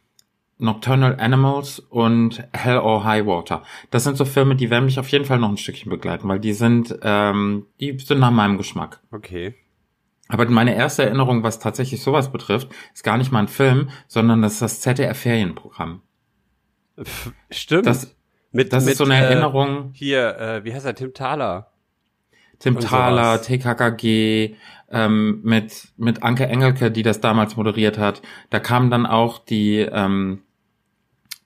Nocturnal 0.58 1.16
Animals 1.18 1.80
und 1.80 2.46
Hell 2.52 2.78
or 2.78 3.04
High 3.04 3.26
Water. 3.26 3.64
Das 3.90 4.04
sind 4.04 4.16
so 4.16 4.24
Filme, 4.24 4.54
die 4.54 4.70
werden 4.70 4.84
mich 4.84 5.00
auf 5.00 5.08
jeden 5.08 5.24
Fall 5.24 5.38
noch 5.38 5.48
ein 5.48 5.56
Stückchen 5.56 5.90
begleiten, 5.90 6.28
weil 6.28 6.38
die 6.38 6.52
sind, 6.52 6.96
ähm, 7.02 7.66
die 7.80 7.98
sind 7.98 8.20
nach 8.20 8.30
meinem 8.30 8.56
Geschmack. 8.56 9.00
Okay. 9.10 9.54
Aber 10.28 10.48
meine 10.48 10.74
erste 10.74 11.02
Erinnerung, 11.04 11.42
was 11.42 11.58
tatsächlich 11.58 12.02
sowas 12.02 12.30
betrifft, 12.32 12.68
ist 12.94 13.02
gar 13.02 13.18
nicht 13.18 13.32
mal 13.32 13.40
ein 13.40 13.48
Film, 13.48 13.90
sondern 14.06 14.42
das 14.42 14.54
ist 14.54 14.62
das 14.62 14.80
ZDF-Ferienprogramm. 14.80 16.02
Stimmt. 17.50 17.86
Das- 17.86 18.14
mit, 18.52 18.72
Das 18.72 18.84
mit, 18.84 18.92
ist 18.92 18.98
so 18.98 19.04
eine 19.04 19.16
äh, 19.16 19.24
Erinnerung. 19.24 19.90
Hier, 19.94 20.38
äh, 20.38 20.64
wie 20.64 20.72
heißt 20.72 20.86
er, 20.86 20.94
Tim 20.94 21.12
Thaler. 21.12 21.72
Tim 22.60 22.78
Thaler. 22.78 23.42
TKKG, 23.42 24.54
ähm, 24.90 25.40
mit, 25.42 25.88
mit 25.96 26.22
Anke 26.22 26.46
Engelke, 26.46 26.90
die 26.90 27.02
das 27.02 27.20
damals 27.20 27.56
moderiert 27.56 27.98
hat. 27.98 28.22
Da 28.50 28.60
kamen 28.60 28.90
dann 28.90 29.06
auch 29.06 29.38
die, 29.38 29.78
ähm, 29.80 30.42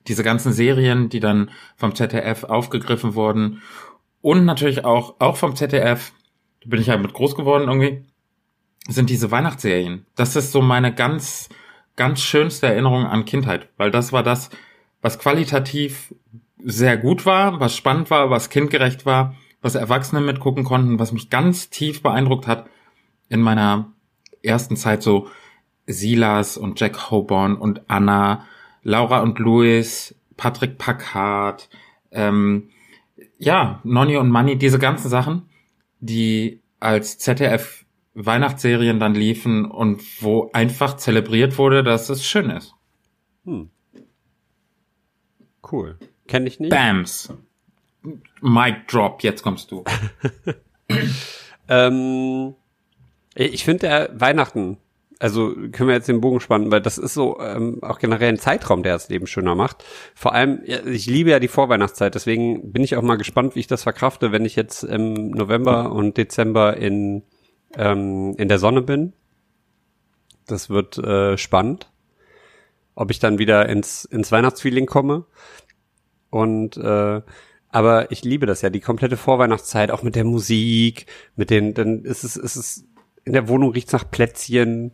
diese 0.07 0.22
ganzen 0.22 0.53
Serien, 0.53 1.09
die 1.09 1.20
dann 1.20 1.51
vom 1.77 1.94
ZDF 1.94 2.44
aufgegriffen 2.44 3.14
wurden. 3.14 3.62
Und 4.20 4.44
natürlich 4.44 4.85
auch, 4.85 5.16
auch 5.20 5.37
vom 5.37 5.55
ZDF, 5.55 6.12
da 6.62 6.70
bin 6.70 6.81
ich 6.81 6.88
ja 6.88 6.96
mit 6.96 7.12
groß 7.12 7.35
geworden 7.37 7.68
irgendwie, 7.68 8.05
sind 8.88 9.11
diese 9.11 9.31
Weihnachtsserien. 9.31 10.07
Das 10.16 10.35
ist 10.35 10.53
so 10.53 10.61
meine 10.61 10.94
ganz, 10.94 11.48
ganz 11.96 12.20
schönste 12.20 12.66
Erinnerung 12.66 13.07
an 13.07 13.24
Kindheit, 13.24 13.68
weil 13.77 13.90
das 13.90 14.12
war 14.12 14.22
das, 14.22 14.51
was 15.03 15.18
qualitativ 15.18 16.14
sehr 16.64 16.96
gut 16.96 17.24
war, 17.24 17.61
was 17.61 17.77
spannend 17.77 18.11
war, 18.11 18.31
was 18.31 18.51
kindgerecht 18.51 19.07
war, 19.07 19.35
was 19.61 19.77
Erwachsene 19.77 20.20
mitgucken 20.20 20.64
konnten, 20.64 20.98
was 20.98 21.12
mich 21.12 21.31
ganz 21.31 21.70
tief 21.70 22.03
beeindruckt 22.03 22.46
hat 22.46 22.66
in 23.29 23.41
meiner 23.41 23.93
ersten 24.43 24.77
Zeit 24.77 25.03
so 25.03 25.29
Silas 25.87 26.57
und 26.57 26.79
Jack 26.81 27.11
Hoborn 27.11 27.57
und 27.57 27.88
Anna, 27.88 28.47
Laura 28.83 29.21
und 29.21 29.38
Louis, 29.38 30.14
Patrick 30.37 30.79
Packard, 30.79 31.69
ähm, 32.11 32.71
ja, 33.38 33.81
Nonny 33.85 34.17
und 34.17 34.31
Manny, 34.31 34.57
diese 34.57 34.79
ganzen 34.79 35.09
Sachen, 35.09 35.49
die 36.01 36.61
als 36.81 37.19
ZDF 37.19 37.85
Weihnachtsserien 38.14 38.99
dann 38.99 39.14
liefen 39.14 39.64
und 39.64 40.03
wo 40.23 40.51
einfach 40.53 40.97
zelebriert 40.97 41.57
wurde, 41.59 41.85
dass 41.85 42.09
es 42.09 42.25
schön 42.25 42.51
ist. 42.51 42.75
Hm. 43.45 43.71
Cool. 45.71 45.99
Kenne 46.27 46.49
ich 46.49 46.59
nicht. 46.59 46.71
Bams. 46.71 47.33
Mic 48.41 48.87
drop, 48.88 49.23
jetzt 49.23 49.43
kommst 49.43 49.71
du. 49.71 49.85
Ähm, 51.69 52.55
ich 53.44 53.64
finde 53.64 53.87
der 53.87 54.11
Weihnachten, 54.14 54.79
also 55.20 55.55
können 55.72 55.88
wir 55.88 55.94
jetzt 55.94 56.09
den 56.09 56.20
Bogen 56.20 56.40
spannen, 56.40 56.70
weil 56.70 56.81
das 56.81 56.98
ist 56.98 57.14
so 57.14 57.40
ähm, 57.40 57.83
auch 57.83 57.98
generell 57.98 58.31
ein 58.31 58.38
Zeitraum, 58.38 58.83
der 58.83 58.94
das 58.94 59.08
Leben 59.08 59.27
schöner 59.27 59.54
macht. 59.54 59.85
Vor 60.15 60.33
allem, 60.33 60.60
ja, 60.65 60.85
ich 60.85 61.06
liebe 61.06 61.31
ja 61.31 61.40
die 61.40 61.48
Vorweihnachtszeit, 61.48 62.15
deswegen 62.15 62.73
bin 62.73 62.85
ich 62.85 62.96
auch 62.96 63.02
mal 63.02 63.17
gespannt, 63.17 63.54
wie 63.54 63.60
ich 63.60 63.67
das 63.67 63.83
verkrafte, 63.83 64.33
wenn 64.33 64.44
ich 64.44 64.56
jetzt 64.56 64.83
im 64.83 65.31
November 65.31 65.92
und 65.92 66.17
Dezember 66.17 66.77
in, 66.77 67.23
ähm, 67.77 68.35
in 68.38 68.48
der 68.48 68.58
Sonne 68.58 68.83
bin. 68.83 69.13
Das 70.46 70.71
wird 70.71 70.98
äh, 70.98 71.37
spannend, 71.37 71.90
ob 72.94 73.10
ich 73.10 73.19
dann 73.19 73.38
wieder 73.38 73.69
ins, 73.69 74.04
ins 74.04 74.33
Weihnachtsfeeling 74.33 74.87
komme. 74.87 75.27
Und 76.31 76.77
äh, 76.77 77.23
aber 77.71 78.10
ich 78.10 78.25
liebe 78.25 78.46
das 78.46 78.63
ja, 78.63 78.71
die 78.71 78.81
komplette 78.81 79.17
Vorweihnachtszeit, 79.17 79.90
auch 79.90 80.02
mit 80.02 80.15
der 80.15 80.25
Musik, 80.25 81.06
mit 81.37 81.50
den, 81.50 81.75
dann 81.75 82.02
ist 82.04 82.25
es, 82.25 82.37
ist 82.37 82.56
es, 82.56 82.85
in 83.29 83.35
der 83.35 83.48
Wohnung 83.48 83.72
riecht's 83.72 83.92
nach 83.92 84.10
Plätzchen 84.10 84.92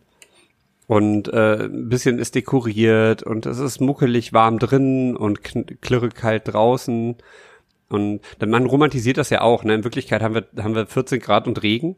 und 0.86 1.28
äh, 1.28 1.64
ein 1.64 1.88
bisschen 1.88 2.18
ist 2.18 2.34
dekoriert 2.34 3.22
und 3.22 3.46
es 3.46 3.58
ist 3.58 3.80
muckelig 3.80 4.32
warm 4.32 4.58
drin 4.58 5.16
und 5.16 5.40
klirre 5.80 6.08
kalt 6.08 6.52
draußen. 6.52 7.16
Und 7.88 8.20
man 8.44 8.66
romantisiert 8.66 9.18
das 9.18 9.30
ja 9.30 9.40
auch. 9.40 9.62
Ne? 9.62 9.74
In 9.74 9.84
Wirklichkeit 9.84 10.20
haben 10.20 10.34
wir, 10.34 10.46
haben 10.62 10.74
wir 10.74 10.86
14 10.86 11.20
Grad 11.20 11.46
und 11.46 11.62
Regen. 11.62 11.96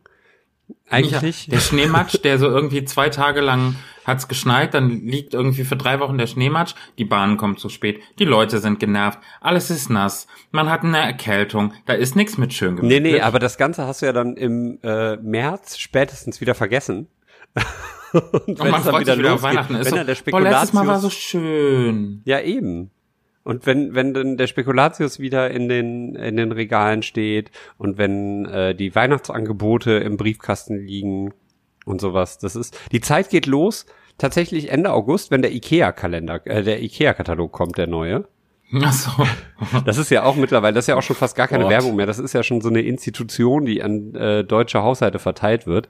Eigentlich. 0.89 1.47
Ja, 1.47 1.53
der 1.53 1.61
Schneematsch, 1.61 2.19
der 2.23 2.39
so 2.39 2.47
irgendwie 2.47 2.85
zwei 2.85 3.09
Tage 3.09 3.41
lang 3.41 3.77
hat's 4.05 4.29
geschneit, 4.29 4.73
dann 4.75 5.05
liegt 5.05 5.35
irgendwie 5.35 5.65
für 5.65 5.77
drei 5.77 5.99
Wochen 5.99 6.17
der 6.17 6.27
Schneematsch, 6.27 6.75
die 6.99 7.05
Bahn 7.05 7.37
kommt 7.37 7.59
zu 7.59 7.69
spät, 7.69 8.01
die 8.19 8.25
Leute 8.25 8.61
sind 8.61 8.79
genervt, 8.79 9.19
alles 9.41 9.71
ist 9.71 9.91
nass, 9.91 10.29
man 10.53 10.71
hat 10.71 10.83
eine 10.83 10.99
Erkältung, 10.99 11.73
da 11.87 11.93
ist 11.93 12.15
nichts 12.15 12.39
mit 12.39 12.53
schön 12.53 12.77
gemütlich. 12.77 13.03
Nee, 13.03 13.13
nee, 13.13 13.21
aber 13.21 13.41
das 13.41 13.59
Ganze 13.59 13.87
hast 13.87 14.03
du 14.03 14.07
ja 14.07 14.13
dann 14.13 14.37
im 14.37 14.79
äh, 14.83 15.17
März 15.17 15.79
spätestens 15.79 16.41
wieder 16.41 16.55
vergessen. 16.55 17.09
und 18.13 18.47
wenn 18.47 18.57
und 18.57 18.71
man 18.71 18.85
dann 18.85 19.01
wieder, 19.01 19.19
wieder 19.19 19.31
losgeht, 19.31 19.43
Weihnachten 19.43 19.75
ist 19.75 19.87
wenn 19.87 19.99
so, 19.99 20.05
der 20.05 20.15
Spekulatius, 20.15 20.51
boah, 20.51 20.61
letztes 20.61 20.73
Mal 20.73 20.87
war 20.87 21.01
so 21.01 21.11
schön. 21.11 22.23
Ja, 22.25 22.41
eben. 22.41 22.91
Und 23.47 23.65
wenn, 23.65 23.95
wenn 23.95 24.13
dann 24.13 24.37
der 24.37 24.49
Spekulatius 24.49 25.21
wieder 25.21 25.53
in 25.53 25.69
den, 25.69 26.17
in 26.17 26.37
den 26.37 26.51
Regalen 26.51 27.05
steht 27.05 27.53
und 27.79 27.97
wenn 27.97 28.45
äh, 28.47 28.75
die 28.75 28.93
Weihnachtsangebote 28.93 29.93
im 29.93 30.17
Briefkasten 30.17 30.85
liegen 30.85 31.33
und 31.85 32.01
sowas, 32.01 32.39
das 32.39 32.57
ist, 32.57 32.77
die 32.91 33.01
Zeit 33.01 33.31
geht 33.31 33.47
los, 33.47 33.87
tatsächlich 34.19 34.73
Ende 34.73 34.93
August, 34.93 35.31
wenn 35.31 35.43
der 35.43 35.55
IKEA-Kalender, 35.55 36.45
äh, 36.45 36.65
der 36.65 36.83
IKEA-Katalog 36.83 37.53
kommt, 37.53 37.79
der 37.79 37.87
neue. 37.87 38.27
Ach 38.83 38.93
so. 38.93 39.13
Das 39.85 39.97
ist 39.97 40.11
ja 40.11 40.25
auch 40.25 40.35
mittlerweile, 40.35 40.75
das 40.75 40.87
ist 40.87 40.89
ja 40.89 40.97
auch 40.97 41.03
schon 41.03 41.15
fast 41.15 41.37
gar 41.37 41.47
keine 41.47 41.63
Gott. 41.65 41.73
Werbung 41.73 41.95
mehr. 41.95 42.07
Das 42.07 42.19
ist 42.19 42.33
ja 42.33 42.43
schon 42.43 42.61
so 42.61 42.69
eine 42.69 42.81
Institution, 42.83 43.65
die 43.65 43.81
an 43.81 44.13
äh, 44.17 44.43
deutsche 44.43 44.83
Haushalte 44.83 45.21
verteilt 45.21 45.69
wird 45.69 45.89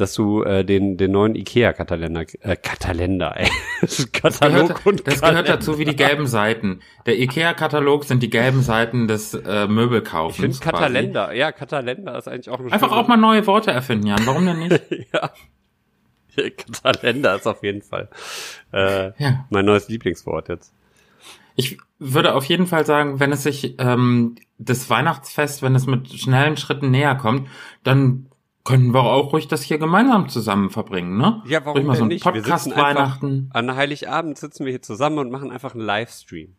dass 0.00 0.14
du 0.14 0.42
äh, 0.42 0.64
den, 0.64 0.96
den 0.96 1.12
neuen 1.12 1.34
IKEA-Katalender, 1.34 2.24
äh, 2.40 2.56
Katalender, 2.56 3.36
ey. 3.36 3.48
Katalog 4.12 4.68
das 4.68 4.68
gehört, 4.68 4.86
und 4.86 5.06
Das 5.06 5.20
gehört 5.20 5.48
dazu 5.48 5.78
wie 5.78 5.84
die 5.84 5.96
gelben 5.96 6.26
Seiten. 6.26 6.80
Der 7.06 7.18
IKEA-Katalog 7.18 8.04
sind 8.04 8.22
die 8.22 8.30
gelben 8.30 8.62
Seiten 8.62 9.08
des 9.08 9.34
äh, 9.34 9.66
Möbelkaufens. 9.66 10.56
Ich 10.56 10.62
finde 10.62 10.78
Katalender, 10.78 11.32
ja, 11.32 11.52
Katalender 11.52 12.16
ist 12.18 12.28
eigentlich 12.28 12.50
auch 12.50 12.60
ein 12.60 12.72
Einfach 12.72 12.92
auch 12.92 13.08
mal 13.08 13.16
neue 13.16 13.46
Worte 13.46 13.70
erfinden, 13.70 14.06
Jan. 14.06 14.26
Warum 14.26 14.46
denn 14.46 14.58
nicht? 14.58 14.80
ja. 15.12 15.30
Katalender 16.50 17.36
ist 17.36 17.46
auf 17.46 17.62
jeden 17.62 17.82
Fall 17.82 18.08
äh, 18.72 19.12
ja. 19.22 19.44
mein 19.50 19.64
neues 19.64 19.88
Lieblingswort 19.88 20.48
jetzt. 20.48 20.72
Ich 21.56 21.78
würde 21.98 22.34
auf 22.34 22.44
jeden 22.46 22.66
Fall 22.66 22.86
sagen, 22.86 23.20
wenn 23.20 23.32
es 23.32 23.42
sich 23.42 23.74
ähm, 23.78 24.36
das 24.56 24.88
Weihnachtsfest, 24.88 25.62
wenn 25.62 25.74
es 25.74 25.86
mit 25.86 26.10
schnellen 26.10 26.56
Schritten 26.56 26.90
näher 26.90 27.14
kommt, 27.16 27.48
dann 27.82 28.29
können 28.64 28.92
wir 28.92 29.02
auch 29.02 29.32
ruhig 29.32 29.48
das 29.48 29.62
hier 29.62 29.78
gemeinsam 29.78 30.28
zusammen 30.28 30.70
verbringen, 30.70 31.16
ne? 31.16 31.42
Ja, 31.46 31.64
warum 31.64 31.84
mal 31.86 31.96
so 31.96 32.04
nicht? 32.04 32.22
Podcast 32.22 32.74
Weihnachten. 32.76 33.50
An 33.52 33.74
Heiligabend 33.74 34.38
sitzen 34.38 34.64
wir 34.64 34.72
hier 34.72 34.82
zusammen 34.82 35.18
und 35.18 35.30
machen 35.30 35.50
einfach 35.50 35.74
einen 35.74 35.84
Livestream. 35.84 36.54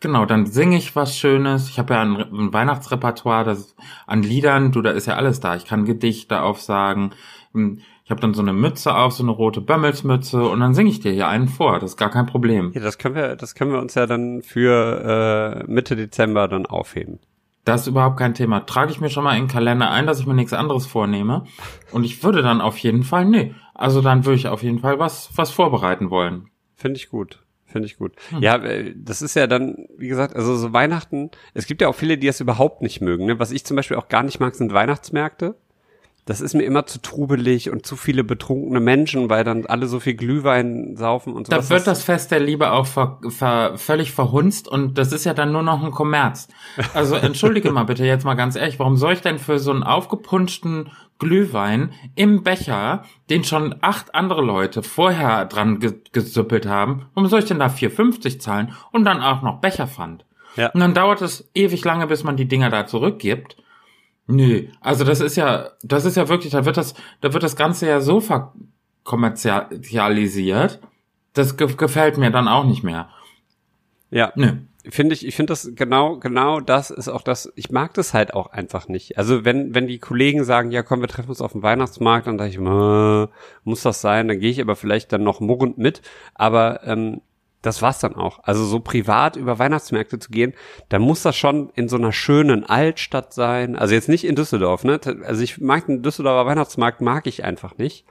Genau, 0.00 0.26
dann 0.26 0.46
singe 0.46 0.76
ich 0.76 0.94
was 0.94 1.16
Schönes. 1.16 1.68
Ich 1.70 1.78
habe 1.78 1.94
ja 1.94 2.02
ein, 2.02 2.16
ein 2.16 2.52
Weihnachtsrepertoire 2.52 3.44
das, 3.44 3.74
an 4.06 4.22
Liedern. 4.22 4.72
Du, 4.72 4.82
da 4.82 4.90
ist 4.90 5.06
ja 5.06 5.16
alles 5.16 5.40
da. 5.40 5.56
Ich 5.56 5.64
kann 5.64 5.84
Gedichte 5.86 6.42
aufsagen. 6.42 7.14
Hm, 7.52 7.80
ich 8.04 8.10
habe 8.10 8.20
dann 8.20 8.34
so 8.34 8.42
eine 8.42 8.52
Mütze 8.52 8.94
auf, 8.94 9.14
so 9.14 9.24
eine 9.24 9.32
rote 9.32 9.60
Bömmelsmütze 9.60 10.48
und 10.48 10.60
dann 10.60 10.74
singe 10.74 10.90
ich 10.90 11.00
dir 11.00 11.12
hier 11.12 11.28
einen 11.28 11.48
vor. 11.48 11.80
Das 11.80 11.92
ist 11.92 11.96
gar 11.96 12.10
kein 12.10 12.26
Problem. 12.26 12.70
Ja, 12.72 12.80
das 12.80 12.98
können 12.98 13.16
wir, 13.16 13.36
das 13.36 13.54
können 13.54 13.72
wir 13.72 13.80
uns 13.80 13.94
ja 13.94 14.06
dann 14.06 14.42
für 14.42 15.64
äh, 15.66 15.70
Mitte 15.70 15.96
Dezember 15.96 16.46
dann 16.46 16.66
aufheben. 16.66 17.18
Das 17.66 17.80
ist 17.82 17.88
überhaupt 17.88 18.16
kein 18.16 18.32
Thema. 18.32 18.60
Trage 18.64 18.92
ich 18.92 19.00
mir 19.00 19.10
schon 19.10 19.24
mal 19.24 19.36
in 19.36 19.42
den 19.44 19.50
Kalender 19.50 19.90
ein, 19.90 20.06
dass 20.06 20.20
ich 20.20 20.26
mir 20.26 20.34
nichts 20.34 20.52
anderes 20.52 20.86
vornehme. 20.86 21.44
Und 21.90 22.04
ich 22.04 22.22
würde 22.22 22.40
dann 22.40 22.60
auf 22.60 22.78
jeden 22.78 23.02
Fall, 23.02 23.24
nee. 23.24 23.54
Also 23.74 24.00
dann 24.00 24.24
würde 24.24 24.36
ich 24.36 24.46
auf 24.46 24.62
jeden 24.62 24.78
Fall 24.78 25.00
was, 25.00 25.30
was 25.34 25.50
vorbereiten 25.50 26.08
wollen. 26.08 26.48
Finde 26.76 26.98
ich 26.98 27.10
gut. 27.10 27.42
Finde 27.64 27.86
ich 27.86 27.98
gut. 27.98 28.12
Hm. 28.30 28.40
Ja, 28.40 28.54
äh, 28.58 28.94
das 28.96 29.20
ist 29.20 29.34
ja 29.34 29.48
dann, 29.48 29.88
wie 29.98 30.06
gesagt, 30.06 30.36
also 30.36 30.54
so 30.54 30.72
Weihnachten, 30.72 31.32
es 31.54 31.66
gibt 31.66 31.82
ja 31.82 31.88
auch 31.88 31.96
viele, 31.96 32.16
die 32.16 32.28
es 32.28 32.40
überhaupt 32.40 32.82
nicht 32.82 33.00
mögen. 33.00 33.26
Ne? 33.26 33.40
Was 33.40 33.50
ich 33.50 33.66
zum 33.66 33.76
Beispiel 33.76 33.96
auch 33.96 34.06
gar 34.06 34.22
nicht 34.22 34.38
mag, 34.38 34.54
sind 34.54 34.72
Weihnachtsmärkte 34.72 35.56
das 36.26 36.40
ist 36.40 36.54
mir 36.54 36.64
immer 36.64 36.86
zu 36.86 37.00
trubelig 37.00 37.70
und 37.70 37.86
zu 37.86 37.94
viele 37.94 38.24
betrunkene 38.24 38.80
Menschen, 38.80 39.30
weil 39.30 39.44
dann 39.44 39.64
alle 39.64 39.86
so 39.86 40.00
viel 40.00 40.14
Glühwein 40.14 40.96
saufen 40.96 41.32
und 41.32 41.46
so. 41.46 41.52
Da 41.52 41.70
wird 41.70 41.86
das 41.86 42.02
Fest 42.02 42.32
der 42.32 42.40
Liebe 42.40 42.72
auch 42.72 42.86
ver, 42.86 43.20
ver, 43.28 43.78
völlig 43.78 44.10
verhunzt 44.10 44.66
und 44.66 44.98
das 44.98 45.12
ist 45.12 45.24
ja 45.24 45.34
dann 45.34 45.52
nur 45.52 45.62
noch 45.62 45.84
ein 45.84 45.92
Kommerz. 45.92 46.48
Also 46.94 47.14
entschuldige 47.14 47.70
mal 47.70 47.84
bitte 47.84 48.04
jetzt 48.04 48.24
mal 48.24 48.34
ganz 48.34 48.56
ehrlich, 48.56 48.80
warum 48.80 48.96
soll 48.96 49.12
ich 49.12 49.20
denn 49.20 49.38
für 49.38 49.60
so 49.60 49.70
einen 49.70 49.84
aufgepunschten 49.84 50.90
Glühwein 51.20 51.92
im 52.16 52.42
Becher, 52.42 53.04
den 53.30 53.44
schon 53.44 53.76
acht 53.80 54.16
andere 54.16 54.42
Leute 54.42 54.82
vorher 54.82 55.44
dran 55.44 55.78
ge 55.78 55.94
gesüppelt 56.10 56.66
haben, 56.66 57.06
warum 57.14 57.30
soll 57.30 57.38
ich 57.38 57.46
denn 57.46 57.60
da 57.60 57.68
4,50 57.68 58.40
zahlen 58.40 58.72
und 58.90 59.04
dann 59.04 59.22
auch 59.22 59.42
noch 59.42 59.60
Becherpfand? 59.60 60.24
Ja. 60.56 60.70
Und 60.70 60.80
dann 60.80 60.92
dauert 60.92 61.22
es 61.22 61.48
ewig 61.54 61.84
lange, 61.84 62.08
bis 62.08 62.24
man 62.24 62.36
die 62.36 62.48
Dinger 62.48 62.70
da 62.70 62.86
zurückgibt. 62.86 63.56
Nö, 64.26 64.64
also 64.80 65.04
das 65.04 65.20
ist 65.20 65.36
ja, 65.36 65.70
das 65.82 66.04
ist 66.04 66.16
ja 66.16 66.28
wirklich, 66.28 66.50
da 66.52 66.64
wird 66.64 66.76
das, 66.76 66.94
da 67.20 67.32
wird 67.32 67.44
das 67.44 67.54
Ganze 67.54 67.86
ja 67.86 68.00
so 68.00 68.20
verkommerzialisiert, 68.20 70.80
das 71.32 71.56
ge 71.56 71.68
gefällt 71.76 72.18
mir 72.18 72.30
dann 72.30 72.48
auch 72.48 72.64
nicht 72.64 72.82
mehr. 72.82 73.08
Ja. 74.10 74.32
Nö. 74.34 74.56
Finde 74.88 75.14
ich, 75.14 75.26
ich 75.26 75.34
finde 75.34 75.50
das 75.50 75.72
genau, 75.74 76.18
genau 76.18 76.60
das 76.60 76.90
ist 76.90 77.08
auch 77.08 77.22
das, 77.22 77.52
ich 77.56 77.70
mag 77.70 77.92
das 77.94 78.14
halt 78.14 78.34
auch 78.34 78.52
einfach 78.52 78.86
nicht. 78.86 79.18
Also 79.18 79.44
wenn, 79.44 79.74
wenn 79.74 79.88
die 79.88 79.98
Kollegen 79.98 80.44
sagen, 80.44 80.70
ja 80.70 80.84
komm, 80.84 81.00
wir 81.00 81.08
treffen 81.08 81.30
uns 81.30 81.40
auf 81.40 81.50
dem 81.52 81.64
Weihnachtsmarkt, 81.64 82.28
dann 82.28 82.38
dachte 82.38 82.50
ich, 82.50 82.60
muss 82.60 83.82
das 83.82 84.00
sein, 84.00 84.28
dann 84.28 84.38
gehe 84.38 84.50
ich 84.50 84.60
aber 84.60 84.76
vielleicht 84.76 85.12
dann 85.12 85.24
noch 85.24 85.40
murrend 85.40 85.76
mit. 85.76 86.02
Aber 86.34 86.84
ähm, 86.84 87.20
das 87.66 87.82
war's 87.82 87.98
dann 87.98 88.14
auch. 88.14 88.38
Also 88.44 88.64
so 88.64 88.80
privat 88.80 89.36
über 89.36 89.58
Weihnachtsmärkte 89.58 90.18
zu 90.18 90.30
gehen, 90.30 90.54
da 90.88 90.98
muss 90.98 91.22
das 91.22 91.36
schon 91.36 91.70
in 91.74 91.88
so 91.88 91.96
einer 91.96 92.12
schönen 92.12 92.64
Altstadt 92.64 93.32
sein. 93.32 93.76
Also 93.76 93.94
jetzt 93.94 94.08
nicht 94.08 94.24
in 94.24 94.36
Düsseldorf, 94.36 94.84
ne? 94.84 95.00
Also 95.24 95.42
ich 95.42 95.60
mag 95.60 95.86
den 95.86 96.02
Düsseldorfer 96.02 96.48
Weihnachtsmarkt 96.48 97.00
mag 97.00 97.26
ich 97.26 97.44
einfach 97.44 97.76
nicht. 97.76 98.04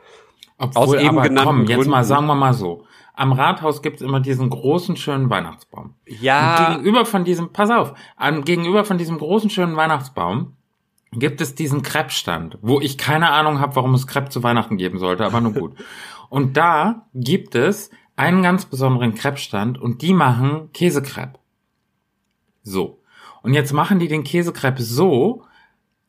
Obwohl, 0.58 0.98
Aus 0.98 1.04
eben 1.04 1.18
aber 1.18 1.30
komm, 1.30 1.62
jetzt 1.62 1.76
Gründen. 1.76 1.92
mal 1.92 2.04
sagen 2.04 2.28
wir 2.28 2.36
mal 2.36 2.54
so. 2.54 2.86
Am 3.14 3.32
Rathaus 3.32 3.82
gibt's 3.82 4.02
immer 4.02 4.20
diesen 4.20 4.50
großen 4.50 4.98
schönen 4.98 5.30
Weihnachtsbaum. 5.30 5.96
Ja. 6.06 6.68
Und 6.68 6.76
gegenüber 6.76 7.06
von 7.06 7.24
diesem, 7.24 7.54
pass 7.54 7.70
auf, 7.70 7.94
an, 8.18 8.44
gegenüber 8.44 8.84
von 8.84 8.98
diesem 8.98 9.18
großen 9.18 9.50
schönen 9.50 9.78
Weihnachtsbaum 9.78 10.54
gibt 11.14 11.40
es 11.40 11.56
diesen 11.56 11.82
Kreppstand, 11.82 12.58
wo 12.62 12.82
ich 12.82 12.98
keine 12.98 13.30
Ahnung 13.30 13.60
habe, 13.60 13.76
warum 13.78 13.94
es 13.94 14.06
Krepp 14.06 14.34
zu 14.34 14.44
Weihnachten 14.44 14.76
geben 14.76 14.98
sollte, 14.98 15.26
aber 15.26 15.40
nur 15.40 15.54
gut. 15.54 15.76
Und 16.30 16.58
da 16.58 17.08
gibt 17.14 17.56
es 17.56 17.90
einen 18.16 18.44
ganz 18.44 18.66
besonderen 18.66 19.16
Crepe-Stand 19.16 19.80
und 19.80 20.02
die 20.02 20.14
machen 20.14 20.70
Käsekrepp. 20.74 21.40
So. 22.64 23.02
Und 23.42 23.54
jetzt 23.54 23.74
machen 23.74 24.00
die 24.00 24.08
den 24.08 24.24
Käsekrepp 24.24 24.80
so 24.80 25.44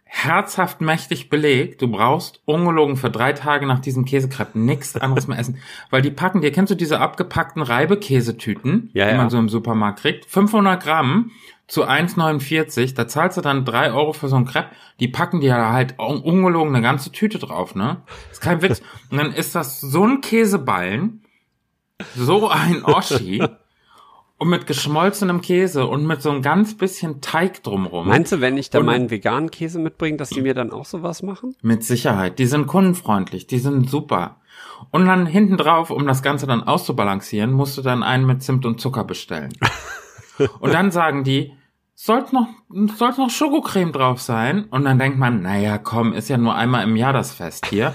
herzhaft 0.08 0.80
mächtig 0.80 1.28
belegt. 1.28 1.82
Du 1.82 1.88
brauchst 1.88 2.40
ungelogen 2.46 2.96
für 2.96 3.10
drei 3.10 3.32
Tage 3.32 3.66
nach 3.66 3.80
diesem 3.80 4.04
Käsekrepp 4.04 4.54
nichts 4.54 4.96
anderes 4.96 5.26
mehr 5.26 5.38
essen. 5.38 5.58
Weil 5.90 6.00
die 6.00 6.10
packen 6.10 6.40
dir, 6.40 6.52
kennst 6.52 6.70
du 6.70 6.76
diese 6.76 7.00
abgepackten 7.00 7.60
Reibekäsetüten, 7.60 8.90
ja, 8.94 9.10
die 9.10 9.16
man 9.16 9.28
so 9.28 9.38
im 9.38 9.48
Supermarkt 9.48 10.00
kriegt? 10.00 10.24
500 10.26 10.82
Gramm 10.82 11.32
zu 11.66 11.84
1,49. 11.84 12.94
Da 12.94 13.08
zahlst 13.08 13.36
du 13.36 13.42
dann 13.42 13.64
drei 13.64 13.92
Euro 13.92 14.12
für 14.12 14.28
so 14.28 14.36
ein 14.36 14.46
Crepe. 14.46 14.70
Die 15.00 15.08
packen 15.08 15.40
dir 15.40 15.56
halt 15.56 15.98
ungelogen 15.98 16.74
eine 16.74 16.82
ganze 16.82 17.10
Tüte 17.12 17.38
drauf, 17.38 17.74
ne? 17.74 18.02
Ist 18.30 18.40
kein 18.40 18.62
Witz. 18.62 18.80
Und 19.10 19.18
dann 19.18 19.32
ist 19.32 19.54
das 19.54 19.80
so 19.80 20.06
ein 20.06 20.20
Käseballen 20.20 21.25
so 22.14 22.48
ein 22.48 22.84
Oschi. 22.84 23.42
und 24.38 24.48
mit 24.48 24.66
geschmolzenem 24.66 25.40
Käse 25.40 25.86
und 25.86 26.06
mit 26.06 26.20
so 26.20 26.30
ein 26.30 26.42
ganz 26.42 26.76
bisschen 26.76 27.20
Teig 27.20 27.62
drumrum. 27.62 28.08
Meinst 28.08 28.32
du, 28.32 28.40
wenn 28.40 28.58
ich 28.58 28.68
da 28.68 28.80
und 28.80 28.86
meinen 28.86 29.10
veganen 29.10 29.50
Käse 29.50 29.78
mitbringe, 29.78 30.18
dass 30.18 30.28
die 30.28 30.42
mir 30.42 30.54
dann 30.54 30.72
auch 30.72 30.84
sowas 30.84 31.22
machen? 31.22 31.56
Mit 31.62 31.84
Sicherheit. 31.84 32.38
Die 32.38 32.46
sind 32.46 32.66
kundenfreundlich, 32.66 33.46
die 33.46 33.58
sind 33.58 33.88
super. 33.88 34.36
Und 34.90 35.06
dann 35.06 35.24
hinten 35.24 35.56
drauf, 35.56 35.90
um 35.90 36.06
das 36.06 36.22
Ganze 36.22 36.46
dann 36.46 36.62
auszubalancieren, 36.62 37.52
musst 37.52 37.78
du 37.78 37.82
dann 37.82 38.02
einen 38.02 38.26
mit 38.26 38.42
Zimt 38.42 38.66
und 38.66 38.78
Zucker 38.80 39.04
bestellen. 39.04 39.52
und 40.60 40.74
dann 40.74 40.90
sagen 40.90 41.24
die, 41.24 41.54
sollte 41.94 42.34
noch, 42.34 42.48
sollte 42.96 43.22
noch 43.22 43.30
Schokocreme 43.30 43.92
drauf 43.92 44.20
sein? 44.20 44.64
Und 44.64 44.84
dann 44.84 44.98
denkt 44.98 45.18
man, 45.18 45.40
naja, 45.40 45.78
komm, 45.78 46.12
ist 46.12 46.28
ja 46.28 46.36
nur 46.36 46.54
einmal 46.54 46.84
im 46.84 46.96
Jahr 46.96 47.14
das 47.14 47.32
Fest 47.32 47.66
hier 47.66 47.94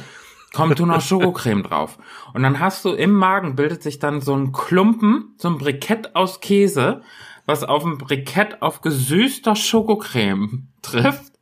kommt 0.54 0.80
du 0.80 0.86
noch 0.86 1.02
Schokocreme 1.02 1.64
drauf. 1.64 1.97
Und 2.34 2.43
dann 2.43 2.60
hast 2.60 2.84
du 2.86 2.91
im 2.91 3.14
Magen 3.14 3.56
bildet 3.56 3.84
sich 3.84 3.99
dann 3.99 4.22
so 4.22 4.36
ein 4.36 4.52
Klumpen, 4.52 5.34
so 5.38 5.47
ein 5.47 5.58
Brikett 5.58 6.16
aus 6.16 6.41
Käse, 6.41 7.02
was 7.45 7.64
auf 7.64 7.86
ein 7.86 7.97
Brikett 7.97 8.62
auf 8.62 8.82
gesüßter 8.82 9.56
Schokocreme 9.56 10.68
trifft. 10.82 11.34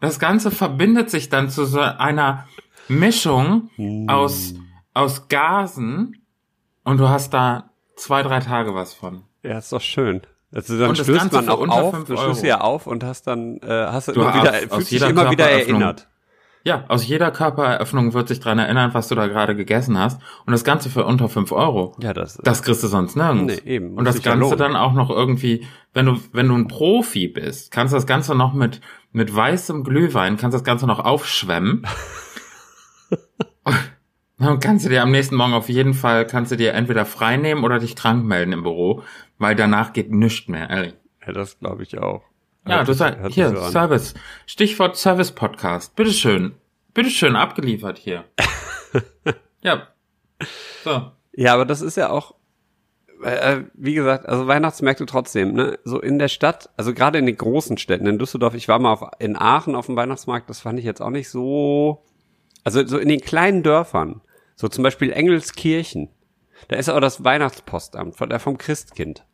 Das 0.00 0.20
Ganze 0.20 0.50
verbindet 0.50 1.10
sich 1.10 1.28
dann 1.28 1.50
zu 1.50 1.64
so 1.64 1.80
einer 1.80 2.46
Mischung 2.86 3.70
mm. 3.76 4.08
aus, 4.08 4.54
aus 4.94 5.28
Gasen 5.28 6.22
und 6.84 6.98
du 6.98 7.08
hast 7.08 7.34
da 7.34 7.70
zwei, 7.96 8.22
drei 8.22 8.38
Tage 8.38 8.74
was 8.74 8.94
von. 8.94 9.24
Ja, 9.42 9.58
ist 9.58 9.72
doch 9.72 9.80
schön. 9.80 10.22
Also 10.52 10.78
dann 10.78 10.96
stößt 10.96 11.32
man 11.32 11.48
auch 11.48 11.68
auf, 11.68 12.04
du 12.04 12.16
stößt 12.16 12.44
ja 12.44 12.60
auf 12.60 12.86
und 12.86 13.04
hast 13.04 13.26
dann, 13.26 13.58
äh, 13.58 13.68
hast 13.68 14.08
du, 14.08 14.12
du 14.12 14.20
immer 14.20 14.34
wieder, 14.34 14.52
fühlst 14.52 14.92
dich 14.92 15.02
immer 15.02 15.30
wieder 15.30 15.50
erinnert. 15.50 16.08
Ja, 16.64 16.84
aus 16.88 17.06
jeder 17.06 17.30
Körpereröffnung 17.30 18.14
wird 18.14 18.28
sich 18.28 18.40
dran 18.40 18.58
erinnern, 18.58 18.92
was 18.92 19.08
du 19.08 19.14
da 19.14 19.26
gerade 19.26 19.54
gegessen 19.56 19.98
hast. 19.98 20.20
Und 20.44 20.52
das 20.52 20.64
Ganze 20.64 20.90
für 20.90 21.04
unter 21.04 21.28
fünf 21.28 21.52
Euro. 21.52 21.96
Ja, 22.00 22.12
das, 22.12 22.38
Das 22.42 22.62
kriegst 22.62 22.82
du 22.82 22.88
sonst 22.88 23.16
nirgends. 23.16 23.60
Nee, 23.64 23.70
eben. 23.70 23.94
Und 23.96 24.04
das 24.04 24.22
Ganze 24.22 24.56
dann 24.56 24.76
auch 24.76 24.92
noch 24.92 25.10
irgendwie, 25.10 25.66
wenn 25.94 26.06
du, 26.06 26.20
wenn 26.32 26.48
du 26.48 26.54
ein 26.54 26.68
Profi 26.68 27.28
bist, 27.28 27.70
kannst 27.70 27.92
du 27.92 27.96
das 27.96 28.06
Ganze 28.06 28.34
noch 28.34 28.52
mit, 28.52 28.80
mit 29.12 29.34
weißem 29.34 29.84
Glühwein, 29.84 30.36
kannst 30.36 30.54
das 30.54 30.64
Ganze 30.64 30.86
noch 30.86 31.00
aufschwemmen. 31.00 31.86
Und 34.38 34.62
kannst 34.62 34.84
du 34.86 34.90
dir 34.90 35.02
am 35.02 35.10
nächsten 35.10 35.34
Morgen 35.34 35.52
auf 35.52 35.68
jeden 35.68 35.94
Fall, 35.94 36.24
kannst 36.24 36.52
du 36.52 36.56
dir 36.56 36.72
entweder 36.74 37.04
frei 37.04 37.36
nehmen 37.36 37.64
oder 37.64 37.80
dich 37.80 37.96
krank 37.96 38.24
melden 38.24 38.52
im 38.52 38.62
Büro, 38.62 39.02
weil 39.38 39.56
danach 39.56 39.92
geht 39.92 40.12
nichts 40.12 40.46
mehr, 40.48 40.70
ehrlich. 40.70 40.94
ja, 41.26 41.32
das 41.32 41.58
glaube 41.58 41.82
ich 41.82 41.98
auch. 41.98 42.22
Ja, 42.68 42.84
du 42.84 42.92
sagst, 42.92 43.34
hier, 43.34 43.50
so 43.50 43.60
an. 43.60 43.72
Service. 43.72 44.14
Stichwort 44.46 44.96
Service 44.96 45.32
Podcast. 45.32 45.96
Bitteschön. 45.96 46.54
Bitteschön, 46.94 47.36
abgeliefert 47.36 47.98
hier. 47.98 48.24
ja. 49.62 49.88
So. 50.84 51.12
Ja, 51.32 51.54
aber 51.54 51.64
das 51.64 51.80
ist 51.80 51.96
ja 51.96 52.10
auch, 52.10 52.34
äh, 53.22 53.62
wie 53.74 53.94
gesagt, 53.94 54.26
also 54.26 54.46
Weihnachtsmärkte 54.46 55.06
trotzdem, 55.06 55.54
ne? 55.54 55.78
So 55.84 56.00
in 56.00 56.18
der 56.18 56.28
Stadt, 56.28 56.70
also 56.76 56.92
gerade 56.92 57.18
in 57.18 57.26
den 57.26 57.36
großen 57.36 57.78
Städten, 57.78 58.06
in 58.06 58.18
Düsseldorf, 58.18 58.54
ich 58.54 58.68
war 58.68 58.78
mal 58.78 58.92
auf, 58.92 59.02
in 59.18 59.36
Aachen 59.36 59.74
auf 59.74 59.86
dem 59.86 59.96
Weihnachtsmarkt, 59.96 60.50
das 60.50 60.60
fand 60.60 60.78
ich 60.78 60.84
jetzt 60.84 61.00
auch 61.00 61.10
nicht 61.10 61.28
so, 61.28 62.04
also 62.64 62.84
so 62.86 62.98
in 62.98 63.08
den 63.08 63.20
kleinen 63.20 63.62
Dörfern, 63.62 64.20
so 64.56 64.68
zum 64.68 64.84
Beispiel 64.84 65.12
Engelskirchen, 65.12 66.10
da 66.68 66.76
ist 66.76 66.88
auch 66.88 67.00
das 67.00 67.22
Weihnachtspostamt 67.24 68.16
von, 68.16 68.30
äh, 68.30 68.38
vom 68.38 68.58
Christkind. 68.58 69.24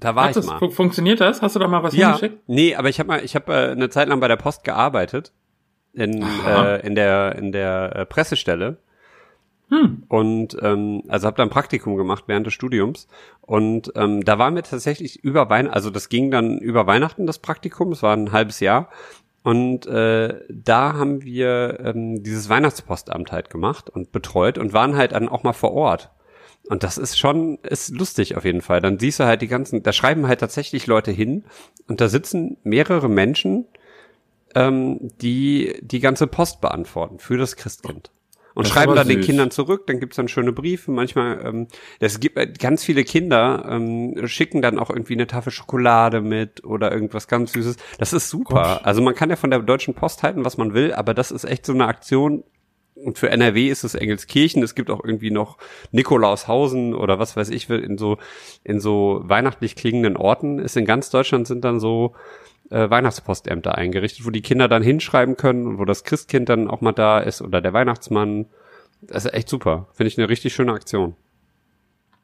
Da 0.00 0.14
war 0.14 0.24
Hat 0.24 0.30
ich 0.30 0.34
das, 0.36 0.46
mal. 0.46 0.58
fu- 0.58 0.70
funktioniert 0.70 1.20
das? 1.20 1.42
Hast 1.42 1.56
du 1.56 1.60
da 1.60 1.66
mal 1.68 1.82
was 1.82 1.94
Ja, 1.94 2.12
hingeschickt? 2.12 2.42
nee, 2.48 2.74
aber 2.76 2.88
ich 2.88 2.98
habe 3.00 3.08
mal, 3.08 3.24
ich 3.24 3.34
habe 3.34 3.52
äh, 3.52 3.70
eine 3.72 3.88
Zeit 3.90 4.08
lang 4.08 4.20
bei 4.20 4.28
der 4.28 4.36
Post 4.36 4.64
gearbeitet 4.64 5.32
in 5.92 6.22
Aha. 6.22 6.74
äh, 6.76 6.86
in 6.86 6.94
der 6.94 7.34
in 7.36 7.52
der 7.52 7.96
äh, 7.96 8.06
Pressestelle 8.06 8.78
Hm. 9.70 10.04
und 10.08 10.56
ähm, 10.62 11.02
also 11.08 11.26
habe 11.26 11.36
da 11.36 11.42
ein 11.42 11.50
Praktikum 11.50 11.96
gemacht 11.96 12.24
während 12.26 12.46
des 12.46 12.54
Studiums 12.54 13.06
und 13.42 13.92
ähm, 13.96 14.24
da 14.24 14.38
waren 14.38 14.54
wir 14.54 14.62
tatsächlich 14.62 15.22
über 15.22 15.50
Weihnachten, 15.50 15.74
also 15.74 15.90
das 15.90 16.08
ging 16.08 16.30
dann 16.30 16.56
über 16.56 16.86
Weihnachten 16.86 17.26
das 17.26 17.38
Praktikum, 17.38 17.92
es 17.92 18.02
war 18.02 18.16
ein 18.16 18.32
halbes 18.32 18.60
Jahr 18.60 18.88
und 19.42 19.84
äh, 19.86 20.40
da 20.48 20.94
haben 20.94 21.22
wir 21.22 21.80
ähm, 21.84 22.22
dieses 22.22 22.48
Weihnachtspostamt 22.48 23.30
halt 23.30 23.50
gemacht 23.50 23.90
und 23.90 24.10
betreut 24.10 24.56
und 24.56 24.72
waren 24.72 24.96
halt 24.96 25.12
dann 25.12 25.28
auch 25.28 25.42
mal 25.42 25.52
vor 25.52 25.72
Ort. 25.74 26.10
Und 26.68 26.82
das 26.82 26.98
ist 26.98 27.18
schon, 27.18 27.58
ist 27.62 27.90
lustig 27.90 28.36
auf 28.36 28.44
jeden 28.44 28.60
Fall. 28.60 28.80
Dann 28.80 28.98
siehst 28.98 29.20
du 29.20 29.24
halt 29.24 29.40
die 29.40 29.48
ganzen, 29.48 29.82
da 29.82 29.92
schreiben 29.92 30.28
halt 30.28 30.40
tatsächlich 30.40 30.86
Leute 30.86 31.10
hin 31.10 31.44
und 31.86 32.00
da 32.00 32.08
sitzen 32.08 32.58
mehrere 32.62 33.08
Menschen, 33.08 33.66
ähm, 34.54 35.10
die 35.20 35.78
die 35.80 36.00
ganze 36.00 36.26
Post 36.26 36.60
beantworten 36.60 37.18
für 37.18 37.38
das 37.38 37.56
Christkind. 37.56 38.10
Und 38.54 38.66
Das 38.66 38.72
schreiben 38.72 38.96
dann 38.96 39.06
den 39.06 39.18
süß. 39.18 39.26
Kindern 39.26 39.50
zurück, 39.52 39.86
dann 39.86 40.00
gibt's 40.00 40.16
dann 40.16 40.26
schöne 40.26 40.52
Briefe, 40.52 40.90
manchmal, 40.90 41.40
ähm, 41.46 41.68
es 42.00 42.18
gibt 42.18 42.36
äh, 42.36 42.46
ganz 42.46 42.82
viele 42.82 43.04
Kinder, 43.04 43.64
ähm, 43.70 44.26
schicken 44.26 44.62
dann 44.62 44.80
auch 44.80 44.90
irgendwie 44.90 45.12
eine 45.12 45.28
Tafel 45.28 45.52
Schokolade 45.52 46.20
mit 46.22 46.64
oder 46.64 46.90
irgendwas 46.90 47.28
ganz 47.28 47.52
Süßes. 47.52 47.76
Das 47.98 48.12
ist 48.12 48.28
super. 48.28 48.78
Gott. 48.78 48.84
Also 48.84 49.00
man 49.00 49.14
kann 49.14 49.30
ja 49.30 49.36
von 49.36 49.50
der 49.50 49.60
Deutschen 49.60 49.94
Post 49.94 50.24
halten, 50.24 50.44
was 50.44 50.56
man 50.56 50.74
will, 50.74 50.92
aber 50.92 51.14
das 51.14 51.30
ist 51.30 51.44
echt 51.44 51.64
so 51.64 51.72
eine 51.72 51.86
Aktion, 51.86 52.42
und 53.04 53.18
für 53.18 53.30
NRW 53.30 53.68
ist 53.68 53.84
es 53.84 53.94
Engelskirchen. 53.94 54.62
Es 54.62 54.74
gibt 54.74 54.90
auch 54.90 55.04
irgendwie 55.04 55.30
noch 55.30 55.58
Nikolaushausen 55.92 56.94
oder 56.94 57.18
was 57.18 57.36
weiß 57.36 57.50
ich, 57.50 57.70
in 57.70 57.98
so, 57.98 58.18
in 58.64 58.80
so 58.80 59.20
weihnachtlich 59.24 59.76
klingenden 59.76 60.16
Orten. 60.16 60.58
Ist 60.58 60.76
in 60.76 60.84
ganz 60.84 61.10
Deutschland 61.10 61.46
sind 61.46 61.64
dann 61.64 61.80
so 61.80 62.14
äh, 62.70 62.90
Weihnachtspostämter 62.90 63.76
eingerichtet, 63.76 64.26
wo 64.26 64.30
die 64.30 64.42
Kinder 64.42 64.68
dann 64.68 64.82
hinschreiben 64.82 65.36
können 65.36 65.66
und 65.66 65.78
wo 65.78 65.84
das 65.84 66.04
Christkind 66.04 66.48
dann 66.48 66.68
auch 66.68 66.80
mal 66.80 66.92
da 66.92 67.18
ist 67.18 67.42
oder 67.42 67.60
der 67.60 67.72
Weihnachtsmann. 67.72 68.46
Das 69.00 69.24
ist 69.24 69.34
echt 69.34 69.48
super. 69.48 69.86
Finde 69.92 70.08
ich 70.08 70.18
eine 70.18 70.28
richtig 70.28 70.54
schöne 70.54 70.72
Aktion. 70.72 71.14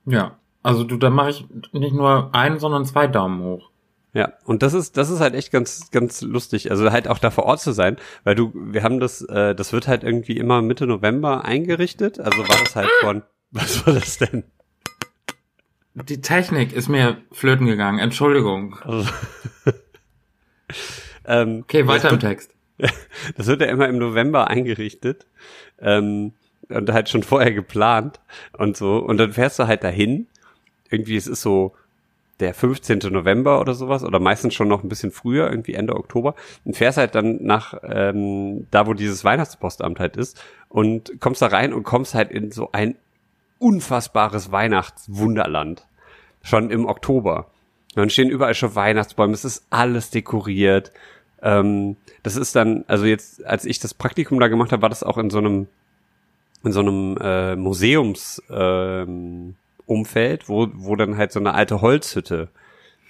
Ja. 0.06 0.38
Also 0.62 0.82
du, 0.82 0.96
da 0.96 1.10
mache 1.10 1.30
ich 1.30 1.46
nicht 1.72 1.94
nur 1.94 2.34
einen, 2.34 2.58
sondern 2.58 2.86
zwei 2.86 3.06
Daumen 3.06 3.42
hoch. 3.42 3.70
Ja, 4.14 4.32
und 4.44 4.62
das 4.62 4.74
ist, 4.74 4.96
das 4.96 5.10
ist 5.10 5.18
halt 5.18 5.34
echt 5.34 5.50
ganz, 5.50 5.90
ganz 5.90 6.22
lustig. 6.22 6.70
Also 6.70 6.92
halt 6.92 7.08
auch 7.08 7.18
da 7.18 7.32
vor 7.32 7.44
Ort 7.46 7.60
zu 7.60 7.72
sein, 7.72 7.96
weil 8.22 8.36
du, 8.36 8.52
wir 8.54 8.84
haben 8.84 9.00
das, 9.00 9.22
äh, 9.22 9.56
das 9.56 9.72
wird 9.72 9.88
halt 9.88 10.04
irgendwie 10.04 10.36
immer 10.36 10.62
Mitte 10.62 10.86
November 10.86 11.44
eingerichtet. 11.44 12.20
Also 12.20 12.48
war 12.48 12.56
das 12.56 12.76
halt 12.76 12.88
von, 13.00 13.22
was 13.50 13.84
war 13.84 13.92
das 13.92 14.18
denn? 14.18 14.44
Die 15.94 16.20
Technik 16.20 16.72
ist 16.72 16.88
mir 16.88 17.18
flöten 17.32 17.66
gegangen. 17.66 17.98
Entschuldigung. 17.98 18.76
Also, 18.82 19.10
ähm, 21.26 21.62
Okay, 21.62 21.86
weiter 21.88 22.10
im 22.10 22.20
Text. 22.20 22.54
das 23.36 23.46
wird 23.48 23.62
ja 23.62 23.66
immer 23.66 23.88
im 23.88 23.98
November 23.98 24.48
eingerichtet. 24.48 25.26
Ähm, 25.80 26.34
und 26.68 26.92
halt 26.92 27.08
schon 27.08 27.24
vorher 27.24 27.52
geplant 27.52 28.20
und 28.56 28.76
so. 28.76 28.98
Und 28.98 29.18
dann 29.18 29.32
fährst 29.32 29.58
du 29.58 29.66
halt 29.66 29.82
dahin. 29.82 30.28
Irgendwie, 30.88 31.16
es 31.16 31.26
ist 31.26 31.42
so 31.42 31.74
der 32.40 32.54
15. 32.54 32.98
November 33.10 33.60
oder 33.60 33.74
sowas, 33.74 34.04
oder 34.04 34.18
meistens 34.18 34.54
schon 34.54 34.68
noch 34.68 34.82
ein 34.82 34.88
bisschen 34.88 35.10
früher, 35.10 35.48
irgendwie 35.48 35.74
Ende 35.74 35.94
Oktober, 35.94 36.34
und 36.64 36.76
fährst 36.76 36.98
halt 36.98 37.14
dann 37.14 37.38
nach 37.42 37.74
ähm, 37.84 38.66
da, 38.70 38.86
wo 38.86 38.94
dieses 38.94 39.24
Weihnachtspostamt 39.24 40.00
halt 40.00 40.16
ist, 40.16 40.42
und 40.68 41.20
kommst 41.20 41.42
da 41.42 41.46
rein 41.46 41.72
und 41.72 41.84
kommst 41.84 42.14
halt 42.14 42.30
in 42.30 42.50
so 42.50 42.70
ein 42.72 42.96
unfassbares 43.58 44.50
Weihnachtswunderland. 44.50 45.86
Schon 46.42 46.70
im 46.70 46.86
Oktober. 46.86 47.46
Dann 47.94 48.10
stehen 48.10 48.28
überall 48.28 48.54
schon 48.54 48.74
Weihnachtsbäume, 48.74 49.32
es 49.32 49.44
ist 49.44 49.66
alles 49.70 50.10
dekoriert. 50.10 50.90
Ähm, 51.40 51.96
das 52.22 52.36
ist 52.36 52.56
dann, 52.56 52.84
also 52.88 53.04
jetzt, 53.04 53.44
als 53.46 53.64
ich 53.64 53.78
das 53.78 53.94
Praktikum 53.94 54.40
da 54.40 54.48
gemacht 54.48 54.72
habe, 54.72 54.82
war 54.82 54.88
das 54.88 55.04
auch 55.04 55.18
in 55.18 55.30
so 55.30 55.38
einem, 55.38 55.68
in 56.64 56.72
so 56.72 56.80
einem 56.80 57.16
äh, 57.20 57.54
Museums 57.54 58.42
ähm, 58.50 59.54
Umfeld, 59.86 60.48
wo, 60.48 60.68
wo 60.74 60.96
dann 60.96 61.16
halt 61.16 61.32
so 61.32 61.40
eine 61.40 61.54
alte 61.54 61.80
Holzhütte. 61.80 62.48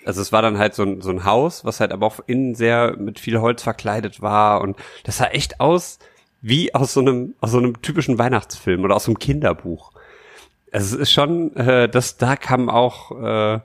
Also 0.05 0.21
es 0.21 0.33
war 0.33 0.43
dann 0.43 0.59
halt 0.59 0.75
so 0.75 0.83
ein, 0.83 1.01
so 1.01 1.11
ein 1.11 1.25
Haus, 1.25 1.65
was 1.65 1.81
halt 1.81 1.93
aber 1.93 2.07
auch 2.07 2.21
innen 2.27 2.55
sehr 2.55 2.97
mit 2.99 3.19
viel 3.19 3.41
Holz 3.41 3.63
verkleidet 3.63 4.21
war 4.21 4.61
und 4.61 4.77
das 5.05 5.19
sah 5.19 5.27
echt 5.27 5.61
aus 5.61 5.99
wie 6.43 6.75
aus 6.75 6.93
so 6.93 7.01
einem, 7.01 7.35
aus 7.41 7.53
so 7.53 7.59
einem 7.59 7.81
typischen 7.81 8.19
Weihnachtsfilm 8.19 8.85
oder 8.85 8.97
aus 8.97 9.05
so 9.05 9.13
einem 9.13 9.19
Kinderbuch. 9.19 9.93
Also 10.71 10.97
es 10.97 11.03
ist 11.03 11.13
schon, 11.13 11.57
äh, 11.57 11.89
das, 11.89 12.19
da 12.19 12.37
kam 12.37 12.69
auch 12.69 13.13
äh, 13.13 13.61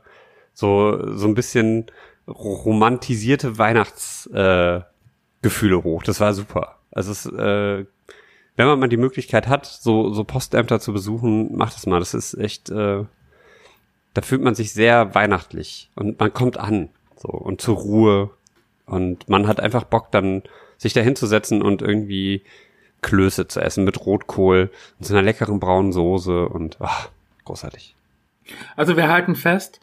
so, 0.53 1.17
so 1.17 1.27
ein 1.27 1.33
bisschen 1.33 1.87
romantisierte 2.27 3.57
Weihnachtsgefühle 3.57 4.85
äh, 4.85 5.41
Gefühle 5.41 5.83
hoch. 5.83 6.03
Das 6.03 6.19
war 6.19 6.33
super. 6.33 6.77
Also 6.91 7.11
es, 7.11 7.25
äh, 7.25 7.85
wenn 8.59 8.67
man 8.67 8.79
mal 8.79 8.89
die 8.89 8.97
Möglichkeit 8.97 9.47
hat, 9.47 9.65
so, 9.65 10.11
so 10.13 10.25
Postämter 10.25 10.81
zu 10.81 10.91
besuchen, 10.91 11.55
macht 11.55 11.77
es 11.77 11.85
mal. 11.85 11.99
Das 11.99 12.13
ist 12.13 12.33
echt, 12.33 12.69
äh, 12.69 13.05
da 14.13 14.21
fühlt 14.21 14.41
man 14.41 14.53
sich 14.53 14.73
sehr 14.73 15.15
weihnachtlich 15.15 15.89
und 15.95 16.19
man 16.19 16.33
kommt 16.33 16.57
an 16.57 16.89
so 17.15 17.29
und 17.29 17.61
zur 17.61 17.77
Ruhe 17.77 18.31
und 18.85 19.29
man 19.29 19.47
hat 19.47 19.61
einfach 19.61 19.85
Bock 19.85 20.11
dann 20.11 20.43
sich 20.77 20.91
da 20.91 20.99
hinzusetzen 20.99 21.61
und 21.61 21.81
irgendwie 21.81 22.43
Klöße 23.01 23.47
zu 23.47 23.61
essen 23.61 23.85
mit 23.85 24.05
Rotkohl 24.05 24.71
und 24.99 25.05
so 25.05 25.13
einer 25.13 25.23
leckeren 25.23 25.61
braunen 25.61 25.93
Soße 25.93 26.49
und 26.49 26.75
ach, 26.81 27.07
großartig. 27.45 27.95
Also 28.75 28.97
wir 28.97 29.07
halten 29.07 29.35
fest, 29.35 29.79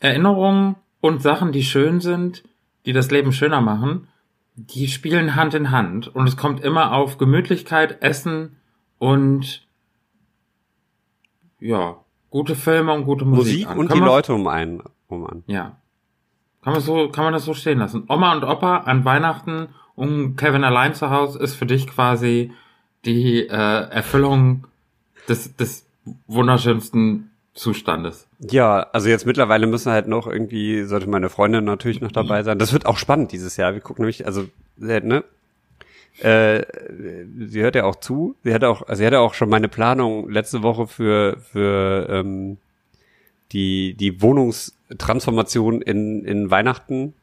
Erinnerungen 0.00 0.74
und 1.00 1.22
Sachen, 1.22 1.52
die 1.52 1.62
schön 1.62 2.00
sind, 2.00 2.42
die 2.84 2.92
das 2.92 3.12
Leben 3.12 3.32
schöner 3.32 3.60
machen, 3.60 4.08
die 4.54 4.88
spielen 4.88 5.34
Hand 5.34 5.54
in 5.54 5.70
Hand 5.70 6.08
und 6.14 6.26
es 6.28 6.36
kommt 6.36 6.60
immer 6.62 6.92
auf 6.92 7.18
Gemütlichkeit, 7.18 8.02
Essen 8.02 8.56
und 8.98 9.66
ja, 11.58 11.96
gute 12.30 12.54
Filme 12.54 12.92
und 12.92 13.04
gute 13.04 13.24
Musik, 13.24 13.52
Musik 13.54 13.68
an. 13.68 13.78
und 13.78 13.86
Kann 13.88 13.94
die 13.96 14.00
man- 14.00 14.08
Leute 14.10 14.34
um 14.34 14.46
einen 14.46 14.82
um 15.08 15.26
an. 15.26 15.42
Ja. 15.46 15.76
Kann 16.62 16.74
man 16.74 16.82
so, 16.82 17.08
kann 17.08 17.24
man 17.24 17.32
das 17.32 17.44
so 17.44 17.54
stehen 17.54 17.78
lassen. 17.78 18.04
Oma 18.08 18.32
und 18.34 18.44
Opa 18.44 18.78
an 18.78 19.04
Weihnachten 19.04 19.68
und 19.96 20.36
Kevin 20.36 20.62
allein 20.64 20.94
zu 20.94 21.10
Hause 21.10 21.38
ist 21.40 21.54
für 21.56 21.66
dich 21.66 21.86
quasi 21.88 22.52
die 23.04 23.40
äh, 23.48 23.48
Erfüllung 23.50 24.66
des, 25.28 25.56
des 25.56 25.86
wunderschönsten 26.28 27.31
Zustandes. 27.54 28.26
Ja, 28.38 28.86
also 28.92 29.08
jetzt 29.08 29.26
mittlerweile 29.26 29.66
müssen 29.66 29.92
halt 29.92 30.08
noch 30.08 30.26
irgendwie, 30.26 30.84
sollte 30.84 31.08
meine 31.08 31.28
Freundin 31.28 31.64
natürlich 31.64 32.00
noch 32.00 32.12
dabei 32.12 32.42
sein. 32.42 32.58
Das 32.58 32.72
wird 32.72 32.86
auch 32.86 32.96
spannend 32.96 33.32
dieses 33.32 33.56
Jahr. 33.58 33.74
Wir 33.74 33.80
gucken 33.80 34.02
nämlich, 34.04 34.26
also, 34.26 34.46
ne? 34.78 35.24
Äh, 36.18 36.64
sie 37.46 37.62
hört 37.62 37.74
ja 37.74 37.84
auch 37.84 37.96
zu. 37.96 38.36
Sie 38.42 38.54
hatte 38.54 38.68
auch, 38.68 38.82
also 38.82 39.00
sie 39.00 39.06
hatte 39.06 39.20
auch 39.20 39.34
schon 39.34 39.48
meine 39.48 39.68
Planung 39.68 40.30
letzte 40.30 40.62
Woche 40.62 40.86
für, 40.86 41.36
für 41.40 42.06
ähm, 42.08 42.58
die, 43.52 43.94
die 43.94 44.22
Wohnungstransformation 44.22 45.82
in, 45.82 46.24
in 46.24 46.50
Weihnachten 46.50 47.14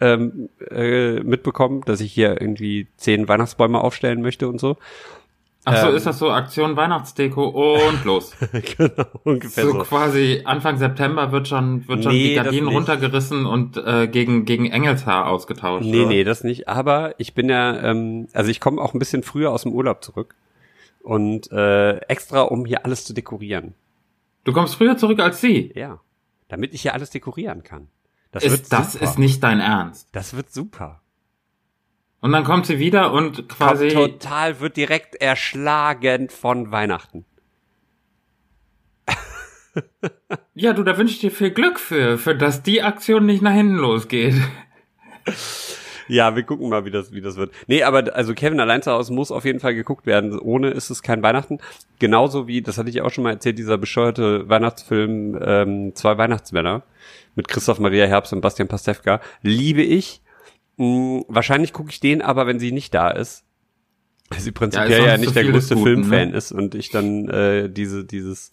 ähm, 0.00 0.48
äh, 0.70 1.20
mitbekommen, 1.20 1.82
dass 1.86 2.00
ich 2.00 2.12
hier 2.12 2.40
irgendwie 2.40 2.86
zehn 2.96 3.28
Weihnachtsbäume 3.28 3.80
aufstellen 3.80 4.22
möchte 4.22 4.48
und 4.48 4.60
so. 4.60 4.76
Ach 5.66 5.76
so, 5.80 5.88
Ähm. 5.88 5.94
ist 5.94 6.06
das 6.06 6.18
so 6.18 6.30
Aktion 6.30 6.76
Weihnachtsdeko 6.76 7.46
und 7.88 8.04
los. 8.04 8.32
genau, 8.76 9.04
ungefähr 9.22 9.64
so, 9.64 9.72
so. 9.72 9.78
quasi 9.78 10.42
Anfang 10.44 10.76
September 10.76 11.32
wird 11.32 11.48
schon, 11.48 11.88
wird 11.88 12.02
schon 12.02 12.12
Nee, 12.12 12.28
die 12.28 12.34
Gardinen 12.34 12.68
runtergerissen 12.68 13.46
und 13.46 13.76
äh, 13.78 14.06
gegen, 14.08 14.44
gegen 14.44 14.66
Engelshaar 14.66 15.26
ausgetauscht. 15.26 15.86
Nee, 15.86 16.00
oder? 16.00 16.08
nee, 16.08 16.24
das 16.24 16.44
nicht. 16.44 16.68
Aber 16.68 17.14
ich 17.18 17.34
bin 17.34 17.48
ja, 17.48 17.80
ähm, 17.82 18.28
also 18.34 18.50
ich 18.50 18.60
komme 18.60 18.80
auch 18.82 18.92
ein 18.92 18.98
bisschen 18.98 19.22
früher 19.22 19.52
aus 19.52 19.62
dem 19.62 19.72
Urlaub 19.72 20.04
zurück. 20.04 20.34
Und 21.02 21.50
äh, 21.52 21.96
extra, 22.08 22.42
um 22.42 22.64
hier 22.64 22.84
alles 22.84 23.04
zu 23.04 23.12
dekorieren. 23.12 23.74
Du 24.44 24.52
kommst 24.52 24.74
früher 24.74 24.96
zurück 24.96 25.20
als 25.20 25.40
sie. 25.40 25.72
Ja. 25.74 26.00
Damit 26.48 26.74
ich 26.74 26.82
hier 26.82 26.94
alles 26.94 27.10
dekorieren 27.10 27.62
kann. 27.62 27.88
Das 28.32 28.42
Ist, 28.44 28.72
das 28.72 28.92
super. 28.94 29.04
ist 29.04 29.18
nicht 29.18 29.42
dein 29.42 29.60
Ernst. 29.60 30.08
Das 30.12 30.34
wird 30.34 30.52
super. 30.52 31.00
Und 32.24 32.32
dann 32.32 32.44
kommt 32.44 32.64
sie 32.64 32.78
wieder 32.78 33.12
und 33.12 33.50
quasi. 33.50 33.88
Kommt 33.88 34.22
total, 34.22 34.58
wird 34.58 34.78
direkt 34.78 35.14
erschlagen 35.16 36.30
von 36.30 36.72
Weihnachten. 36.72 37.26
Ja, 40.54 40.72
du, 40.72 40.84
da 40.84 40.96
wünsche 40.96 41.14
ich 41.14 41.20
dir 41.20 41.32
viel 41.32 41.50
Glück 41.50 41.80
für, 41.80 42.16
für 42.16 42.36
dass 42.36 42.62
die 42.62 42.80
Aktion 42.80 43.26
nicht 43.26 43.42
nach 43.42 43.52
hinten 43.52 43.74
losgeht. 43.74 44.36
Ja, 46.06 46.36
wir 46.36 46.44
gucken 46.44 46.68
mal, 46.68 46.84
wie 46.84 46.92
das, 46.92 47.12
wie 47.12 47.20
das 47.20 47.36
wird. 47.36 47.52
Nee, 47.66 47.82
aber 47.82 48.14
also 48.14 48.34
Kevin 48.34 48.60
allein 48.60 48.82
zu 48.82 48.92
Hause 48.92 49.12
muss 49.12 49.32
auf 49.32 49.44
jeden 49.44 49.58
Fall 49.58 49.74
geguckt 49.74 50.06
werden. 50.06 50.38
Ohne 50.38 50.70
ist 50.70 50.90
es 50.90 51.02
kein 51.02 51.24
Weihnachten. 51.24 51.58
Genauso 51.98 52.46
wie, 52.46 52.62
das 52.62 52.78
hatte 52.78 52.88
ich 52.88 53.02
auch 53.02 53.10
schon 53.10 53.24
mal 53.24 53.32
erzählt, 53.32 53.58
dieser 53.58 53.76
bescheuerte 53.76 54.48
Weihnachtsfilm 54.48 55.36
ähm, 55.44 55.94
Zwei 55.96 56.16
Weihnachtsmänner 56.16 56.84
mit 57.34 57.48
Christoph 57.48 57.80
Maria 57.80 58.06
Herbst 58.06 58.32
und 58.32 58.40
Bastian 58.40 58.68
Pastewka. 58.68 59.20
Liebe 59.42 59.82
ich. 59.82 60.22
Hm, 60.76 61.24
wahrscheinlich 61.28 61.72
gucke 61.72 61.90
ich 61.90 62.00
den 62.00 62.22
aber, 62.22 62.46
wenn 62.46 62.58
sie 62.58 62.72
nicht 62.72 62.94
da 62.94 63.10
ist. 63.10 63.44
Weil 64.30 64.40
sie 64.40 64.52
prinzipiell 64.52 64.90
Ja, 65.02 65.06
ja, 65.08 65.16
nicht 65.18 65.28
zu 65.28 65.34
der 65.34 65.44
größte 65.44 65.74
Guten, 65.74 65.86
Filmfan 65.86 66.30
ne? 66.30 66.36
ist 66.36 66.50
und 66.52 66.74
ich 66.74 66.90
dann 66.90 67.28
äh, 67.28 67.68
diese, 67.68 68.04
dieses 68.04 68.52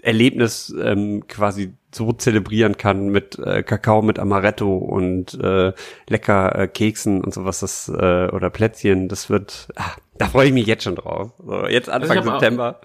Erlebnis 0.00 0.74
ähm, 0.80 1.26
quasi 1.28 1.74
so 1.94 2.12
zelebrieren 2.12 2.76
kann 2.76 3.08
mit 3.08 3.38
äh, 3.38 3.62
Kakao 3.62 4.00
mit 4.02 4.18
Amaretto 4.18 4.76
und 4.76 5.34
äh, 5.42 5.72
lecker 6.08 6.56
äh, 6.58 6.68
Keksen 6.68 7.22
und 7.22 7.34
sowas 7.34 7.60
das 7.60 7.88
äh, 7.88 8.28
oder 8.28 8.50
Plätzchen, 8.50 9.08
das 9.08 9.28
wird 9.28 9.68
ah, 9.76 9.92
da 10.16 10.26
freue 10.28 10.48
ich 10.48 10.52
mich 10.52 10.66
jetzt 10.66 10.84
schon 10.84 10.96
drauf. 10.96 11.32
So, 11.44 11.66
jetzt 11.66 11.88
Anfang 11.88 12.18
hab 12.18 12.26
auch- 12.26 12.40
September. 12.40 12.80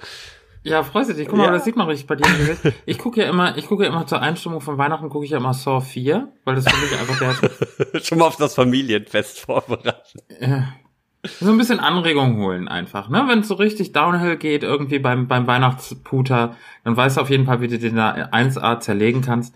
Ja, 0.64 0.82
freust 0.84 1.10
du 1.10 1.14
dich. 1.14 1.28
Guck 1.28 1.38
mal, 1.38 1.46
Ja. 1.46 1.52
das 1.52 1.66
sieht 1.66 1.76
man 1.76 1.88
richtig 1.88 2.08
bei 2.08 2.16
dir 2.16 2.26
im 2.26 2.38
Gesicht. 2.38 2.76
Ich 2.86 2.98
gucke 2.98 3.22
ja 3.22 3.30
immer, 3.30 3.58
ich 3.58 3.68
gucke 3.68 3.84
ja 3.84 3.90
immer 3.90 4.08
zur 4.08 4.22
Einstimmung 4.22 4.62
von 4.62 4.78
Weihnachten, 4.78 5.10
gucke 5.10 5.26
ich 5.26 5.32
ja 5.32 5.38
immer 5.38 5.54
Saw 5.54 5.82
4, 5.82 6.32
weil 6.46 6.56
das 6.56 6.66
für 6.68 6.78
mich 6.82 7.00
einfach 7.00 7.20
der, 7.92 8.00
schon 8.02 8.18
mal 8.20 8.26
auf 8.28 8.38
das 8.38 8.56
Familienfest 8.56 9.42
vorbereiten. 9.42 10.20
so 11.40 11.50
ein 11.52 11.58
bisschen 11.58 11.80
Anregung 11.80 12.38
holen 12.38 12.68
einfach, 12.68 13.10
ne? 13.10 13.26
Wenn 13.28 13.40
es 13.40 13.48
so 13.48 13.56
richtig 13.56 13.92
Downhill 13.92 14.38
geht, 14.38 14.64
irgendwie 14.64 15.00
beim, 15.00 15.28
beim 15.28 15.48
Weihnachtsputer, 15.48 16.56
dann 16.84 16.98
weißt 16.98 17.18
du 17.18 17.22
auf 17.22 17.30
jeden 17.30 17.46
Fall, 17.46 17.62
wie 17.62 17.68
du 17.68 17.78
den 17.80 17.96
da 17.98 18.12
1A 18.32 18.80
zerlegen 18.80 19.22
kannst. 19.22 19.54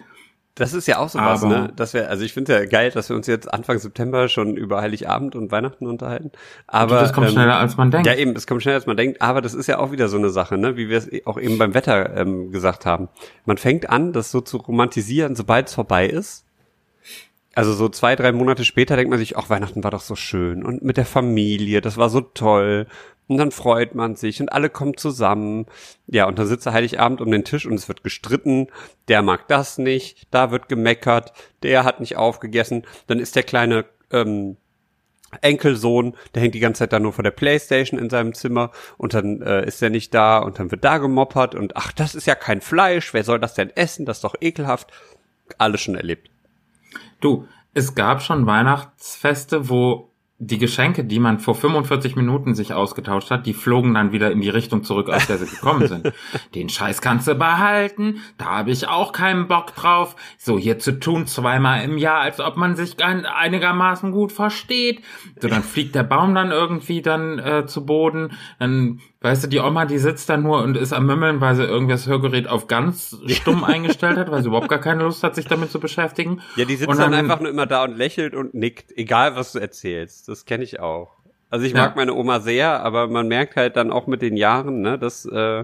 Das 0.58 0.74
ist 0.74 0.88
ja 0.88 0.97
auch 0.97 1.10
sowas, 1.10 1.43
Aber- 1.43 1.62
ne? 1.62 1.74
Das 1.76 1.93
wäre, 1.93 2.08
also 2.08 2.24
ich 2.24 2.34
finde 2.34 2.53
ja 2.53 2.66
geil, 2.66 2.91
dass 2.91 3.10
wir 3.10 3.16
uns 3.16 3.28
jetzt 3.28 3.53
Anfang 3.53 3.80
September 3.80 4.28
schon 4.28 4.58
über 4.58 4.82
Heiligabend 4.82 5.36
und 5.36 5.51
Weihnachten 5.51 5.86
unterhalten. 5.88 6.32
Aber 6.66 6.99
das 6.99 7.14
kommt 7.14 7.28
ähm, 7.28 7.34
schneller, 7.34 7.58
als 7.58 7.78
man 7.78 7.91
denkt. 7.91 8.08
Ja, 8.08 8.16
eben, 8.16 8.36
es 8.36 8.47
kommt 8.47 8.62
schneller, 8.62 8.78
als 8.78 8.86
man 8.88 8.97
denkt, 8.97 9.22
aber 9.22 9.41
das 9.41 9.53
ist 9.53 9.68
ja 9.68 9.78
auch 9.80 9.91
wieder 9.91 10.10
so 10.10 10.18
eine 10.18 10.30
Sache, 10.30 10.58
ne? 10.58 10.76
wie 10.78 10.89
wir 10.89 10.97
es 10.97 11.10
auch 11.26 11.39
eben 11.39 11.58
beim 11.58 11.74
Wetter 11.74 12.16
ähm, 12.18 12.51
gesagt 12.51 12.86
haben. 12.86 13.10
Man 13.45 13.58
fängt 13.58 13.89
an, 13.89 14.14
das 14.14 14.32
so 14.32 14.41
zu 14.41 14.58
romantisieren, 14.58 15.36
sobald 15.36 15.68
es 15.68 15.74
vorbei 15.74 16.08
ist. 16.08 16.45
Also 17.55 17.74
so 17.74 17.89
zwei, 17.89 18.16
drei 18.16 18.32
Monate 18.34 18.66
später 18.66 18.95
denkt 18.95 19.10
man 19.10 19.18
sich, 19.18 19.36
ach, 19.36 19.49
Weihnachten 19.49 19.84
war 19.84 19.89
doch 19.89 20.01
so 20.01 20.16
schön 20.16 20.64
und 20.64 20.84
mit 20.84 20.97
der 20.97 21.08
Familie, 21.08 21.82
das 21.82 21.97
war 21.97 22.10
so 22.10 22.22
toll. 22.22 22.86
Und 23.28 23.38
dann 23.38 23.51
freut 23.51 23.93
man 23.93 24.15
sich 24.15 24.41
und 24.41 24.51
alle 24.51 24.69
kommen 24.69 24.95
zusammen. 24.95 25.65
Ja, 26.07 26.28
und 26.28 26.39
dann 26.39 26.47
sitzt 26.47 26.65
er 26.65 26.73
Heiligabend 26.73 27.19
um 27.21 27.30
den 27.30 27.43
Tisch 27.43 27.65
und 27.65 27.73
es 27.73 27.88
wird 27.88 28.03
gestritten. 28.03 28.67
Der 29.09 29.21
mag 29.21 29.47
das 29.47 29.78
nicht, 29.78 30.28
da 30.32 30.51
wird 30.51 30.69
gemeckert, 30.69 31.34
der 31.63 31.84
hat 31.84 31.99
nicht 31.99 32.15
aufgegessen. 32.15 32.86
Dann 33.07 33.19
ist 33.19 33.36
der 33.36 33.43
kleine 33.43 33.86
ähm, 34.11 34.55
Enkelsohn, 35.41 36.15
der 36.34 36.41
hängt 36.41 36.55
die 36.55 36.59
ganze 36.59 36.80
Zeit 36.80 36.93
da 36.93 36.99
nur 36.99 37.11
vor 37.11 37.23
der 37.23 37.32
Playstation 37.32 37.99
in 37.99 38.09
seinem 38.09 38.34
Zimmer 38.34 38.71
und 38.97 39.13
dann 39.13 39.41
äh, 39.41 39.65
ist 39.65 39.82
er 39.82 39.89
nicht 39.89 40.13
da 40.13 40.38
und 40.38 40.57
dann 40.57 40.71
wird 40.71 40.86
da 40.86 40.99
gemoppert 40.99 41.53
und 41.53 41.75
ach, 41.75 41.91
das 41.91 42.15
ist 42.15 42.28
ja 42.28 42.36
kein 42.36 42.61
Fleisch, 42.61 43.13
wer 43.13 43.25
soll 43.25 43.39
das 43.39 43.53
denn 43.53 43.69
essen? 43.75 44.05
Das 44.05 44.17
ist 44.17 44.23
doch 44.23 44.36
ekelhaft. 44.39 44.91
Alles 45.57 45.82
schon 45.82 45.95
erlebt. 45.95 46.30
Du, 47.19 47.45
es 47.73 47.93
gab 47.93 48.21
schon 48.21 48.45
Weihnachtsfeste, 48.45 49.69
wo 49.69 50.07
die 50.39 50.59
Geschenke, 50.59 51.03
die 51.03 51.19
man 51.19 51.39
vor 51.39 51.55
45 51.55 52.15
Minuten 52.15 52.53
sich 52.53 52.71
ausgetauscht 52.73 53.31
hat, 53.31 53.47
die 53.47 53.55
flogen 53.55 53.95
dann 53.95 54.11
wieder 54.11 54.31
in 54.31 54.39
die 54.39 54.49
Richtung 54.49 54.83
zurück, 54.83 55.09
aus 55.09 55.25
der 55.25 55.38
sie 55.39 55.47
gekommen 55.47 55.88
sind. 55.88 56.13
Den 56.55 56.69
Scheiß 56.69 57.01
kannst 57.01 57.27
du 57.27 57.33
behalten, 57.33 58.21
da 58.38 58.45
habe 58.45 58.69
ich 58.69 58.88
auch 58.88 59.13
keinen 59.13 59.47
Bock 59.47 59.73
drauf. 59.73 60.15
So 60.38 60.59
hier 60.59 60.77
zu 60.77 60.99
tun 60.99 61.25
zweimal 61.25 61.83
im 61.83 61.97
Jahr, 61.97 62.19
als 62.21 62.39
ob 62.39 62.55
man 62.55 62.75
sich 62.75 63.03
ein- 63.03 63.25
einigermaßen 63.25 64.11
gut 64.11 64.31
versteht. 64.31 65.01
So 65.41 65.47
dann 65.47 65.63
fliegt 65.63 65.95
der 65.95 66.03
Baum 66.03 66.35
dann 66.35 66.51
irgendwie 66.51 67.01
dann 67.01 67.39
äh, 67.39 67.65
zu 67.65 67.85
Boden. 67.85 68.33
Dann 68.59 68.99
weißt 69.28 69.43
du, 69.43 69.47
die 69.47 69.59
Oma, 69.59 69.86
die 69.86 69.97
sitzt 69.97 70.30
da 70.30 70.38
nur 70.38 70.63
und 70.63 70.78
ist 70.78 70.93
am 70.93 71.05
Mümmeln, 71.05 71.41
weil 71.41 71.55
sie 71.55 71.63
irgendwie 71.63 71.93
das 71.93 72.07
Hörgerät 72.07 72.47
auf 72.47 72.67
ganz 72.67 73.17
stumm 73.28 73.63
eingestellt 73.63 74.17
hat, 74.17 74.32
weil 74.32 74.41
sie 74.41 74.47
überhaupt 74.47 74.69
gar 74.69 74.80
keine 74.80 75.03
Lust 75.03 75.23
hat, 75.23 75.36
sich 75.36 75.45
damit 75.45 75.71
zu 75.71 75.80
beschäftigen. 75.80 76.41
Ja, 76.55 76.65
die 76.65 76.75
sitzt 76.75 76.89
Und 76.89 76.97
dann, 76.99 77.13
einfach 77.13 77.39
nur 77.39 77.49
immer 77.49 77.65
da 77.65 77.84
und 77.84 77.97
lächelt 77.97 78.34
und 78.36 78.53
nickt, 78.53 78.91
egal 78.97 79.36
was 79.36 79.51
du 79.51 79.59
erzählst. 79.59 80.30
Das 80.30 80.45
kenne 80.45 80.63
ich 80.63 80.80
auch. 80.80 81.11
Also 81.49 81.65
ich 81.65 81.73
mag 81.73 81.91
Ja. 81.91 81.95
meine 81.95 82.13
Oma 82.13 82.39
sehr, 82.39 82.84
aber 82.84 83.07
man 83.07 83.28
merkt 83.28 83.55
halt 83.55 83.75
dann 83.75 83.91
auch 83.91 84.07
mit 84.07 84.21
den 84.21 84.36
Jahren, 84.38 84.82
ne, 84.82 84.97
dass, 84.97 85.25
äh, 85.25 85.63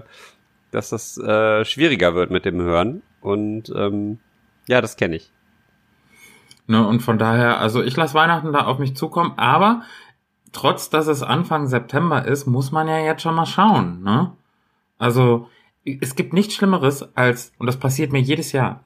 dass 0.70 0.90
das 0.90 1.18
äh, 1.18 1.64
schwieriger 1.64 2.14
wird 2.14 2.30
mit 2.30 2.44
dem 2.44 2.60
Hören. 2.60 3.02
Und 3.20 3.72
ähm, 3.74 4.18
ja, 4.66 4.80
das 4.80 4.96
kenne 4.96 5.16
ich. 5.16 5.30
Ne, 6.66 6.86
und 6.86 7.00
von 7.00 7.18
daher, 7.18 7.58
also 7.60 7.82
ich 7.82 7.94
lasse 7.96 8.14
Weihnachten 8.14 8.52
da 8.52 8.64
auf 8.64 8.78
mich 8.78 8.96
zukommen, 8.96 9.34
aber 9.36 9.82
trotz, 10.54 10.88
dass 10.90 11.06
es 11.06 11.22
Anfang 11.22 11.66
September 11.66 12.24
ist, 12.24 12.46
muss 12.46 12.72
man 12.72 12.88
ja 12.88 12.98
jetzt 12.98 13.22
schon 13.22 13.34
mal 13.34 13.46
schauen, 13.46 14.02
ne? 14.02 14.32
Also, 14.98 15.48
es 15.84 16.14
gibt 16.14 16.32
nichts 16.32 16.54
Schlimmeres 16.54 17.14
als, 17.16 17.52
und 17.58 17.66
das 17.66 17.76
passiert 17.78 18.12
mir 18.12 18.20
jedes 18.20 18.52
Jahr, 18.52 18.84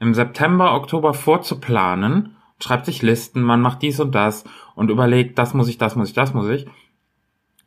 im 0.00 0.14
September, 0.14 0.74
Oktober 0.74 1.14
vorzuplanen, 1.14 2.36
schreibt 2.58 2.86
sich 2.86 3.02
Listen, 3.02 3.42
man 3.42 3.60
macht 3.60 3.82
dies 3.82 4.00
und 4.00 4.14
das 4.14 4.44
und 4.74 4.90
überlegt, 4.90 5.38
das 5.38 5.54
muss 5.54 5.68
ich, 5.68 5.78
das 5.78 5.94
muss 5.94 6.08
ich, 6.08 6.14
das 6.14 6.34
muss 6.34 6.48
ich. 6.48 6.66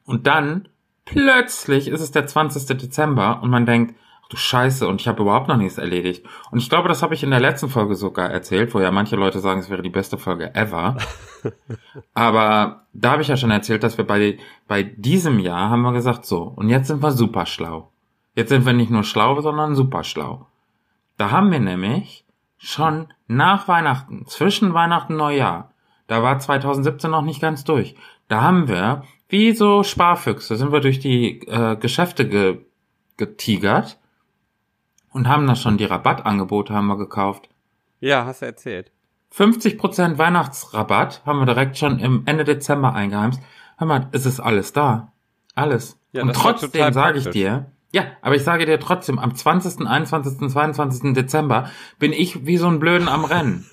Und 0.05 0.27
dann, 0.27 0.67
plötzlich 1.05 1.87
ist 1.87 2.01
es 2.01 2.11
der 2.11 2.27
20. 2.27 2.77
Dezember 2.77 3.41
und 3.41 3.49
man 3.49 3.65
denkt, 3.65 3.95
du 4.33 4.37
Scheiße, 4.37 4.87
und 4.87 4.99
ich 4.99 5.07
habe 5.07 5.21
überhaupt 5.21 5.47
noch 5.47 5.57
nichts 5.57 5.77
erledigt. 5.77 6.25
Und 6.51 6.59
ich 6.59 6.69
glaube, 6.69 6.89
das 6.89 7.03
habe 7.03 7.13
ich 7.13 7.23
in 7.23 7.29
der 7.29 7.39
letzten 7.39 7.69
Folge 7.69 7.95
sogar 7.95 8.29
erzählt, 8.29 8.73
wo 8.73 8.79
ja 8.79 8.91
manche 8.91 9.15
Leute 9.15 9.39
sagen, 9.39 9.59
es 9.59 9.69
wäre 9.69 9.81
die 9.81 9.89
beste 9.89 10.17
Folge 10.17 10.53
ever. 10.55 10.97
Aber 12.13 12.85
da 12.93 13.11
habe 13.11 13.21
ich 13.21 13.27
ja 13.27 13.37
schon 13.37 13.51
erzählt, 13.51 13.83
dass 13.83 13.97
wir 13.97 14.05
bei, 14.05 14.37
bei 14.67 14.83
diesem 14.83 15.39
Jahr 15.39 15.69
haben 15.69 15.81
wir 15.81 15.93
gesagt, 15.93 16.25
so, 16.25 16.41
und 16.55 16.69
jetzt 16.69 16.87
sind 16.87 17.01
wir 17.01 17.11
super 17.11 17.45
schlau. 17.45 17.91
Jetzt 18.35 18.49
sind 18.49 18.65
wir 18.65 18.73
nicht 18.73 18.91
nur 18.91 19.03
schlau, 19.03 19.39
sondern 19.41 19.75
super 19.75 20.03
schlau. 20.03 20.47
Da 21.17 21.29
haben 21.31 21.51
wir 21.51 21.59
nämlich 21.59 22.25
schon 22.57 23.07
nach 23.27 23.67
Weihnachten, 23.67 24.25
zwischen 24.25 24.73
Weihnachten 24.73 25.13
und 25.13 25.19
Neujahr, 25.19 25.71
da 26.07 26.23
war 26.23 26.39
2017 26.39 27.11
noch 27.11 27.21
nicht 27.21 27.41
ganz 27.41 27.63
durch, 27.63 27.95
da 28.27 28.41
haben 28.41 28.67
wir, 28.67 29.03
wie 29.29 29.51
so 29.51 29.83
Sparfüchse, 29.83 30.55
sind 30.55 30.71
wir 30.71 30.79
durch 30.79 30.99
die 30.99 31.41
äh, 31.47 31.75
Geschäfte 31.75 32.27
ge, 32.27 32.59
getigert 33.17 33.99
und 35.13 35.27
haben 35.27 35.47
da 35.47 35.55
schon 35.55 35.77
die 35.77 35.85
Rabattangebote 35.85 36.73
haben 36.73 36.87
wir 36.87 36.97
gekauft. 36.97 37.49
Ja, 37.99 38.25
hast 38.25 38.41
du 38.41 38.45
erzählt. 38.47 38.91
50% 39.35 40.17
Weihnachtsrabatt 40.17 41.23
haben 41.25 41.39
wir 41.39 41.45
direkt 41.45 41.77
schon 41.77 41.99
im 41.99 42.23
Ende 42.25 42.43
Dezember 42.43 42.93
eingeheimst. 42.93 43.41
Hör 43.77 43.87
mal, 43.87 44.09
es 44.11 44.25
ist 44.25 44.39
alles 44.39 44.73
da. 44.73 45.11
Alles. 45.55 45.99
Ja, 46.11 46.21
und 46.21 46.29
doch 46.29 46.41
trotzdem 46.41 46.93
sage 46.93 47.19
ich 47.19 47.29
dir, 47.29 47.71
ja, 47.91 48.05
aber 48.21 48.35
ich 48.35 48.43
sage 48.43 48.65
dir 48.65 48.79
trotzdem, 48.79 49.19
am 49.19 49.35
20., 49.35 49.87
21., 49.87 50.49
22. 50.49 51.13
Dezember 51.13 51.69
bin 51.99 52.11
ich 52.11 52.45
wie 52.45 52.57
so 52.57 52.67
ein 52.67 52.79
Blöden 52.79 53.07
am 53.07 53.23
Rennen. 53.23 53.69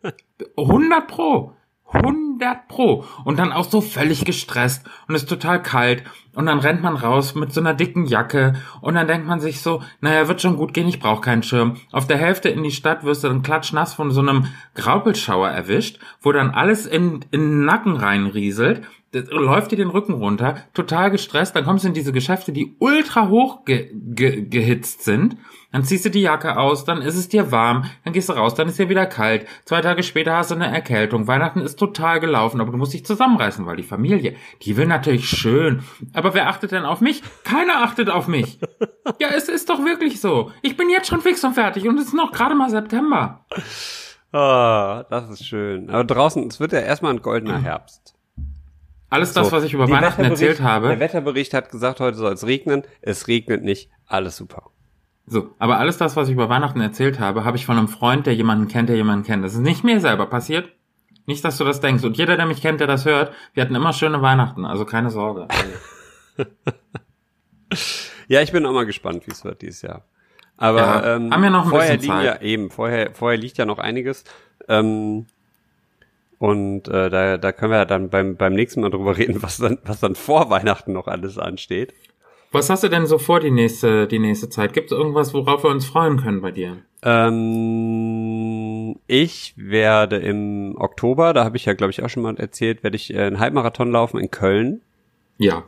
100 0.56 1.06
pro. 1.06 1.54
100 1.94 2.68
pro. 2.68 3.04
Und 3.24 3.38
dann 3.38 3.52
auch 3.52 3.64
so 3.64 3.80
völlig 3.80 4.24
gestresst 4.24 4.84
und 5.08 5.14
ist 5.14 5.28
total 5.28 5.62
kalt. 5.62 6.02
Und 6.34 6.46
dann 6.46 6.58
rennt 6.58 6.82
man 6.82 6.96
raus 6.96 7.34
mit 7.34 7.52
so 7.52 7.60
einer 7.60 7.74
dicken 7.74 8.06
Jacke. 8.06 8.54
Und 8.80 8.94
dann 8.94 9.06
denkt 9.06 9.26
man 9.26 9.40
sich 9.40 9.60
so, 9.60 9.82
naja, 10.00 10.28
wird 10.28 10.40
schon 10.40 10.56
gut 10.56 10.74
gehen, 10.74 10.88
ich 10.88 11.00
brauche 11.00 11.20
keinen 11.20 11.42
Schirm. 11.42 11.76
Auf 11.92 12.06
der 12.06 12.18
Hälfte 12.18 12.48
in 12.48 12.62
die 12.62 12.72
Stadt 12.72 13.04
wirst 13.04 13.24
du 13.24 13.28
dann 13.28 13.42
klatschnass 13.42 13.94
von 13.94 14.10
so 14.10 14.20
einem 14.20 14.46
Graupelschauer 14.74 15.48
erwischt, 15.48 15.98
wo 16.20 16.32
dann 16.32 16.50
alles 16.50 16.86
in, 16.86 17.24
in 17.30 17.40
den 17.40 17.64
Nacken 17.64 17.96
reinrieselt. 17.96 18.82
das 19.12 19.30
läuft 19.30 19.70
dir 19.70 19.76
den 19.76 19.90
Rücken 19.90 20.14
runter, 20.14 20.56
total 20.74 21.10
gestresst, 21.12 21.54
dann 21.54 21.64
kommst 21.64 21.84
du 21.84 21.88
in 21.88 21.94
diese 21.94 22.12
Geschäfte, 22.12 22.52
die 22.52 22.74
ultra 22.80 23.28
hoch 23.28 23.64
ge 23.64 23.90
ge 23.94 24.42
gehitzt 24.42 25.04
sind, 25.04 25.36
dann 25.74 25.82
ziehst 25.82 26.04
du 26.04 26.10
die 26.10 26.20
Jacke 26.22 26.56
aus, 26.56 26.84
dann 26.84 27.02
ist 27.02 27.16
es 27.16 27.28
dir 27.28 27.50
warm, 27.50 27.90
dann 28.04 28.12
gehst 28.12 28.28
du 28.28 28.34
raus, 28.34 28.54
dann 28.54 28.68
ist 28.68 28.78
dir 28.78 28.88
wieder 28.88 29.06
kalt, 29.06 29.44
zwei 29.64 29.80
Tage 29.80 30.04
später 30.04 30.36
hast 30.36 30.52
du 30.52 30.54
eine 30.54 30.72
Erkältung, 30.72 31.26
Weihnachten 31.26 31.60
ist 31.60 31.80
total 31.80 32.20
gelaufen, 32.20 32.60
aber 32.60 32.70
du 32.70 32.78
musst 32.78 32.92
dich 32.92 33.04
zusammenreißen, 33.04 33.66
weil 33.66 33.74
die 33.74 33.82
Familie, 33.82 34.36
die 34.62 34.76
will 34.76 34.86
natürlich 34.86 35.28
schön, 35.28 35.82
aber 36.12 36.32
wer 36.32 36.48
achtet 36.48 36.70
denn 36.70 36.84
auf 36.84 37.00
mich? 37.00 37.24
Keiner 37.42 37.82
achtet 37.82 38.08
auf 38.08 38.28
mich. 38.28 38.60
Ja, 39.20 39.28
es 39.36 39.50
ist 39.50 39.68
doch 39.68 39.84
wirklich 39.84 40.18
so. 40.18 40.50
Ich 40.62 40.78
bin 40.78 40.88
jetzt 40.88 41.08
schon 41.08 41.20
fix 41.20 41.44
und 41.44 41.52
fertig 41.52 41.86
und 41.86 41.98
es 41.98 42.06
ist 42.06 42.14
noch 42.14 42.32
gerade 42.32 42.54
mal 42.54 42.70
September. 42.70 43.44
Ah, 44.32 45.04
das 45.10 45.28
ist 45.28 45.46
schön. 45.46 45.90
Aber 45.90 46.04
draußen, 46.04 46.46
es 46.48 46.58
wird 46.58 46.72
ja 46.72 46.80
erstmal 46.80 47.12
ein 47.12 47.20
goldener 47.20 47.60
Herbst. 47.60 48.14
Alles 49.10 49.34
das, 49.34 49.48
So, 49.48 49.52
was 49.52 49.62
ich 49.64 49.74
über 49.74 49.90
Weihnachten 49.90 50.24
erzählt 50.24 50.58
Der 50.58 50.64
habe. 50.64 50.98
Wetterbericht 50.98 51.52
hat 51.52 51.70
gesagt, 51.70 52.00
heute 52.00 52.16
soll 52.16 52.32
es 52.32 52.46
regnen. 52.46 52.82
Es 53.02 53.28
regnet 53.28 53.62
nicht. 53.62 53.90
Alles 54.06 54.38
super. 54.38 54.70
So, 55.26 55.54
aber 55.58 55.78
alles 55.78 55.96
das, 55.96 56.16
was 56.16 56.28
ich 56.28 56.34
über 56.34 56.48
Weihnachten 56.50 56.80
erzählt 56.80 57.18
habe, 57.18 57.44
habe 57.44 57.56
ich 57.56 57.64
von 57.64 57.78
einem 57.78 57.88
Freund, 57.88 58.26
der 58.26 58.34
jemanden 58.34 58.68
kennt, 58.68 58.88
der 58.90 58.96
jemanden 58.96 59.24
kennt. 59.24 59.44
Das 59.44 59.54
ist 59.54 59.60
nicht 59.60 59.82
mir 59.82 60.00
selber 60.00 60.26
passiert. 60.26 60.68
Nicht, 61.26 61.42
dass 61.44 61.56
du 61.56 61.64
das 61.64 61.80
denkst. 61.80 62.04
Und 62.04 62.18
jeder, 62.18 62.36
der 62.36 62.44
mich 62.44 62.60
kennt, 62.60 62.80
der 62.80 62.86
das 62.86 63.06
hört, 63.06 63.32
wir 63.54 63.62
hatten 63.62 63.74
immer 63.74 63.94
schöne 63.94 64.20
Weihnachten. 64.20 64.66
Also 64.66 64.84
keine 64.84 65.10
Sorge. 65.10 65.48
Ja, 68.28 68.40
ich 68.40 68.52
bin 68.52 68.64
auch 68.66 68.72
mal 68.72 68.86
gespannt, 68.86 69.26
wie 69.26 69.32
es 69.32 69.44
wird 69.44 69.62
dieses 69.62 69.82
Jahr. 69.82 70.04
Aber 70.56 70.78
Ja, 70.78 71.16
ähm, 71.16 71.30
haben 71.32 71.42
wir 71.42 71.50
noch 71.50 71.64
ein 71.64 71.70
vorher 71.70 71.96
bisschen 71.96 72.12
Zeit. 72.12 72.24
ja 72.24 72.40
eben, 72.40 72.70
vorher, 72.70 73.10
vorher 73.14 73.38
liegt 73.38 73.58
ja 73.58 73.66
noch 73.66 73.78
einiges. 73.78 74.24
Ähm, 74.68 75.26
und 76.38 76.88
äh, 76.88 77.10
da, 77.10 77.36
da 77.36 77.52
können 77.52 77.72
wir 77.72 77.78
ja 77.78 77.84
dann 77.84 78.10
beim, 78.10 78.36
beim 78.36 78.54
nächsten 78.54 78.80
Mal 78.80 78.90
drüber 78.90 79.16
reden, 79.16 79.42
was 79.42 79.58
dann, 79.58 79.78
was 79.84 80.00
dann 80.00 80.14
vor 80.14 80.50
Weihnachten 80.50 80.92
noch 80.92 81.06
alles 81.06 81.38
ansteht. 81.38 81.92
Was 82.54 82.70
hast 82.70 82.84
du 82.84 82.88
denn 82.88 83.06
so 83.06 83.18
vor 83.18 83.40
die 83.40 83.50
nächste, 83.50 84.06
die 84.06 84.20
nächste 84.20 84.48
Zeit? 84.48 84.74
Gibt 84.74 84.92
es 84.92 84.96
irgendwas, 84.96 85.34
worauf 85.34 85.64
wir 85.64 85.70
uns 85.70 85.86
freuen 85.86 86.18
können 86.18 86.40
bei 86.40 86.52
dir? 86.52 86.76
Ähm, 87.02 88.94
ich 89.08 89.54
werde 89.56 90.18
im 90.18 90.76
Oktober, 90.78 91.32
da 91.32 91.42
habe 91.42 91.56
ich 91.56 91.64
ja, 91.64 91.72
glaube 91.72 91.90
ich, 91.90 92.04
auch 92.04 92.08
schon 92.08 92.22
mal 92.22 92.36
erzählt, 92.36 92.84
werde 92.84 92.94
ich 92.94 93.12
äh, 93.12 93.22
einen 93.22 93.40
Halbmarathon 93.40 93.90
laufen 93.90 94.20
in 94.20 94.30
Köln. 94.30 94.82
Ja. 95.36 95.64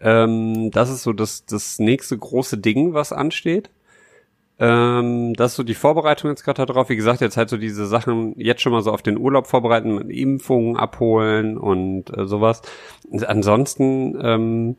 Ähm, 0.00 0.70
das 0.70 0.88
ist 0.88 1.02
so 1.02 1.12
das, 1.12 1.46
das 1.46 1.80
nächste 1.80 2.16
große 2.16 2.58
Ding, 2.58 2.94
was 2.94 3.12
ansteht. 3.12 3.68
Ähm, 4.60 5.34
das 5.34 5.50
ist 5.50 5.56
so 5.56 5.64
die 5.64 5.74
Vorbereitung 5.74 6.30
jetzt 6.30 6.44
gerade 6.44 6.64
darauf. 6.64 6.90
Wie 6.90 6.96
gesagt, 6.96 7.22
jetzt 7.22 7.38
halt 7.38 7.48
so 7.48 7.56
diese 7.56 7.86
Sachen 7.86 8.38
jetzt 8.38 8.62
schon 8.62 8.70
mal 8.70 8.82
so 8.82 8.92
auf 8.92 9.02
den 9.02 9.18
Urlaub 9.18 9.48
vorbereiten, 9.48 9.96
mit 9.96 10.10
Impfungen 10.10 10.76
abholen 10.76 11.58
und 11.58 12.16
äh, 12.16 12.24
sowas. 12.24 12.62
Und 13.10 13.28
ansonsten 13.28 14.16
ähm, 14.22 14.76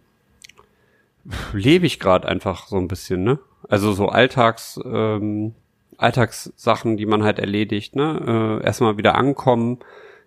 lebe 1.54 1.86
ich 1.86 2.00
gerade 2.00 2.28
einfach 2.28 2.68
so 2.68 2.78
ein 2.78 2.88
bisschen, 2.88 3.24
ne? 3.24 3.40
Also 3.70 3.94
so 3.94 4.08
Alltags, 4.10 4.80
ähm, 4.84 5.54
Alltagssachen, 5.98 6.98
die 6.98 7.06
man 7.06 7.24
halt 7.24 7.40
erledigt, 7.40 7.96
ne? 7.96 8.60
Äh, 8.62 8.66
erstmal 8.66 8.98
wieder 8.98 9.16
ankommen 9.16 9.80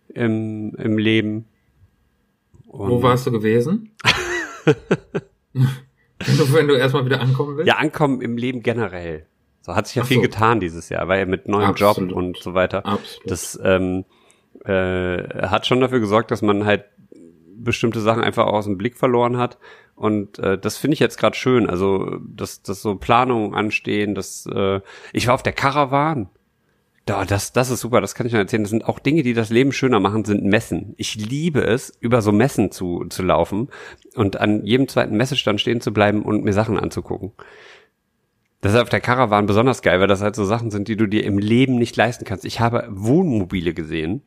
im, 0.09 0.75
im 0.77 0.99
Leben. 0.99 1.47
Und- 2.69 2.91
Wo 2.91 3.03
warst 3.03 3.27
du 3.27 3.33
gewesen? 3.33 3.91
wenn, 4.65 4.75
du, 6.39 6.53
wenn 6.53 6.69
du 6.69 6.75
erstmal 6.75 7.05
wieder 7.05 7.21
ankommen 7.21 7.57
willst? 7.57 7.69
Ja, 7.69 7.77
ankommen 7.77 8.21
im 8.21 8.37
Leben 8.37 8.63
generell. 8.63 9.27
So 9.63 9.75
hat 9.75 9.87
sich 9.87 9.97
ja 9.97 10.03
Ach 10.03 10.07
viel 10.07 10.17
so. 10.19 10.23
getan 10.23 10.61
dieses 10.61 10.89
Jahr, 10.91 11.09
weil 11.09 11.21
ja 11.21 11.27
mit 11.27 11.49
neuem 11.49 11.71
Absolut. 11.71 12.11
Job 12.11 12.17
und 12.17 12.37
so 12.39 12.55
weiter. 12.55 12.85
Absolut. 12.85 13.31
Das 13.31 13.59
ähm, 13.63 14.05
äh, 14.65 15.23
hat 15.49 15.67
schon 15.67 15.81
dafür 15.81 16.01
gesorgt, 16.01 16.31
dass 16.31 16.43
man 16.43 16.65
halt 16.67 16.85
bestimmte 17.65 18.01
Sachen 18.01 18.23
einfach 18.23 18.47
aus 18.47 18.67
dem 18.67 18.79
Blick 18.79 18.97
verloren 18.97 19.37
hat. 19.37 19.59
Und 19.97 20.39
äh, 20.39 20.59
das 20.59 20.77
finde 20.77 20.95
ich 20.95 21.01
jetzt 21.01 21.19
gerade 21.19 21.37
schön. 21.37 21.69
Also, 21.69 22.19
dass, 22.25 22.63
dass 22.63 22.83
so 22.83 22.97
Planungen 22.97 23.55
anstehen, 23.55 24.15
dass 24.15 24.47
äh, 24.47 24.81
ich 25.13 25.27
war 25.27 25.35
auf 25.35 25.43
der 25.43 25.53
Caravan. 25.53 26.29
Da, 27.07 27.27
das, 27.27 27.53
das 27.53 27.71
ist 27.71 27.81
super, 27.81 28.01
das 28.01 28.15
kann 28.15 28.27
ich 28.27 28.33
noch 28.33 28.41
erzählen. 28.41 28.63
Das 28.63 28.71
sind 28.71 28.87
auch 28.87 28.99
Dinge, 28.99 29.23
die 29.23 29.35
das 29.35 29.51
Leben 29.51 29.73
schöner 29.73 30.01
machen, 30.01 30.25
sind 30.25 30.43
Messen. 30.43 30.95
Ich 30.97 31.15
liebe 31.17 31.63
es, 31.63 31.93
über 32.01 32.23
so 32.23 32.33
Messen 32.33 32.71
zu, 32.71 33.05
zu 33.11 33.23
laufen 33.23 33.69
und 34.15 34.41
an 34.41 34.65
jedem 34.65 34.89
zweiten 34.89 35.17
Messestand 35.17 35.61
stehen 35.61 35.83
zu 35.83 35.93
bleiben 35.93 36.23
und 36.23 36.45
mir 36.45 36.55
Sachen 36.55 36.79
anzugucken. 36.79 37.33
Das 38.63 38.73
ist 38.73 38.81
auf 38.81 38.89
der 38.89 39.03
Caravan 39.03 39.45
besonders 39.45 39.83
geil, 39.83 40.01
weil 40.01 40.07
das 40.07 40.23
halt 40.23 40.35
so 40.35 40.47
Sachen 40.47 40.71
sind, 40.71 40.89
die 40.89 40.97
du 40.97 41.07
dir 41.07 41.25
im 41.25 41.37
Leben 41.37 41.77
nicht 41.77 41.95
leisten 41.97 42.25
kannst. 42.25 42.47
Ich 42.47 42.61
habe 42.61 42.89
Wohnmobile 42.89 43.75
gesehen. 43.75 44.23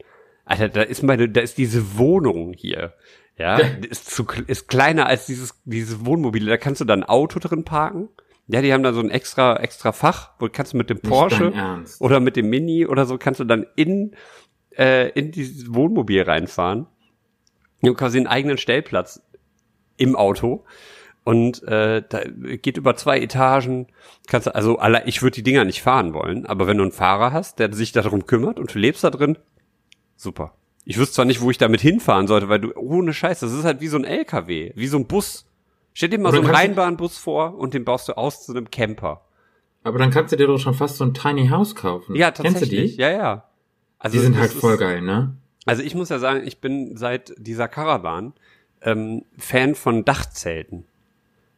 Alter, 0.46 0.70
da 0.70 0.84
ist 0.84 1.02
meine, 1.02 1.28
da 1.28 1.42
ist 1.42 1.58
diese 1.58 1.98
Wohnung 1.98 2.54
hier. 2.54 2.94
Ja, 3.38 3.58
ist 3.58 4.10
zu, 4.10 4.26
ist 4.48 4.68
kleiner 4.68 5.06
als 5.06 5.28
dieses, 5.28 5.62
dieses 5.66 6.06
Wohnmobile. 6.06 6.50
Da 6.50 6.58
kannst 6.58 6.82
du 6.82 6.86
dann 6.86 7.04
ein 7.04 7.10
Auto 7.10 7.40
drin 7.40 7.64
parken. 7.64 8.10
Ja, 8.48 8.62
die 8.62 8.74
haben 8.74 8.84
da 8.84 8.94
so 8.94 9.02
ein 9.02 9.12
extra, 9.12 9.58
extra 9.58 9.92
Fach, 9.92 10.32
wo 10.40 10.48
kannst 10.50 10.74
du 10.74 10.78
mit 10.78 10.90
dem 10.90 10.98
Nicht 10.98 11.10
Porsche 11.10 11.52
oder 12.00 12.20
mit 12.20 12.36
dem 12.36 12.50
Mini 12.50 12.86
oder 12.86 13.06
so 13.06 13.18
kannst 13.18 13.40
du 13.40 13.44
dann 13.44 13.66
in, 13.76 14.16
äh, 14.78 15.10
in 15.10 15.32
dieses 15.32 15.74
Wohnmobil 15.74 16.22
reinfahren. 16.22 16.88
Die 17.82 17.90
haben 17.90 17.98
quasi 17.98 18.18
einen 18.18 18.28
eigenen 18.28 18.58
Stellplatz 18.58 19.22
im 19.98 20.16
Auto. 20.16 20.66
Und 21.24 21.62
äh, 21.64 22.04
da 22.08 22.22
geht 22.24 22.78
über 22.78 22.96
zwei 22.96 23.20
Etagen. 23.20 23.88
Kannst 24.28 24.48
du, 24.48 24.56
also 24.56 24.78
alle, 24.78 25.04
ich 25.08 25.22
würde 25.22 25.36
die 25.36 25.44
Dinger 25.44 25.66
nicht 25.66 25.82
fahren 25.82 26.14
wollen, 26.14 26.46
aber 26.46 26.68
wenn 26.68 26.78
du 26.78 26.84
einen 26.84 26.94
Fahrer 26.94 27.34
hast, 27.34 27.60
der 27.60 27.74
sich 27.74 27.92
darum 27.92 28.26
kümmert 28.26 28.60
und 28.60 28.74
du 28.74 28.80
lebst 28.80 29.04
da 29.04 29.10
drin, 29.10 29.38
super. 30.16 30.57
Ich 30.90 30.98
wüsste 30.98 31.16
zwar 31.16 31.26
nicht, 31.26 31.42
wo 31.42 31.52
ich 31.52 31.58
damit 31.58 31.82
hinfahren 31.82 32.28
sollte, 32.28 32.48
weil 32.50 32.60
du, 32.60 32.74
ohne 32.76 33.14
Scheiß, 33.14 33.42
das 33.42 33.52
ist 33.52 33.66
halt 33.66 33.82
wie 33.82 33.88
so 33.88 33.98
ein 33.98 34.06
LKW, 34.06 34.72
wie 34.76 34.88
so 34.88 34.98
ein 34.98 35.06
Bus. 35.06 35.46
Stell 35.94 36.10
dir 36.10 36.18
mal 36.20 36.32
so 36.32 36.40
einen 36.40 36.50
Rheinbahnbus 36.50 37.18
vor 37.18 37.56
und 37.58 37.74
den 37.74 37.84
baust 37.84 38.08
du 38.08 38.18
aus 38.18 38.46
zu 38.46 38.54
einem 38.54 38.72
Camper. 38.72 39.22
Aber 39.84 40.00
dann 40.00 40.12
kannst 40.12 40.32
du 40.32 40.38
dir 40.38 40.48
doch 40.48 40.60
schon 40.60 40.74
fast 40.74 40.98
so 40.98 41.04
ein 41.04 41.14
Tiny 41.14 41.48
House 41.50 41.76
kaufen. 41.76 42.16
Ja, 42.16 42.32
Kennst 42.32 42.56
du 42.56 42.60
tatsächlich. 42.60 42.96
die? 42.96 43.02
Ja, 43.02 43.12
ja. 43.12 43.44
Also 44.00 44.18
Die 44.18 44.24
sind 44.24 44.38
halt 44.38 44.52
ist- 44.52 44.60
voll 44.60 44.78
geil, 44.78 45.02
ne? 45.02 45.36
Also 45.66 45.84
ich 45.84 45.94
muss 45.96 46.08
ja 46.10 46.20
sagen, 46.20 46.44
ich 46.46 46.62
bin 46.62 46.96
seit 46.96 47.34
dieser 47.38 47.68
Caravan 47.68 48.32
ähm, 48.82 49.26
Fan 49.38 49.76
von 49.76 50.06
Dachzelten 50.06 50.86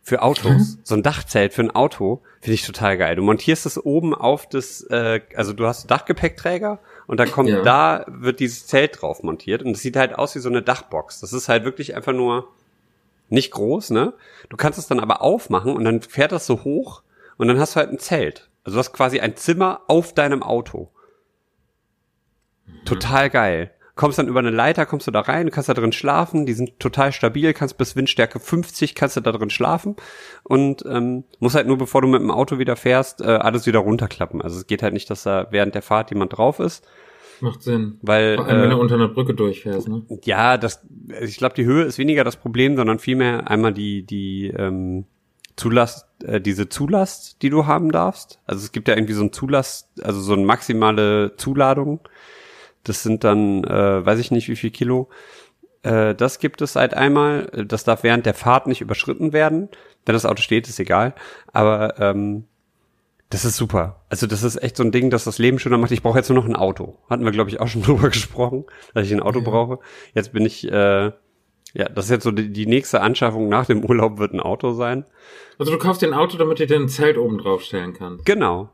für 0.01 0.23
Autos. 0.23 0.79
So 0.83 0.95
ein 0.95 1.03
Dachzelt 1.03 1.53
für 1.53 1.61
ein 1.61 1.69
Auto 1.69 2.21
finde 2.41 2.55
ich 2.55 2.65
total 2.65 2.97
geil. 2.97 3.15
Du 3.15 3.21
montierst 3.21 3.67
es 3.67 3.77
oben 3.83 4.15
auf 4.15 4.47
das, 4.49 4.81
äh, 4.89 5.21
also 5.35 5.53
du 5.53 5.67
hast 5.67 5.91
Dachgepäckträger 5.91 6.79
und 7.09 7.19
da 7.19 7.25
kommt 7.25 7.49
Ja. 7.49 7.63
da 7.63 8.05
wird 8.07 8.39
dieses 8.39 8.67
Zelt 8.67 9.01
drauf 9.01 9.23
montiert 9.23 9.63
und 9.63 9.71
es 9.71 9.81
sieht 9.81 9.95
halt 9.95 10.13
aus 10.13 10.35
wie 10.35 10.39
so 10.39 10.47
eine 10.47 10.61
Dachbox. 10.61 11.19
Das 11.21 11.33
ist 11.33 11.49
halt 11.49 11.63
wirklich 11.65 11.95
einfach 11.95 12.13
nur 12.13 12.47
nicht 13.29 13.49
groß, 13.51 13.89
ne? 13.89 14.13
Du 14.49 14.57
kannst 14.57 14.77
es 14.77 14.85
dann 14.87 14.99
aber 14.99 15.23
aufmachen 15.23 15.75
und 15.75 15.83
dann 15.85 16.03
fährt 16.03 16.31
das 16.31 16.45
so 16.45 16.63
hoch 16.63 17.01
und 17.37 17.47
dann 17.47 17.59
hast 17.59 17.75
du 17.75 17.79
halt 17.79 17.89
ein 17.89 17.97
Zelt. 17.97 18.49
Also 18.63 18.75
du 18.75 18.79
hast 18.79 18.93
quasi 18.93 19.19
ein 19.19 19.35
Zimmer 19.35 19.81
auf 19.87 20.13
deinem 20.13 20.43
Auto. 20.43 20.91
Total 22.85 23.31
geil. 23.31 23.71
Kommst 23.99 24.17
dann 24.17 24.29
über 24.29 24.39
eine 24.39 24.49
Leiter, 24.49 24.85
kommst 24.85 25.07
du 25.07 25.11
da 25.11 25.19
rein, 25.19 25.51
kannst 25.51 25.67
da 25.67 25.73
drin 25.73 25.91
schlafen, 25.91 26.45
die 26.45 26.53
sind 26.53 26.79
total 26.79 27.11
stabil, 27.11 27.51
kannst 27.51 27.77
bis 27.77 27.97
Windstärke 27.97 28.39
50, 28.39 28.95
kannst 28.95 29.17
du 29.17 29.19
da 29.19 29.33
drin 29.33 29.49
schlafen 29.49 29.97
und 30.43 30.85
ähm, 30.85 31.25
musst 31.39 31.55
halt 31.55 31.67
nur, 31.67 31.77
bevor 31.77 32.01
du 32.01 32.07
mit 32.07 32.21
dem 32.21 32.31
Auto 32.31 32.59
wieder 32.59 32.77
fährst, 32.77 33.19
äh, 33.19 33.25
alles 33.25 33.67
wieder 33.67 33.79
runterklappen. 33.79 34.41
Also 34.41 34.55
es 34.55 34.67
geht 34.67 34.83
halt 34.83 34.93
nicht, 34.93 35.09
dass 35.09 35.23
da 35.23 35.47
während 35.51 35.75
der 35.75 35.81
Fahrt 35.81 36.11
jemand 36.11 36.37
drauf 36.37 36.61
ist, 36.61 36.87
Macht 37.41 37.61
Sinn. 37.61 37.97
weil 38.01 38.37
Vor 38.37 38.45
allem, 38.47 38.61
wenn 38.61 38.71
äh, 38.71 38.73
du 38.73 38.79
unter 38.79 38.95
einer 38.95 39.09
Brücke 39.09 39.33
durchfährst, 39.33 39.89
ne? 39.89 40.05
ja, 40.23 40.57
das, 40.57 40.81
ich 41.21 41.35
glaube, 41.35 41.55
die 41.55 41.65
Höhe 41.65 41.83
ist 41.83 41.97
weniger 41.97 42.23
das 42.23 42.37
Problem, 42.37 42.77
sondern 42.77 42.99
vielmehr 42.99 43.51
einmal 43.51 43.73
die, 43.73 44.05
die 44.05 44.47
ähm, 44.47 45.07
Zulast, 45.59 46.07
äh, 46.23 46.39
diese 46.39 46.69
Zulast, 46.69 47.41
die 47.41 47.49
du 47.49 47.65
haben 47.65 47.91
darfst. 47.91 48.39
Also 48.45 48.63
es 48.63 48.71
gibt 48.71 48.87
ja 48.87 48.95
irgendwie 48.95 49.13
so 49.13 49.23
ein 49.23 49.33
Zulast, 49.33 49.89
also 50.01 50.21
so 50.21 50.31
eine 50.31 50.45
maximale 50.45 51.35
Zuladung. 51.35 51.99
Das 52.83 53.03
sind 53.03 53.23
dann, 53.23 53.63
äh, 53.63 54.05
weiß 54.05 54.19
ich 54.19 54.31
nicht, 54.31 54.47
wie 54.47 54.55
viel 54.55 54.71
Kilo. 54.71 55.09
Äh, 55.83 56.15
das 56.15 56.39
gibt 56.39 56.61
es 56.61 56.75
halt 56.75 56.93
einmal. 56.93 57.45
Das 57.67 57.83
darf 57.83 58.03
während 58.03 58.25
der 58.25 58.33
Fahrt 58.33 58.67
nicht 58.67 58.81
überschritten 58.81 59.33
werden. 59.33 59.69
Wenn 60.05 60.13
das 60.13 60.25
Auto 60.25 60.41
steht, 60.41 60.67
ist 60.67 60.79
egal. 60.79 61.13
Aber 61.51 61.99
ähm, 61.99 62.45
das 63.29 63.45
ist 63.45 63.57
super. 63.57 64.01
Also 64.09 64.25
das 64.25 64.43
ist 64.43 64.61
echt 64.61 64.75
so 64.75 64.83
ein 64.83 64.91
Ding, 64.91 65.09
das 65.09 65.23
das 65.23 65.37
Leben 65.37 65.59
schöner 65.59 65.77
macht. 65.77 65.91
Ich 65.91 66.01
brauche 66.01 66.17
jetzt 66.17 66.29
nur 66.29 66.39
noch 66.39 66.47
ein 66.47 66.55
Auto. 66.55 66.97
Hatten 67.09 67.25
wir, 67.25 67.31
glaube 67.31 67.49
ich, 67.49 67.59
auch 67.59 67.67
schon 67.67 67.81
drüber 67.83 68.09
gesprochen, 68.09 68.65
dass 68.93 69.05
ich 69.05 69.13
ein 69.13 69.21
Auto 69.21 69.41
brauche. 69.41 69.79
Jetzt 70.13 70.33
bin 70.33 70.45
ich, 70.45 70.69
äh, 70.69 71.11
ja, 71.73 71.89
das 71.89 72.05
ist 72.05 72.11
jetzt 72.11 72.23
so 72.23 72.31
die, 72.31 72.51
die 72.51 72.65
nächste 72.65 73.01
Anschaffung 73.01 73.47
nach 73.47 73.67
dem 73.67 73.85
Urlaub 73.85 74.17
wird 74.17 74.33
ein 74.33 74.39
Auto 74.39 74.73
sein. 74.73 75.05
Also 75.59 75.71
du 75.71 75.77
kaufst 75.77 76.01
dir 76.01 76.07
ein 76.07 76.13
Auto, 76.13 76.37
damit 76.37 76.59
du 76.59 76.65
dir 76.65 76.77
ein 76.77 76.89
Zelt 76.89 77.17
oben 77.17 77.37
drauf 77.37 77.61
stellen 77.61 77.93
kannst. 77.93 78.25
Genau. 78.25 78.69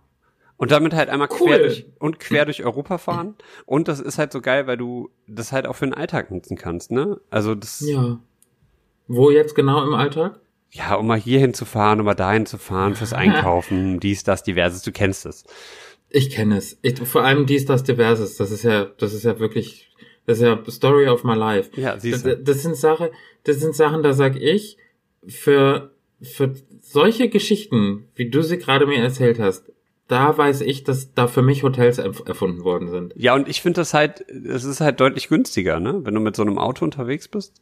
Und 0.57 0.71
damit 0.71 0.93
halt 0.93 1.09
einmal 1.09 1.27
Cool. 1.31 1.47
quer 1.49 1.59
durch 1.59 1.85
und 1.99 2.19
quer 2.19 2.45
durch 2.45 2.63
Europa 2.63 2.97
fahren. 2.97 3.35
Und 3.65 3.87
das 3.89 3.99
ist 3.99 4.17
halt 4.17 4.31
so 4.31 4.39
geil, 4.41 4.67
weil 4.67 4.77
du 4.77 5.09
das 5.27 5.51
halt 5.51 5.67
auch 5.67 5.75
für 5.75 5.85
den 5.85 5.93
Alltag 5.93 6.31
nutzen 6.31 6.55
kannst, 6.57 6.91
ne? 6.91 7.19
Also 7.29 7.55
das, 7.55 7.81
ja, 7.81 8.01
Ja. 8.03 8.19
Wo 9.07 9.29
jetzt 9.31 9.53
genau 9.55 9.83
im 9.83 9.93
Alltag? 9.93 10.39
um 10.97 11.07
mal 11.07 11.19
hierhin 11.19 11.53
zu 11.53 11.63
fahren, 11.63 11.99
um 11.99 12.05
mal 12.05 12.15
dahin 12.15 12.45
zu 12.45 12.57
fahren, 12.57 12.95
fürs 12.95 13.13
Einkaufen, 13.23 13.99
dies, 13.99 14.23
das, 14.23 14.43
diverses, 14.43 14.81
du 14.81 14.91
kennst 14.91 15.25
es. 15.25 15.43
Ich 16.09 16.29
kenne 16.29 16.57
es. 16.57 16.77
Ich, 16.81 16.99
vor 16.99 17.23
allem 17.23 17.45
dies, 17.45 17.65
das, 17.65 17.83
diverses. 17.83 18.37
Das 18.37 18.51
ist 18.51 18.63
ja, 18.63 18.85
das 18.97 19.13
ist 19.13 19.23
ja 19.23 19.39
wirklich 19.39 19.89
Das 20.25 20.39
ist 20.39 20.43
ja 20.43 20.59
Story 20.69 21.07
of 21.07 21.23
my 21.23 21.35
life. 21.35 21.69
Ja, 21.79 21.99
siehst 21.99 22.25
das, 22.25 22.37
du. 22.37 22.43
das 22.43 22.61
sind 22.63 22.75
Sache, 22.75 23.11
das 23.43 23.57
sind 23.59 23.75
Sachen, 23.75 24.03
da 24.03 24.13
sag 24.13 24.35
ich, 24.37 24.77
für, 25.27 25.91
für 26.21 26.53
solche 26.81 27.29
Geschichten, 27.29 28.07
wie 28.15 28.29
du 28.29 28.41
sie 28.41 28.57
gerade 28.57 28.85
mir 28.85 29.01
erzählt 29.03 29.39
hast, 29.39 29.71
da 30.07 30.37
weiß 30.37 30.61
ich, 30.61 30.83
dass 30.83 31.13
da 31.13 31.27
für 31.27 31.41
mich 31.41 31.63
Hotels 31.63 31.99
erf- 31.99 32.27
erfunden 32.27 32.63
worden 32.63 32.89
sind. 32.89 33.13
Ja, 33.15 33.33
und 33.35 33.47
ich 33.47 33.61
finde 33.61 33.81
das 33.81 33.93
halt, 33.93 34.21
es 34.29 34.63
ist 34.63 34.81
halt 34.81 34.99
deutlich 34.99 35.27
günstiger, 35.29 35.79
ne? 35.79 36.01
Wenn 36.03 36.13
du 36.13 36.21
mit 36.21 36.35
so 36.35 36.41
einem 36.43 36.57
Auto 36.57 36.85
unterwegs 36.85 37.27
bist. 37.27 37.53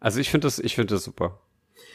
Also 0.00 0.20
ich 0.20 0.30
finde 0.30 0.46
das, 0.46 0.58
ich 0.58 0.74
finde 0.74 0.94
das 0.94 1.04
super. 1.04 1.40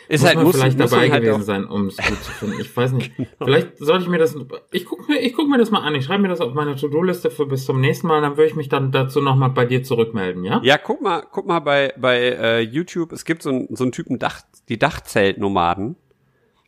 Ist 0.09 0.19
Muss 0.21 0.27
halt, 0.27 0.35
man 0.35 0.45
muss, 0.45 0.55
vielleicht 0.57 0.77
muss 0.77 0.91
dabei 0.91 1.09
halt 1.09 1.23
gewesen 1.23 1.43
sein, 1.43 1.65
um 1.65 1.87
es 1.87 1.95
gut 1.95 2.21
zu 2.23 2.31
finden. 2.33 2.59
Ich 2.59 2.75
weiß 2.75 2.91
nicht. 2.91 3.11
Genau. 3.17 3.27
Vielleicht 3.45 3.77
sollte 3.77 4.03
ich 4.03 4.09
mir 4.09 4.17
das. 4.17 4.35
Ich 4.71 4.85
guck 4.85 5.07
mir, 5.07 5.19
ich 5.21 5.33
guck 5.33 5.47
mir 5.47 5.57
das 5.57 5.71
mal 5.71 5.79
an. 5.79 5.95
Ich 5.95 6.03
schreibe 6.05 6.23
mir 6.23 6.27
das 6.27 6.41
auf 6.41 6.53
meine 6.53 6.75
To-Do-Liste 6.75 7.31
für 7.31 7.45
bis 7.45 7.65
zum 7.65 7.79
nächsten 7.79 8.07
Mal. 8.07 8.19
Dann 8.21 8.31
würde 8.35 8.47
ich 8.47 8.55
mich 8.55 8.67
dann 8.67 8.91
dazu 8.91 9.21
nochmal 9.21 9.51
bei 9.51 9.65
dir 9.65 9.81
zurückmelden, 9.83 10.43
ja? 10.43 10.59
Ja, 10.63 10.77
guck 10.77 11.01
mal, 11.01 11.23
guck 11.31 11.45
mal 11.47 11.59
bei, 11.59 11.93
bei 11.97 12.17
äh, 12.19 12.59
YouTube, 12.59 13.13
es 13.13 13.23
gibt 13.23 13.43
so, 13.43 13.49
einen 13.49 13.75
so 13.75 13.85
einen 13.85 13.93
Typen 13.93 14.19
Dach, 14.19 14.41
die 14.67 14.77
Dachzeltnomaden. 14.77 15.95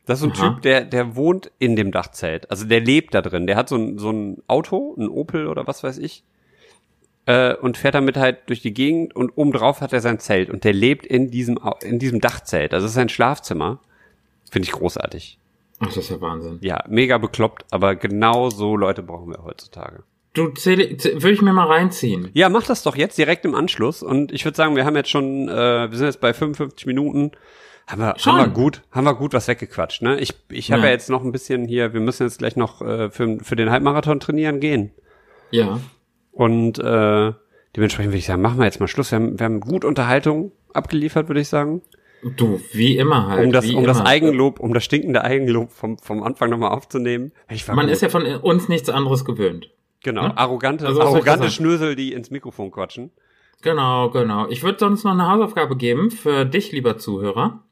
Das 0.06 0.18
ist 0.18 0.20
so 0.22 0.26
ein 0.30 0.32
Aha. 0.36 0.54
Typ, 0.54 0.62
der, 0.62 0.84
der 0.84 1.16
wohnt 1.16 1.50
in 1.58 1.76
dem 1.76 1.90
Dachzelt. 1.92 2.50
Also 2.50 2.64
der 2.64 2.80
lebt 2.80 3.12
da 3.14 3.20
drin. 3.22 3.46
Der 3.46 3.56
hat 3.56 3.68
so 3.68 3.76
ein, 3.76 3.98
so 3.98 4.10
ein 4.10 4.42
Auto, 4.46 4.94
ein 4.98 5.08
Opel 5.08 5.46
oder 5.48 5.66
was 5.66 5.82
weiß 5.82 5.98
ich. 5.98 6.22
Äh, 7.26 7.54
und 7.56 7.76
fährt 7.76 7.96
damit 7.96 8.16
halt 8.16 8.38
durch 8.46 8.62
die 8.62 8.72
Gegend 8.72 9.16
und 9.16 9.30
obendrauf 9.36 9.80
hat 9.80 9.92
er 9.92 10.00
sein 10.00 10.20
Zelt 10.20 10.48
und 10.48 10.62
der 10.62 10.72
lebt 10.72 11.04
in 11.04 11.30
diesem, 11.32 11.58
in 11.82 11.98
diesem 11.98 12.20
Dachzelt. 12.20 12.72
Also 12.72 12.84
das 12.84 12.92
ist 12.92 12.96
sein 12.96 13.08
Schlafzimmer. 13.08 13.80
Finde 14.48 14.66
ich 14.66 14.72
großartig. 14.72 15.38
Ach, 15.80 15.86
das 15.88 15.96
ist 15.96 16.10
ja 16.10 16.20
Wahnsinn. 16.20 16.58
Ja, 16.62 16.84
mega 16.88 17.18
bekloppt, 17.18 17.64
aber 17.72 17.96
genau 17.96 18.48
so 18.50 18.76
Leute 18.76 19.02
brauchen 19.02 19.28
wir 19.30 19.42
heutzutage. 19.44 20.04
Du 20.34 20.48
zähle, 20.50 20.84
zäh- 20.84 21.14
würde 21.14 21.32
ich 21.32 21.42
mir 21.42 21.52
mal 21.52 21.66
reinziehen. 21.66 22.30
Ja, 22.32 22.48
mach 22.48 22.64
das 22.64 22.82
doch 22.84 22.94
jetzt 22.94 23.18
direkt 23.18 23.44
im 23.44 23.54
Anschluss. 23.56 24.02
Und 24.04 24.30
ich 24.32 24.44
würde 24.44 24.56
sagen, 24.56 24.76
wir 24.76 24.84
haben 24.84 24.94
jetzt 24.94 25.10
schon, 25.10 25.48
äh, 25.48 25.90
wir 25.90 25.96
sind 25.98 26.06
jetzt 26.06 26.20
bei 26.20 26.32
55 26.32 26.86
Minuten. 26.86 27.32
Haben 27.88 28.00
wir, 28.00 28.14
Schon? 28.18 28.32
haben 28.32 28.38
wir 28.40 28.48
gut, 28.48 28.82
haben 28.90 29.04
wir 29.04 29.14
gut 29.14 29.32
was 29.32 29.46
weggequatscht, 29.46 30.02
ne? 30.02 30.18
Ich, 30.18 30.34
ich 30.50 30.72
habe 30.72 30.82
Ja. 30.82 30.88
ja. 30.88 30.92
jetzt 30.92 31.08
noch 31.08 31.22
ein 31.22 31.30
bisschen 31.30 31.66
hier, 31.66 31.92
wir 31.92 32.00
müssen 32.00 32.24
jetzt 32.24 32.38
gleich 32.38 32.56
noch 32.56 32.82
äh, 32.82 33.10
für, 33.10 33.38
für 33.42 33.54
den 33.54 33.70
Halbmarathon 33.70 34.18
trainieren 34.18 34.58
gehen. 34.58 34.90
Ja. 35.52 35.78
Und 36.32 36.78
äh, 36.80 37.32
dementsprechend 37.76 38.10
würde 38.10 38.18
ich 38.18 38.26
sagen, 38.26 38.42
machen 38.42 38.58
wir 38.58 38.64
jetzt 38.64 38.80
mal 38.80 38.88
Schluss. 38.88 39.12
Wir 39.12 39.16
haben, 39.16 39.38
wir 39.38 39.44
haben 39.44 39.60
gut 39.60 39.84
Unterhaltung 39.84 40.50
abgeliefert, 40.72 41.28
würde 41.28 41.40
ich 41.40 41.48
sagen. 41.48 41.82
Du, 42.36 42.60
wie 42.72 42.96
immer 42.96 43.28
halt. 43.28 43.44
Um 43.46 43.52
das, 43.52 43.70
um 43.70 43.84
das 43.84 44.00
immer. 44.00 44.08
Eigenlob, 44.08 44.58
um 44.58 44.74
das 44.74 44.84
stinkende 44.84 45.22
Eigenlob 45.22 45.70
vom, 45.70 45.96
vom 45.98 46.24
Anfang 46.24 46.50
nochmal 46.50 46.72
aufzunehmen. 46.72 47.30
Man 47.68 47.86
gut. 47.86 47.90
ist 47.92 48.02
ja 48.02 48.08
von 48.08 48.26
uns 48.26 48.68
nichts 48.68 48.88
anderes 48.88 49.24
gewöhnt. 49.24 49.70
genau, 50.02 50.22
ne? 50.28 50.36
arrogante, 50.36 50.86
Also 50.86 51.02
arrogante? 51.02 51.50
Schnösel, 51.50 51.94
die 51.94 52.12
ins 52.12 52.30
Mikrofon 52.30 52.72
quatschen. 52.72 53.12
Genau, 53.62 54.10
genau. 54.10 54.48
Ich 54.48 54.62
würde 54.64 54.78
sonst 54.78 55.04
noch 55.04 55.12
eine 55.12 55.28
Hausaufgabe 55.30 55.76
geben 55.76 56.10
für 56.10 56.44
dich, 56.44 56.72
lieber 56.72 56.98
Zuhörer. 56.98 57.62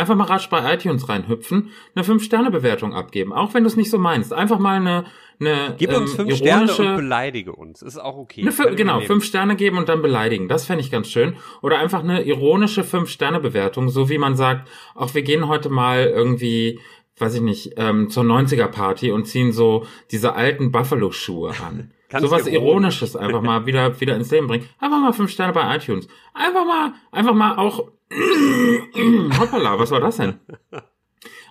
Einfach 0.00 0.16
mal 0.16 0.24
rasch 0.24 0.48
bei 0.48 0.72
iTunes 0.72 1.10
reinhüpfen, 1.10 1.72
eine 1.94 2.06
5-Sterne-Bewertung 2.06 2.94
abgeben, 2.94 3.34
auch 3.34 3.52
wenn 3.52 3.64
du 3.64 3.66
es 3.66 3.76
nicht 3.76 3.90
so 3.90 3.98
meinst. 3.98 4.32
Einfach 4.32 4.58
mal 4.58 4.76
eine, 4.76 5.04
eine 5.38 5.74
Gib 5.76 5.94
uns 5.94 6.12
ähm, 6.12 6.16
fünf 6.16 6.36
Sterne 6.36 6.64
ironische, 6.64 6.88
und 6.88 6.96
beleidige 6.96 7.52
uns. 7.52 7.82
Ist 7.82 7.98
auch 7.98 8.16
okay. 8.16 8.40
eine, 8.40 8.76
genau, 8.76 9.00
fünf 9.02 9.24
Sterne 9.26 9.56
geben 9.56 9.76
und 9.76 9.90
dann 9.90 10.00
beleidigen. 10.00 10.48
Das 10.48 10.64
fände 10.64 10.82
ich 10.82 10.90
ganz 10.90 11.08
schön. 11.08 11.36
Oder 11.60 11.80
einfach 11.80 12.02
eine 12.02 12.22
ironische 12.22 12.80
5-Sterne-Bewertung, 12.80 13.90
so 13.90 14.08
wie 14.08 14.16
man 14.16 14.36
sagt, 14.36 14.70
auch 14.94 15.12
wir 15.12 15.20
gehen 15.20 15.48
heute 15.48 15.68
mal 15.68 16.06
irgendwie, 16.06 16.80
weiß 17.18 17.34
ich 17.34 17.42
nicht, 17.42 17.74
ähm, 17.76 18.08
zur 18.08 18.24
90er-Party 18.24 19.10
und 19.10 19.26
ziehen 19.26 19.52
so 19.52 19.84
diese 20.10 20.34
alten 20.34 20.72
Buffalo-Schuhe 20.72 21.50
an. 21.62 21.92
Ganz 22.08 22.24
so 22.24 22.30
was 22.30 22.46
ironisch. 22.46 23.02
Ironisches 23.02 23.16
einfach 23.16 23.42
mal 23.42 23.66
wieder, 23.66 24.00
wieder 24.00 24.16
ins 24.16 24.30
Leben 24.30 24.46
bringen. 24.46 24.66
Einfach 24.78 24.98
mal 24.98 25.12
fünf 25.12 25.30
Sterne 25.30 25.52
bei 25.52 25.76
iTunes. 25.76 26.08
Einfach 26.32 26.64
mal, 26.64 26.94
einfach 27.12 27.34
mal 27.34 27.56
auch, 27.56 27.92
hoppala, 29.38 29.78
was 29.78 29.90
war 29.90 30.00
das 30.00 30.16
denn? 30.16 30.38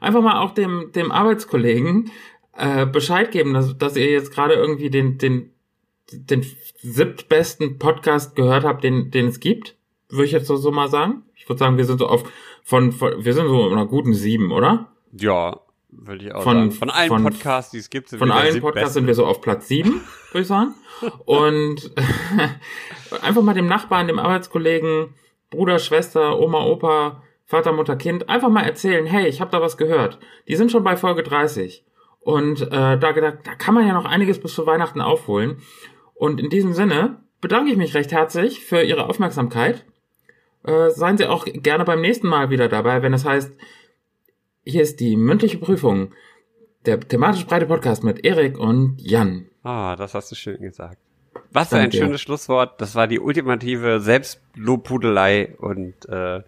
Einfach 0.01 0.21
mal 0.21 0.39
auch 0.41 0.53
dem, 0.53 0.91
dem 0.93 1.11
Arbeitskollegen 1.11 2.11
äh, 2.57 2.85
Bescheid 2.85 3.31
geben, 3.31 3.53
dass, 3.53 3.77
dass 3.77 3.95
ihr 3.95 4.09
jetzt 4.11 4.33
gerade 4.33 4.53
irgendwie 4.55 4.89
den, 4.89 5.17
den, 5.17 5.51
den 6.11 6.45
siebtbesten 6.81 7.79
Podcast 7.79 8.35
gehört 8.35 8.63
habt, 8.63 8.83
den, 8.83 9.11
den 9.11 9.27
es 9.27 9.39
gibt. 9.39 9.75
Würde 10.09 10.25
ich 10.25 10.31
jetzt 10.31 10.47
so, 10.47 10.55
so 10.55 10.71
mal 10.71 10.89
sagen. 10.89 11.23
Ich 11.35 11.47
würde 11.47 11.59
sagen, 11.59 11.77
wir 11.77 11.85
sind 11.85 11.99
so 11.99 12.07
auf, 12.07 12.23
von, 12.63 12.91
von, 12.91 13.23
wir 13.23 13.33
sind 13.33 13.47
so 13.47 13.67
in 13.67 13.73
einer 13.73 13.85
guten 13.85 14.13
sieben, 14.13 14.51
oder? 14.51 14.91
Ja, 15.11 15.59
würde 15.91 16.25
ich 16.25 16.33
auch 16.33 16.43
Von- 16.43 16.55
sagen. 16.57 16.71
Von 16.71 16.89
allen 16.89 17.07
von- 17.09 17.23
Podcasts, 17.23 17.71
die 17.71 17.77
es 17.77 17.89
gibt, 17.89 18.09
sind 18.09 18.19
Von 18.19 18.29
wir 18.29 18.35
allen 18.35 18.59
Podcasts 18.61 18.93
sind 18.93 19.07
wir 19.07 19.15
so 19.15 19.25
auf 19.25 19.41
Platz 19.41 19.67
sieben, 19.67 20.01
würde 20.31 20.41
ich 20.41 20.47
sagen. 20.47 20.73
Und 21.25 21.91
einfach 23.21 23.41
mal 23.41 23.53
dem 23.53 23.67
Nachbarn, 23.67 24.07
dem 24.07 24.19
Arbeitskollegen, 24.19 25.13
Bruder, 25.49 25.79
Schwester, 25.79 26.39
Oma, 26.39 26.65
Opa, 26.65 27.23
Vater, 27.45 27.73
Mutter, 27.73 27.95
Kind, 27.95 28.29
einfach 28.29 28.49
mal 28.49 28.63
erzählen, 28.63 29.05
hey, 29.05 29.27
ich 29.27 29.41
habe 29.41 29.51
da 29.51 29.61
was 29.61 29.77
gehört. 29.77 30.19
Die 30.47 30.55
sind 30.55 30.71
schon 30.71 30.83
bei 30.83 30.95
Folge 30.95 31.23
30. 31.23 31.83
Und 32.19 32.61
äh, 32.61 32.67
da, 32.69 32.97
da, 32.97 33.11
da 33.13 33.55
kann 33.57 33.73
man 33.73 33.87
ja 33.87 33.93
noch 33.93 34.05
einiges 34.05 34.39
bis 34.39 34.53
zu 34.53 34.65
Weihnachten 34.67 35.01
aufholen. 35.01 35.57
Und 36.13 36.39
in 36.39 36.49
diesem 36.49 36.73
Sinne 36.73 37.23
bedanke 37.41 37.71
ich 37.71 37.77
mich 37.77 37.95
recht 37.95 38.11
herzlich 38.11 38.63
für 38.63 38.83
Ihre 38.83 39.07
Aufmerksamkeit. 39.07 39.85
Äh, 40.63 40.89
seien 40.91 41.17
Sie 41.17 41.25
auch 41.25 41.45
gerne 41.45 41.85
beim 41.85 42.01
nächsten 42.01 42.27
Mal 42.27 42.49
wieder 42.49 42.67
dabei, 42.67 43.01
wenn 43.01 43.13
es 43.13 43.25
heißt, 43.25 43.51
hier 44.63 44.81
ist 44.83 44.99
die 44.99 45.15
mündliche 45.15 45.57
Prüfung, 45.57 46.13
der 46.85 46.99
thematisch 46.99 47.47
breite 47.47 47.65
Podcast 47.65 48.03
mit 48.03 48.25
Erik 48.25 48.59
und 48.59 48.97
Jan. 48.99 49.49
Ah, 49.63 49.95
das 49.95 50.13
hast 50.13 50.31
du 50.31 50.35
schön 50.35 50.61
gesagt. 50.61 50.99
Was 51.51 51.69
für 51.69 51.77
ein 51.77 51.89
dir. 51.89 52.01
schönes 52.01 52.21
Schlusswort. 52.21 52.79
Das 52.79 52.95
war 52.95 53.07
die 53.07 53.19
ultimative 53.19 53.99
Selbstlobpudelei 53.99 55.55
und 55.57 56.07
äh, 56.07 56.43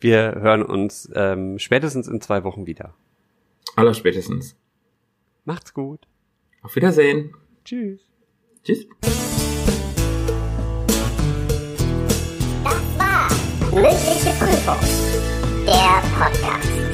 wir 0.00 0.34
hören 0.40 0.62
uns 0.62 1.10
ähm, 1.14 1.58
spätestens 1.58 2.08
in 2.08 2.20
zwei 2.20 2.44
Wochen 2.44 2.66
wieder. 2.66 2.94
Allerspätestens. 3.76 4.56
Macht's 5.44 5.74
gut. 5.74 6.00
Auf 6.62 6.74
Wiedersehen. 6.76 7.34
Tschüss. 7.64 8.00
Tschüss. 8.64 8.86
Das 12.64 12.98
war 12.98 13.28
mündliche 13.72 14.30
Prüfung, 14.38 15.64
der 15.66 16.02
Podcast. 16.18 16.87